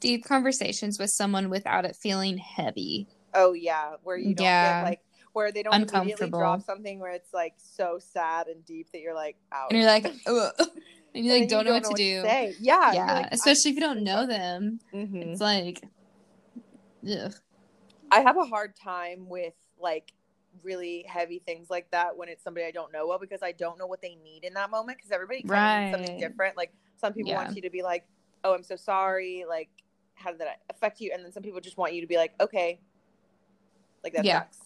deep 0.00 0.24
conversations 0.24 0.98
with 0.98 1.10
someone 1.10 1.48
without 1.50 1.84
it 1.84 1.96
feeling 1.96 2.38
heavy. 2.38 3.06
Oh 3.36 3.52
yeah, 3.52 3.92
where 4.02 4.16
you 4.16 4.34
don't 4.34 4.46
Yeah. 4.46 4.80
get 4.80 4.84
like 4.84 5.00
where 5.34 5.52
they 5.52 5.62
don't 5.62 5.74
immediately 5.74 6.30
drop 6.30 6.62
something 6.62 6.98
where 6.98 7.12
it's 7.12 7.34
like 7.34 7.52
so 7.58 7.98
sad 8.00 8.46
and 8.48 8.64
deep 8.64 8.90
that 8.92 9.02
you're 9.02 9.14
like, 9.14 9.36
ouch. 9.52 9.66
And 9.70 9.78
you're 9.78 9.86
like, 9.86 10.06
Ugh. 10.26 10.52
and 11.14 11.24
you 11.24 11.32
And 11.32 11.42
like 11.42 11.48
then 11.50 11.64
don't 11.64 11.66
know 11.66 11.72
what 11.90 11.96
to 11.98 12.02
do. 12.02 12.22
say. 12.22 12.54
Yeah. 12.58 12.92
yeah, 12.94 13.12
like, 13.12 13.28
especially 13.32 13.72
if 13.72 13.74
you 13.74 13.82
don't 13.82 14.02
know 14.02 14.26
them. 14.26 14.80
Mhm. 14.94 15.22
It's 15.22 15.40
like, 15.40 15.82
ugh. 17.08 17.34
I 18.10 18.20
have 18.20 18.38
a 18.38 18.44
hard 18.46 18.74
time 18.76 19.28
with 19.28 19.52
like 19.78 20.12
really 20.62 21.04
heavy 21.06 21.42
things 21.44 21.68
like 21.68 21.90
that 21.90 22.16
when 22.16 22.30
it's 22.30 22.42
somebody 22.42 22.64
I 22.64 22.70
don't 22.70 22.90
know 22.90 23.06
well 23.06 23.18
because 23.18 23.42
I 23.42 23.52
don't 23.52 23.78
know 23.78 23.86
what 23.86 24.00
they 24.00 24.16
need 24.24 24.44
in 24.44 24.54
that 24.54 24.70
moment 24.70 24.96
because 24.96 25.10
everybody 25.12 25.40
needs 25.40 25.92
something 25.92 26.18
different. 26.18 26.56
Like 26.56 26.72
some 26.96 27.12
people 27.12 27.32
Yeah. 27.32 27.44
want 27.44 27.54
you 27.56 27.60
to 27.60 27.68
be 27.70 27.82
like, 27.82 28.06
"Oh, 28.42 28.54
I'm 28.54 28.62
so 28.62 28.76
sorry." 28.76 29.44
Like, 29.46 29.68
how 30.14 30.30
did 30.30 30.40
that 30.40 30.60
affect 30.70 31.00
you? 31.02 31.10
And 31.12 31.22
then 31.22 31.30
some 31.32 31.42
people 31.42 31.60
just 31.60 31.76
want 31.76 31.92
you 31.92 32.00
to 32.00 32.06
be 32.06 32.16
like, 32.16 32.32
"Okay." 32.40 32.80
Like 34.06 34.12
that 34.12 34.24
Yeah. 34.24 34.42
sucks. 34.42 34.58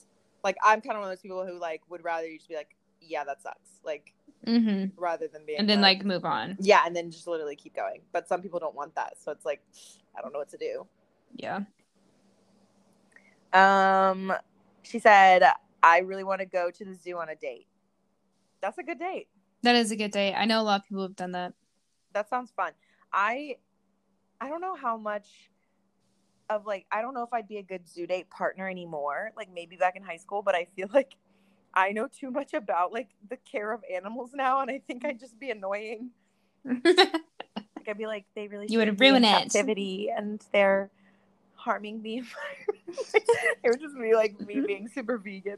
Like 0.45 0.57
I'm 0.63 0.83
kind 0.83 0.97
of 0.97 1.01
one 1.01 1.05
of 1.05 1.17
those 1.17 1.23
people 1.23 1.47
who 1.47 1.59
like 1.59 1.81
would 1.89 2.05
rather 2.05 2.29
you 2.29 2.37
just 2.37 2.49
be 2.51 2.57
like, 2.57 2.77
"Yeah, 3.01 3.25
that 3.25 3.41
sucks." 3.41 3.81
Like 3.83 4.13
mm-hmm. 4.47 5.01
rather 5.01 5.29
than 5.29 5.47
being 5.47 5.59
and 5.59 5.67
then 5.69 5.81
like 5.81 6.05
move 6.05 6.27
on. 6.27 6.59
yeah, 6.61 6.83
and 6.85 6.95
then 6.95 7.11
just 7.11 7.27
literally 7.27 7.57
keep 7.57 7.75
going. 7.75 8.03
But 8.13 8.29
some 8.29 8.43
people 8.43 8.59
don't 8.61 8.75
want 8.75 8.95
that, 8.97 9.15
so 9.19 9.33
it's 9.33 9.47
like 9.47 9.63
I 10.15 10.21
don't 10.21 10.33
know 10.35 10.39
what 10.39 10.51
to 10.51 10.59
do. 10.59 10.87
Yeah. 11.37 11.61
Um, 13.55 14.31
she 14.83 14.99
said, 14.99 15.43
"I 15.83 16.01
really 16.01 16.25
want 16.25 16.41
to 16.41 16.47
go 16.47 16.71
to 16.71 16.85
the 16.85 16.95
zoo 16.95 17.17
on 17.17 17.31
a 17.31 17.35
date." 17.35 17.67
That's 18.61 18.77
a 18.77 18.83
good 18.83 18.99
date. 18.99 19.29
That 19.63 19.75
is 19.75 19.91
a 19.91 19.97
good 19.97 20.11
date. 20.11 20.35
I 20.35 20.45
know 20.45 20.61
a 20.61 20.65
lot 20.65 20.81
of 20.81 20.87
people 20.87 21.03
have 21.03 21.17
done 21.17 21.33
that. 21.33 21.55
That 22.13 22.29
sounds 22.29 22.51
fun. 22.51 22.73
I, 23.13 23.57
I 24.41 24.49
don't 24.51 24.61
know 24.61 24.75
how 24.75 24.97
much 24.99 25.51
of 26.51 26.67
like 26.67 26.85
I 26.93 27.01
don't 27.01 27.15
know 27.15 27.23
if 27.23 27.33
I'd 27.33 27.49
be 27.49 27.57
a 27.59 27.63
good 27.63 27.89
zoo 27.89 28.07
date 28.07 28.29
partner 28.29 28.69
anymore. 28.69 29.31
Like 29.37 29.49
maybe 29.55 29.77
back 29.77 29.97
in 29.97 30.03
high 30.03 30.17
school, 30.19 30.43
but 30.43 30.55
I 30.55 30.67
feel 30.77 30.89
like 30.95 31.15
I 31.73 31.93
know 31.93 32.09
too 32.09 32.31
much 32.31 32.53
about 32.53 32.93
like 32.93 33.09
the 33.31 33.37
care 33.39 33.73
of 33.73 33.83
animals 33.95 34.33
now, 34.35 34.61
and 34.61 34.71
I 34.71 34.83
think 34.87 35.05
I'd 35.05 35.21
just 35.21 35.39
be 35.41 35.51
annoying. 35.51 36.11
Like 37.77 37.89
I'd 37.89 37.97
be 37.99 38.07
like, 38.07 38.27
they 38.35 38.47
really 38.47 38.67
You 38.69 38.77
would 38.79 38.85
shouldn't 38.89 38.99
be 38.99 39.07
in 39.07 39.13
ruin 39.15 39.25
it. 39.25 39.29
captivity, 39.31 40.11
and 40.15 40.45
they're 40.53 40.91
harming 41.55 42.03
the 42.03 42.19
environment. 42.19 42.79
it 43.65 43.71
would 43.71 43.81
just 43.81 43.99
be 43.99 44.15
like 44.15 44.39
me 44.39 44.61
being 44.61 44.87
super 44.87 45.17
vegan. 45.17 45.57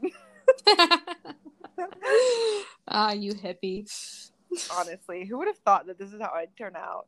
ah, 2.86 3.12
you 3.12 3.34
hippie. 3.34 4.30
Honestly, 4.76 5.24
who 5.24 5.38
would 5.38 5.49
have 5.49 5.59
thought 5.59 5.86
that 5.86 5.99
this 5.99 6.12
is 6.12 6.20
how 6.20 6.30
I'd 6.32 6.57
turn 6.57 6.76
out? 6.76 7.07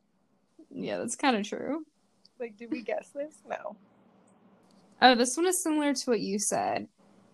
Yeah, 0.70 0.98
that's 0.98 1.14
kind 1.14 1.36
of 1.36 1.46
true. 1.46 1.84
Like, 2.38 2.56
did 2.56 2.70
we 2.70 2.82
guess 2.82 3.10
this? 3.14 3.34
No. 3.48 3.76
Oh, 5.00 5.14
this 5.14 5.36
one 5.36 5.46
is 5.46 5.62
similar 5.62 5.94
to 5.94 6.10
what 6.10 6.20
you 6.20 6.38
said. 6.38 6.88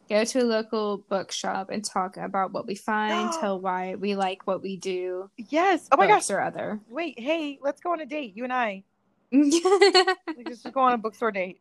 Go 0.09 0.25
to 0.25 0.41
a 0.41 0.45
local 0.45 0.99
bookshop 1.09 1.71
and 1.71 1.85
talk 1.85 2.17
about 2.17 2.53
what 2.53 2.67
we 2.67 2.75
find, 2.75 3.33
tell 3.41 3.61
why 3.61 3.95
we 3.95 4.17
like 4.17 4.47
what 4.47 4.61
we 4.63 4.77
do. 4.77 5.31
Yes. 5.37 5.89
Oh 5.93 5.97
my 5.97 6.07
gosh. 6.09 6.31
or 6.31 6.41
other. 6.41 6.81
Wait. 6.89 7.19
Hey, 7.19 7.59
let's 7.63 7.81
go 7.81 7.93
on 7.93 8.01
a 8.01 8.07
date. 8.07 8.37
You 8.37 8.45
and 8.45 8.53
I. 8.53 8.85
Like, 9.33 10.47
let's 10.47 10.63
just 10.63 10.75
go 10.75 10.81
on 10.81 10.93
a 10.93 10.99
bookstore 10.99 11.31
date. 11.31 11.61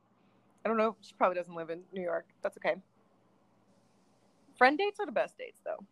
I 0.66 0.70
don't 0.70 0.78
know. 0.78 0.96
She 1.02 1.14
probably 1.14 1.36
doesn't 1.36 1.54
live 1.54 1.70
in 1.70 1.82
New 1.94 2.02
York. 2.02 2.26
That's 2.42 2.58
okay. 2.58 2.76
Friend 4.58 4.78
dates 4.78 5.00
are 5.00 5.06
the 5.06 5.12
best 5.12 5.38
dates, 5.38 5.62
though. 5.64 5.86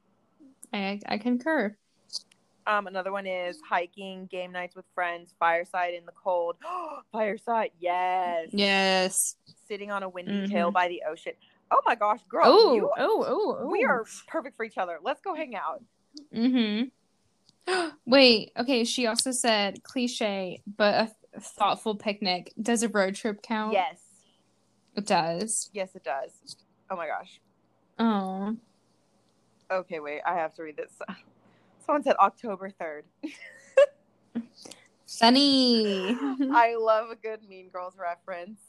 I, 0.74 1.00
I 1.08 1.18
concur. 1.20 1.76
Um, 2.68 2.86
another 2.88 3.12
one 3.14 3.26
is 3.26 3.60
hiking, 3.68 4.26
game 4.30 4.52
nights 4.52 4.76
with 4.76 4.86
friends, 4.94 5.34
fireside 5.40 5.94
in 5.94 6.06
the 6.06 6.12
cold. 6.12 6.58
fireside, 7.14 7.72
yes. 7.80 8.50
Yes. 8.52 9.36
Sitting 9.68 9.90
on 9.90 10.04
a 10.04 10.10
windy 10.10 10.34
Mhm. 10.48 10.50
hill 10.50 10.72
by 10.72 10.90
the 10.90 11.02
ocean. 11.10 11.32
Oh 11.72 11.82
my 11.86 11.96
gosh, 11.96 12.20
girl, 12.30 12.44
Oh, 12.46 12.92
oh, 12.98 13.26
oh, 13.28 13.58
oh. 13.62 13.68
we 13.68 13.84
are 13.86 14.06
perfect 14.28 14.58
for 14.58 14.64
each 14.66 14.78
other. 14.78 15.00
Let's 15.02 15.22
go 15.22 15.34
hang 15.34 15.56
out. 15.56 15.82
Mm-hmm. 16.34 17.88
Wait, 18.06 18.52
okay, 18.58 18.84
she 18.84 19.08
also 19.08 19.32
said 19.32 19.82
cliche, 19.84 20.62
but 20.78 21.12
a 21.36 21.40
thoughtful 21.40 21.96
picnic. 21.96 22.54
Does 22.62 22.84
a 22.84 22.90
road 22.90 23.16
trip 23.16 23.42
count? 23.42 23.74
Yes, 23.74 24.00
It 24.96 25.06
does. 25.06 25.70
yes, 25.74 25.96
it 25.96 26.04
does. 26.04 26.58
Oh 26.90 26.96
my 26.98 27.08
gosh. 27.08 27.40
Oh. 28.00 28.56
Okay, 29.72 30.00
wait, 30.00 30.22
I 30.26 30.36
have 30.36 30.54
to 30.56 30.64
read 30.64 30.78
this. 30.78 30.92
Someone 31.88 32.04
said 32.04 32.18
October 32.20 32.70
3rd. 32.70 33.04
Funny. 35.08 36.10
I 36.52 36.76
love 36.78 37.10
a 37.10 37.16
good 37.16 37.48
Mean 37.48 37.70
Girls 37.70 37.96
reference. 37.98 38.60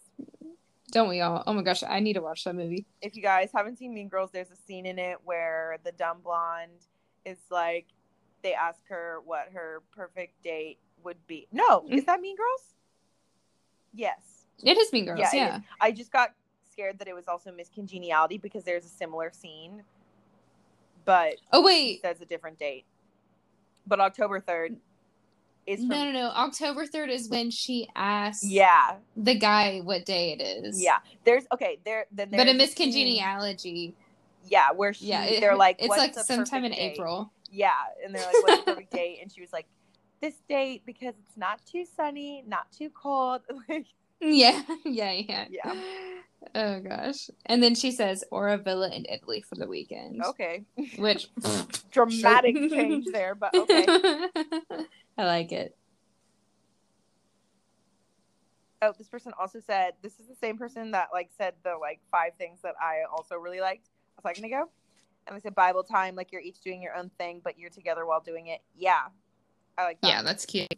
Don't 0.93 1.09
we 1.09 1.21
all? 1.21 1.43
Oh 1.47 1.53
my 1.53 1.63
gosh, 1.63 1.83
I 1.83 2.01
need 2.01 2.15
to 2.15 2.23
watch 2.23 2.45
that 2.45 2.55
movie. 2.55 2.87
If 3.03 3.17
you 3.17 3.23
guys 3.23 3.51
haven't 3.53 3.77
seen 3.77 3.93
Mean 3.93 4.09
Girls, 4.09 4.31
there's 4.33 4.51
a 4.51 4.57
scene 4.57 4.87
in 4.87 4.99
it 4.99 5.19
where 5.25 5.79
the 5.85 5.93
dumb 5.93 6.19
blonde 6.23 6.87
is 7.27 7.39
like, 7.51 7.87
they 8.43 8.55
ask 8.55 8.81
her 8.89 9.19
what 9.25 9.49
her 9.53 9.83
perfect 9.91 10.41
date 10.43 10.79
would 11.03 11.19
be. 11.27 11.49
No, 11.53 11.81
mm. 11.81 11.91
is 11.91 12.05
that 12.05 12.21
Mean 12.21 12.37
Girls? 12.37 12.75
Yes. 13.93 14.47
It 14.63 14.79
is 14.79 14.93
Mean 14.93 15.07
Girls, 15.07 15.19
Yeah, 15.21 15.31
yeah. 15.35 15.61
I 15.81 15.91
just 15.91 16.13
got 16.13 16.35
scared 16.71 17.01
that 17.01 17.09
it 17.09 17.15
was 17.15 17.27
also 17.27 17.51
Miss 17.51 17.69
Congeniality 17.69 18.39
because 18.39 18.63
there's 18.63 18.85
a 18.85 18.89
similar 18.89 19.33
scene, 19.33 19.83
but 21.05 21.35
Oh 21.53 21.63
wait, 21.63 22.01
says 22.01 22.21
a 22.21 22.27
different 22.27 22.59
date. 22.59 22.85
But 23.89 24.01
October 24.01 24.41
3rd 24.41 24.77
is 25.67 25.81
from, 25.81 25.89
No, 25.89 26.05
no, 26.05 26.13
no. 26.13 26.27
October 26.29 26.87
3rd 26.87 27.09
is 27.11 27.29
when 27.29 27.51
she 27.51 27.89
asked 27.97 28.45
yeah, 28.45 28.97
the 29.17 29.35
guy 29.35 29.79
what 29.81 30.05
day 30.05 30.33
it 30.33 30.43
is. 30.43 30.81
yeah. 30.81 30.99
There's 31.25 31.45
okay 31.53 31.79
there. 31.85 32.07
Then 32.13 32.29
But 32.31 32.41
a 32.41 32.45
there's 32.45 32.57
Miss 32.59 32.75
Congeniality. 32.75 33.95
Yeah, 34.47 34.73
where 34.73 34.93
she 34.93 35.07
Yeah. 35.07 35.25
it- 35.25 35.41
they're 35.41 35.57
like, 35.57 35.77
it's 35.79 35.89
like 35.89 36.15
sometime 36.15 36.65
in 36.65 36.73
date?" 36.73 36.93
April. 36.93 37.33
Yeah, 37.51 37.73
and 38.05 38.15
they're 38.15 38.25
like, 38.25 38.43
"What's 38.43 38.59
the 38.65 38.73
perfect 38.73 38.93
date?" 38.93 39.19
And 39.23 39.33
she 39.33 39.41
was 39.41 39.53
like, 39.53 39.67
"This 40.21 40.35
date 40.49 40.83
because 40.87 41.15
it's 41.27 41.37
not 41.37 41.65
too 41.67 41.85
sunny, 41.85 42.45
not 42.47 42.71
too 42.73 42.91
cold." 42.91 43.43
Like, 43.69 43.87
Yeah, 44.21 44.63
yeah, 44.85 45.13
yeah. 45.13 45.47
Yeah. 45.49 45.75
Oh 46.55 46.81
gosh. 46.81 47.31
And 47.47 47.63
then 47.63 47.75
she 47.75 47.93
says, 47.93 48.25
or 48.31 48.49
a 48.49 48.59
villa 48.59 48.91
in 48.91 49.07
Italy 49.09 49.43
for 49.43 49.55
the 49.55 49.67
weekend. 49.67 50.23
okay, 50.25 50.65
Which 50.99 51.29
dramatic 51.93 52.57
change 52.57 53.07
there, 53.13 53.35
but 53.35 53.55
okay. 53.55 53.87
I 55.19 55.25
like 55.25 55.53
it. 55.53 55.77
Oh, 58.81 58.93
this 58.97 59.09
person 59.09 59.33
also 59.39 59.61
said 59.61 59.95
this 60.03 60.21
is 60.21 60.27
the 60.27 60.37
same 60.37 60.57
person 60.57 60.93
that 60.93 61.09
like 61.13 61.31
said 61.37 61.55
the 61.65 61.77
like 61.81 62.01
five 62.11 62.33
things 62.39 62.61
that 62.63 62.75
I 62.81 63.03
also 63.11 63.37
really 63.37 63.61
liked 63.61 63.89
a 64.19 64.23
second 64.23 64.45
ago. 64.45 64.69
And 65.27 65.37
they 65.37 65.41
said 65.41 65.55
Bible 65.55 65.83
time, 65.83 66.15
like 66.15 66.33
you're 66.33 66.41
each 66.41 66.61
doing 66.61 66.81
your 66.81 66.97
own 66.97 67.11
thing, 67.19 67.41
but 67.43 67.59
you're 67.59 67.71
together 67.71 68.07
while 68.07 68.21
doing 68.21 68.47
it. 68.47 68.61
Yeah. 68.77 69.09
I 69.77 69.85
like 69.85 70.01
that. 70.01 70.09
Yeah, 70.09 70.23
that's 70.23 70.47
cute. 70.47 70.73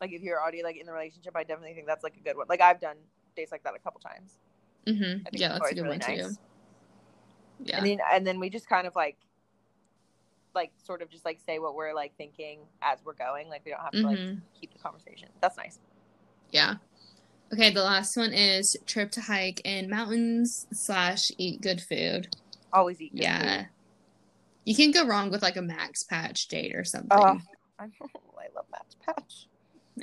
Like 0.00 0.12
if 0.12 0.22
you're 0.22 0.40
already 0.40 0.62
like 0.62 0.76
in 0.76 0.86
the 0.86 0.92
relationship, 0.92 1.34
I 1.36 1.42
definitely 1.44 1.74
think 1.74 1.86
that's 1.86 2.04
like 2.04 2.16
a 2.16 2.20
good 2.20 2.36
one. 2.36 2.46
Like 2.48 2.60
I've 2.60 2.80
done 2.80 2.96
dates 3.36 3.50
like 3.52 3.64
that 3.64 3.74
a 3.74 3.78
couple 3.78 4.00
times. 4.00 4.38
Mm-hmm. 4.86 5.26
Yeah, 5.32 5.48
that's 5.58 5.70
a 5.70 5.74
good 5.74 5.82
really 5.82 5.98
one 5.98 6.06
nice. 6.06 6.28
too. 6.28 6.34
Yeah. 7.64 7.78
And 7.78 7.86
then 7.86 7.98
and 8.12 8.26
then 8.26 8.38
we 8.40 8.48
just 8.50 8.68
kind 8.68 8.86
of 8.86 8.94
like 8.94 9.16
like 10.54 10.72
sort 10.84 11.02
of 11.02 11.10
just 11.10 11.24
like 11.24 11.38
say 11.44 11.58
what 11.58 11.74
we're 11.74 11.94
like 11.94 12.16
thinking 12.16 12.60
as 12.82 12.98
we're 13.04 13.12
going. 13.14 13.48
Like 13.48 13.62
we 13.64 13.72
don't 13.72 13.80
have 13.80 13.92
to 13.92 14.02
like 14.06 14.18
Mhm. 14.18 14.40
keep 14.58 14.72
the 14.72 14.78
conversation. 14.78 15.28
That's 15.40 15.56
nice. 15.56 15.78
Yeah. 16.50 16.76
Okay, 17.52 17.70
the 17.70 17.82
last 17.82 18.16
one 18.16 18.32
is 18.32 18.76
trip 18.86 19.10
to 19.12 19.20
hike 19.22 19.60
in 19.64 19.88
mountains 19.90 20.66
slash 20.72 21.30
eat 21.38 21.60
good 21.60 21.80
food. 21.80 22.28
Always 22.72 23.00
eat 23.00 23.12
good 23.12 23.22
Yeah. 23.22 23.56
food. 23.62 23.68
You 24.64 24.76
can't 24.76 24.92
go 24.94 25.06
wrong 25.06 25.30
with 25.30 25.42
like 25.42 25.56
a 25.56 25.62
Max 25.62 26.04
Patch 26.04 26.46
date 26.48 26.74
or 26.74 26.84
something. 26.84 27.08
Oh, 27.10 27.40
I 27.78 27.84
love 28.54 28.66
Max 28.70 28.96
Patch. 29.04 29.46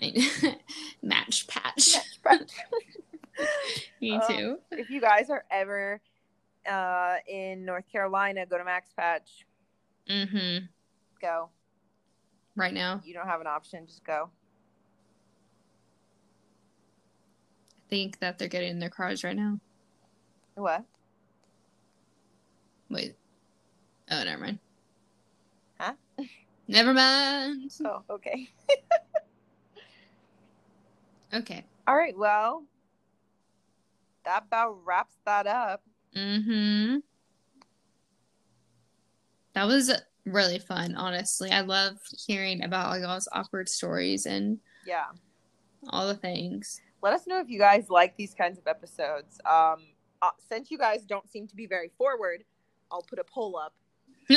Match 1.02 1.48
patch. 1.48 1.96
Match 1.96 2.20
Patch. 2.24 2.52
Me 4.02 4.20
Oh. 4.22 4.28
too. 4.28 4.60
if 4.72 4.90
you 4.90 5.02
guys 5.02 5.30
are 5.30 5.44
ever 5.52 6.00
uh, 6.70 7.16
in 7.28 7.66
North 7.66 7.86
Carolina, 7.92 8.46
go 8.46 8.58
to 8.58 8.64
Max 8.64 8.92
Patch. 8.96 9.46
Mm-hmm. 10.10 10.66
Go. 11.22 11.50
Right 12.56 12.74
now, 12.74 13.02
You 13.04 13.14
don't 13.14 13.28
have 13.28 13.42
an 13.42 13.48
option. 13.48 13.86
Just 13.86 14.04
go. 14.06 14.30
I 17.78 17.90
think 17.90 18.20
that 18.20 18.38
they're 18.40 18.48
getting 18.48 18.72
in 18.72 18.80
their 18.80 18.90
cars 18.90 19.24
right 19.24 19.36
now. 19.36 19.60
What? 20.56 20.84
Wait. 22.90 23.16
Oh, 24.10 24.24
never 24.24 24.42
mind. 24.44 24.60
Huh? 25.80 25.94
Never 26.68 26.94
mind. 26.94 27.72
Oh, 27.86 28.02
okay. 28.10 28.50
Okay. 31.36 31.64
All 31.88 31.96
right. 31.98 32.18
Well, 32.18 32.64
that 34.24 34.44
about 34.48 34.78
wraps 34.86 35.16
that 35.26 35.46
up. 35.48 35.84
Mm-hmm. 36.16 36.98
That 39.54 39.66
was 39.68 39.92
really 40.26 40.60
fun, 40.60 40.96
honestly. 40.96 41.52
I 41.52 41.62
love 41.62 41.98
hearing 42.26 42.64
about 42.64 42.88
all 42.88 42.98
y'all's 43.00 43.28
awkward 43.32 43.70
stories 43.70 44.26
and 44.26 44.60
Yeah. 44.86 45.06
all 45.90 46.08
the 46.08 46.16
things. 46.16 46.82
Let 47.02 47.14
us 47.14 47.28
know 47.28 47.40
if 47.40 47.50
you 47.50 47.60
guys 47.60 47.90
like 47.90 48.16
these 48.18 48.34
kinds 48.34 48.58
of 48.58 48.66
episodes. 48.68 49.40
Um, 49.46 49.86
uh, 50.22 50.32
since 50.50 50.72
you 50.72 50.78
guys 50.78 51.04
don't 51.04 51.30
seem 51.30 51.48
to 51.48 51.56
be 51.56 51.68
very 51.68 51.92
forward, 51.98 52.44
I'll 52.92 53.04
put 53.04 53.20
a 53.20 53.24
poll 53.24 53.58
up. 53.58 53.74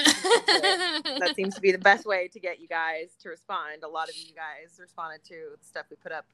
That 1.18 1.32
seems 1.34 1.54
to 1.54 1.60
be 1.60 1.72
the 1.72 1.78
best 1.78 2.04
way 2.06 2.28
to 2.28 2.38
get 2.38 2.60
you 2.60 2.68
guys 2.68 3.10
to 3.22 3.28
respond. 3.30 3.82
A 3.84 3.88
lot 3.88 4.08
of 4.08 4.16
you 4.16 4.34
guys 4.34 4.78
responded 4.78 5.24
to 5.24 5.34
the 5.58 5.64
stuff 5.66 5.86
we 5.90 5.96
put 5.96 6.12
up 6.12 6.26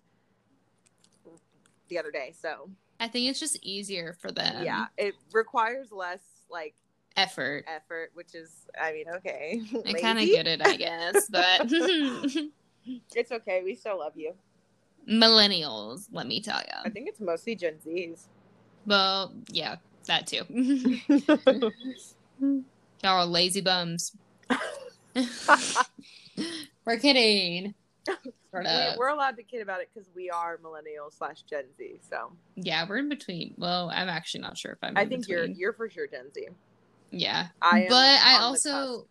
the 1.89 1.99
other 1.99 2.11
day. 2.11 2.33
So 2.41 2.71
I 3.01 3.09
think 3.09 3.29
it's 3.31 3.41
just 3.41 3.59
easier 3.63 4.15
for 4.21 4.31
them. 4.33 4.65
yeah, 4.65 4.87
it 4.97 5.15
requires 5.33 5.91
less 5.93 6.21
like 6.51 6.75
Effort. 7.17 7.65
effort, 7.69 8.11
which 8.15 8.35
is, 8.35 8.67
I 8.81 8.93
mean, 8.93 9.05
okay. 9.17 9.63
I 9.87 9.93
kind 9.95 10.19
of 10.19 10.25
get 10.27 10.47
it, 10.49 10.61
I 10.67 10.77
guess, 10.77 11.29
but 11.29 11.71
It's 13.15 13.33
okay. 13.33 13.63
We 13.65 13.75
still 13.77 13.99
love 14.01 14.13
you. 14.17 14.35
millennials, 15.09 16.09
let 16.13 16.27
me 16.27 16.41
tell 16.43 16.59
you. 16.59 16.75
I 16.85 16.91
think 16.91 17.09
it's 17.09 17.21
mostly 17.21 17.55
Gen 17.55 17.75
Zs. 17.87 18.25
Well, 18.87 19.33
yeah, 19.49 19.77
that 20.07 20.27
too. 20.27 20.43
Y'all 22.41 22.63
are 23.05 23.25
lazy 23.27 23.61
bums. 23.61 24.17
We're 26.85 26.99
kidding. 26.99 27.75
Sort 28.55 28.67
We- 28.67 28.71
of. 28.71 28.97
We're 28.97 29.09
allowed 29.09 29.37
to 29.37 29.43
kid 29.43 29.63
about 29.63 29.81
it 29.81 29.89
because 29.93 30.09
we 30.15 30.31
are 30.31 30.59
millennials 30.59 31.19
slash 31.19 31.43
Gen 31.43 31.65
Z. 31.77 31.99
So 32.09 32.33
Yeah, 32.55 32.87
we're 32.89 32.99
in 32.99 33.09
between. 33.09 33.55
Well, 33.59 33.91
I'm 33.91 34.09
actually 34.09 34.43
not 34.43 34.57
sure 34.57 34.73
if 34.73 34.79
I'm. 34.81 34.97
I 34.97 35.03
in 35.03 35.09
think 35.09 35.27
you're 35.27 35.47
you're 35.47 35.73
for 35.73 35.91
sure 35.91 36.07
Gen 36.07 36.33
Z. 36.33 36.47
Yeah, 37.11 37.49
I 37.61 37.83
am 37.83 37.89
but 37.89 38.21
I 38.23 38.39
also 38.41 39.09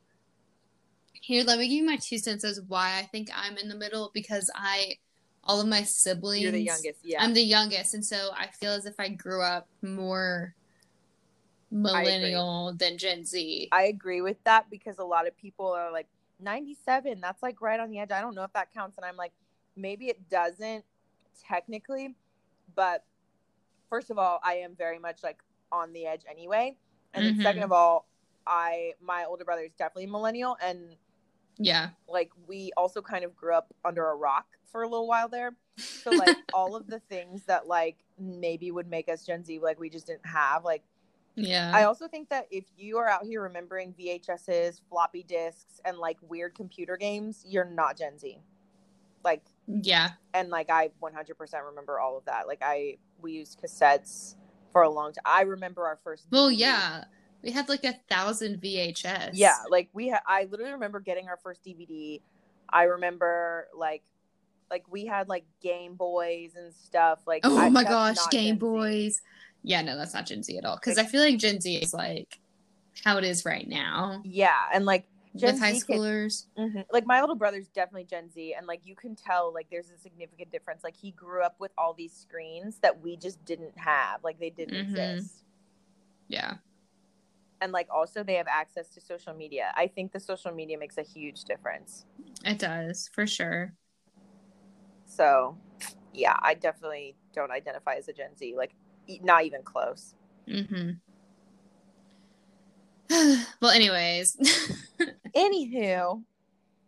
here. 1.12 1.44
Let 1.44 1.60
me 1.60 1.68
give 1.68 1.78
you 1.78 1.86
my 1.86 1.98
two 1.98 2.18
cents 2.18 2.46
as 2.46 2.62
why 2.70 3.00
I 3.00 3.04
think 3.04 3.30
I'm 3.36 3.58
in 3.58 3.68
the 3.68 3.76
middle 3.76 4.12
because 4.14 4.50
I, 4.56 4.98
all 5.44 5.60
of 5.60 5.68
my 5.68 5.84
siblings. 5.84 6.42
you're 6.42 6.52
the 6.54 6.62
youngest. 6.62 7.00
Yeah, 7.04 7.22
I'm 7.22 7.34
the 7.34 7.44
youngest, 7.44 7.94
and 7.94 8.06
so 8.06 8.30
I 8.34 8.48
feel 8.48 8.72
as 8.72 8.86
if 8.86 8.96
I 8.98 9.10
grew 9.10 9.42
up 9.44 9.68
more 9.82 10.56
millennial 11.70 12.74
than 12.78 12.98
Gen 12.98 13.26
Z. 13.26 13.68
I 13.74 13.84
agree 13.84 14.22
with 14.22 14.42
that 14.46 14.70
because 14.70 15.00
a 15.00 15.04
lot 15.04 15.28
of 15.28 15.36
people 15.38 15.68
are 15.68 15.92
like 15.92 16.08
97. 16.44 17.22
That's 17.22 17.42
like 17.44 17.62
right 17.62 17.80
on 17.80 17.90
the 17.90 18.00
edge. 18.00 18.12
I 18.12 18.22
don't 18.22 18.36
know 18.36 18.44
if 18.44 18.54
that 18.54 18.74
counts, 18.74 18.98
and 18.98 19.06
I'm 19.06 19.18
like, 19.18 19.32
maybe 19.76 20.08
it 20.08 20.30
doesn't 20.30 20.86
technically, 21.48 22.16
but 22.76 23.04
first 23.90 24.10
of 24.10 24.18
all, 24.18 24.40
I 24.44 24.56
am 24.56 24.76
very 24.76 25.00
much 25.00 25.24
like 25.24 25.42
on 25.72 25.94
the 25.94 26.06
edge 26.06 26.22
anyway, 26.30 26.78
and 27.14 27.26
Mhm. 27.26 27.42
second 27.42 27.64
of 27.64 27.72
all, 27.72 28.08
I 28.46 28.94
my 29.02 29.26
older 29.26 29.46
brother 29.46 29.62
is 29.64 29.74
definitely 29.74 30.06
a 30.06 30.10
millennial, 30.10 30.58
and 30.62 30.96
yeah, 31.58 31.90
like 32.08 32.32
we 32.48 32.72
also 32.78 33.02
kind 33.02 33.24
of 33.24 33.36
grew 33.36 33.54
up 33.54 33.74
under 33.86 34.06
a 34.10 34.16
rock 34.16 34.46
for 34.66 34.84
a 34.84 34.88
little 34.88 35.08
while 35.08 35.30
there. 35.30 35.56
So 36.04 36.14
like 36.14 36.36
all 36.54 36.76
of 36.76 36.88
the 36.88 37.00
things 37.00 37.46
that 37.46 37.68
like 37.68 37.98
maybe 38.20 38.72
would 38.72 38.88
make 38.88 39.10
us 39.10 39.26
Gen 39.26 39.44
Z, 39.44 39.60
like 39.60 39.80
we 39.80 39.90
just 39.90 40.08
didn't 40.08 40.26
have. 40.26 40.64
Like 40.66 40.84
yeah, 41.36 41.72
I 41.74 41.84
also 41.84 42.08
think 42.08 42.30
that 42.30 42.48
if 42.52 42.66
you 42.78 42.98
are 42.98 43.08
out 43.08 43.24
here 43.26 43.42
remembering 43.42 43.94
VHSs, 44.00 44.82
floppy 44.90 45.24
disks, 45.24 45.82
and 45.86 45.98
like 45.98 46.18
weird 46.22 46.56
computer 46.56 46.98
games, 46.98 47.44
you're 47.48 47.66
not 47.66 47.98
Gen 47.98 48.18
Z. 48.20 48.40
Like 49.24 49.42
yeah. 49.68 50.12
and 50.34 50.50
like 50.50 50.70
I 50.70 50.90
100% 51.02 51.66
remember 51.66 52.00
all 52.00 52.18
of 52.18 52.26
that. 52.26 52.46
Like 52.48 52.62
I 52.62 52.98
we 53.22 53.32
used 53.34 53.60
cassettes 53.62 54.36
for 54.72 54.82
a 54.82 54.90
long 54.90 55.14
time. 55.14 55.24
I 55.26 55.42
remember 55.44 55.86
our 55.88 55.98
first. 56.04 56.28
Well, 56.30 56.50
DVD. 56.50 56.58
yeah, 56.60 57.04
we 57.42 57.52
had 57.52 57.70
like 57.70 57.84
a 57.86 57.94
thousand 58.10 58.62
VHS. 58.62 59.32
Yeah, 59.34 59.56
like 59.70 59.90
we 59.94 60.10
had. 60.10 60.22
I 60.28 60.44
literally 60.52 60.74
remember 60.74 61.00
getting 61.00 61.30
our 61.30 61.38
first 61.38 61.64
DVD. 61.64 62.22
I 62.70 62.84
remember 62.84 63.68
like, 63.78 64.04
like 64.70 64.84
we 64.90 65.06
had 65.06 65.30
like 65.30 65.46
Game 65.62 65.96
Boys 65.96 66.56
and 66.56 66.74
stuff. 66.74 67.20
Like, 67.26 67.42
Oh 67.44 67.58
I- 67.58 67.70
my 67.70 67.84
gosh, 67.84 68.18
Game 68.30 68.58
Gen 68.60 69.12
Z. 69.12 69.20
Yeah, 69.64 69.82
no, 69.82 69.98
that's 69.98 70.14
not 70.14 70.26
Gen 70.26 70.44
Z 70.44 70.58
at 70.58 70.66
all. 70.66 70.76
Because 70.76 70.98
I 70.98 71.06
feel 71.06 71.22
like 71.22 71.38
Gen 71.38 71.62
Z 71.62 71.76
is 71.78 71.94
like 71.94 72.40
how 73.04 73.18
it 73.18 73.24
is 73.24 73.46
right 73.46 73.68
now 73.68 74.22
Yeah, 74.26 74.60
and 74.74 74.86
like 74.86 75.06
Gen 75.36 75.54
with 75.54 75.60
high 75.62 75.74
Z 75.74 75.84
kids- 75.88 76.04
schoolers. 76.04 76.46
Mhm. 76.58 76.86
Like 76.92 77.08
my 77.08 77.20
little 77.22 77.36
brother's 77.36 77.68
definitely 77.70 78.04
Gen 78.06 78.30
Z, 78.30 78.54
and 78.56 78.68
like 78.68 78.82
you 78.86 78.96
can 78.96 79.16
tell, 79.16 79.52
like 79.54 79.68
there's 79.72 79.90
a 79.90 79.98
significant 79.98 80.52
difference. 80.52 80.84
Like 80.84 80.96
he 80.96 81.12
grew 81.12 81.42
up 81.42 81.60
with 81.60 81.72
all 81.78 81.94
these 81.94 82.14
screens 82.14 82.78
that 82.80 83.02
we 83.02 83.16
just 83.18 83.44
didn't 83.46 83.78
have, 83.78 84.24
like 84.24 84.40
they 84.40 84.50
didn't 84.52 84.76
Mhm. 84.76 85.18
exist. 85.18 85.44
Yeah, 86.28 86.58
And 87.62 87.72
like 87.72 87.88
also 87.90 88.24
they 88.24 88.34
have 88.36 88.48
access 88.48 88.90
to 88.90 89.02
social 89.02 89.34
media. 89.34 89.72
I 89.76 89.88
think 89.88 90.12
the 90.12 90.20
social 90.20 90.52
media 90.52 90.78
makes 90.78 90.98
a 90.98 91.04
huge 91.04 91.44
difference. 91.46 92.06
it 92.46 92.60
does 92.60 93.10
for 93.14 93.26
sure. 93.26 93.74
So, 95.06 95.58
yeah, 96.14 96.36
I 96.42 96.54
definitely 96.56 97.16
don't 97.34 97.52
identify 97.52 97.96
as 97.96 98.08
a 98.08 98.14
Gen 98.14 98.36
Z. 98.36 98.56
Like, 98.58 98.74
not 99.22 99.46
even 99.46 99.62
close. 99.64 100.16
Mm-hmm. 100.48 100.92
well, 103.62 103.72
anyways, 103.72 104.38
Anywho, 105.36 106.24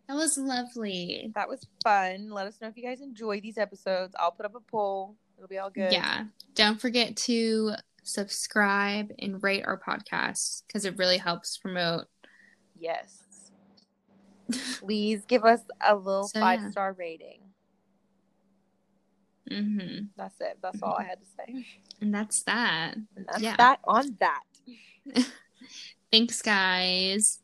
that 0.08 0.16
was 0.16 0.38
lovely. 0.38 1.32
that 1.36 1.50
was 1.50 1.66
fun. 1.84 2.30
Let 2.30 2.48
us 2.48 2.56
know 2.62 2.68
if 2.68 2.78
you 2.78 2.84
guys 2.84 3.02
enjoy 3.02 3.42
these 3.42 3.58
episodes. 3.58 4.16
I'll 4.20 4.32
put 4.32 4.46
up 4.46 4.56
a 4.56 4.60
poll. 4.60 5.16
It'll 5.38 5.48
be 5.48 5.58
all 5.58 5.70
good. 5.70 5.92
Yeah, 5.92 6.26
don't 6.54 6.80
forget 6.80 7.16
to 7.18 7.74
subscribe 8.04 9.12
and 9.20 9.42
rate 9.44 9.64
our 9.66 9.80
podcast 9.80 10.64
because 10.68 10.86
it 10.86 10.98
really 10.98 11.18
helps 11.18 11.58
promote. 11.58 12.06
Yes. 12.80 13.22
Please 14.80 15.24
give 15.28 15.44
us 15.44 15.62
a 15.86 15.96
little 15.96 16.28
So, 16.28 16.40
five 16.40 16.62
yeah. 16.62 16.70
star 16.70 16.94
rating. 16.94 17.40
Mm-hmm. 19.52 20.06
That's 20.18 20.40
it. 20.42 20.58
That's 20.62 20.82
all 20.82 20.96
I 21.00 21.04
had 21.04 21.20
to 21.20 21.26
say. 21.38 21.66
And 22.02 22.14
that's 22.14 22.44
that. 22.44 22.96
And 23.16 23.26
that's 23.28 23.42
Yeah. 23.42 23.56
that 23.58 23.80
on 23.86 24.18
that. 24.20 24.44
Thanks, 26.12 26.42
guys. 26.42 27.40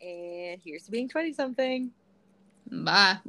And 0.00 0.60
here's 0.64 0.84
to 0.84 0.90
being 0.90 1.08
20 1.08 1.32
something. 1.32 1.90
Bye. 2.70 3.18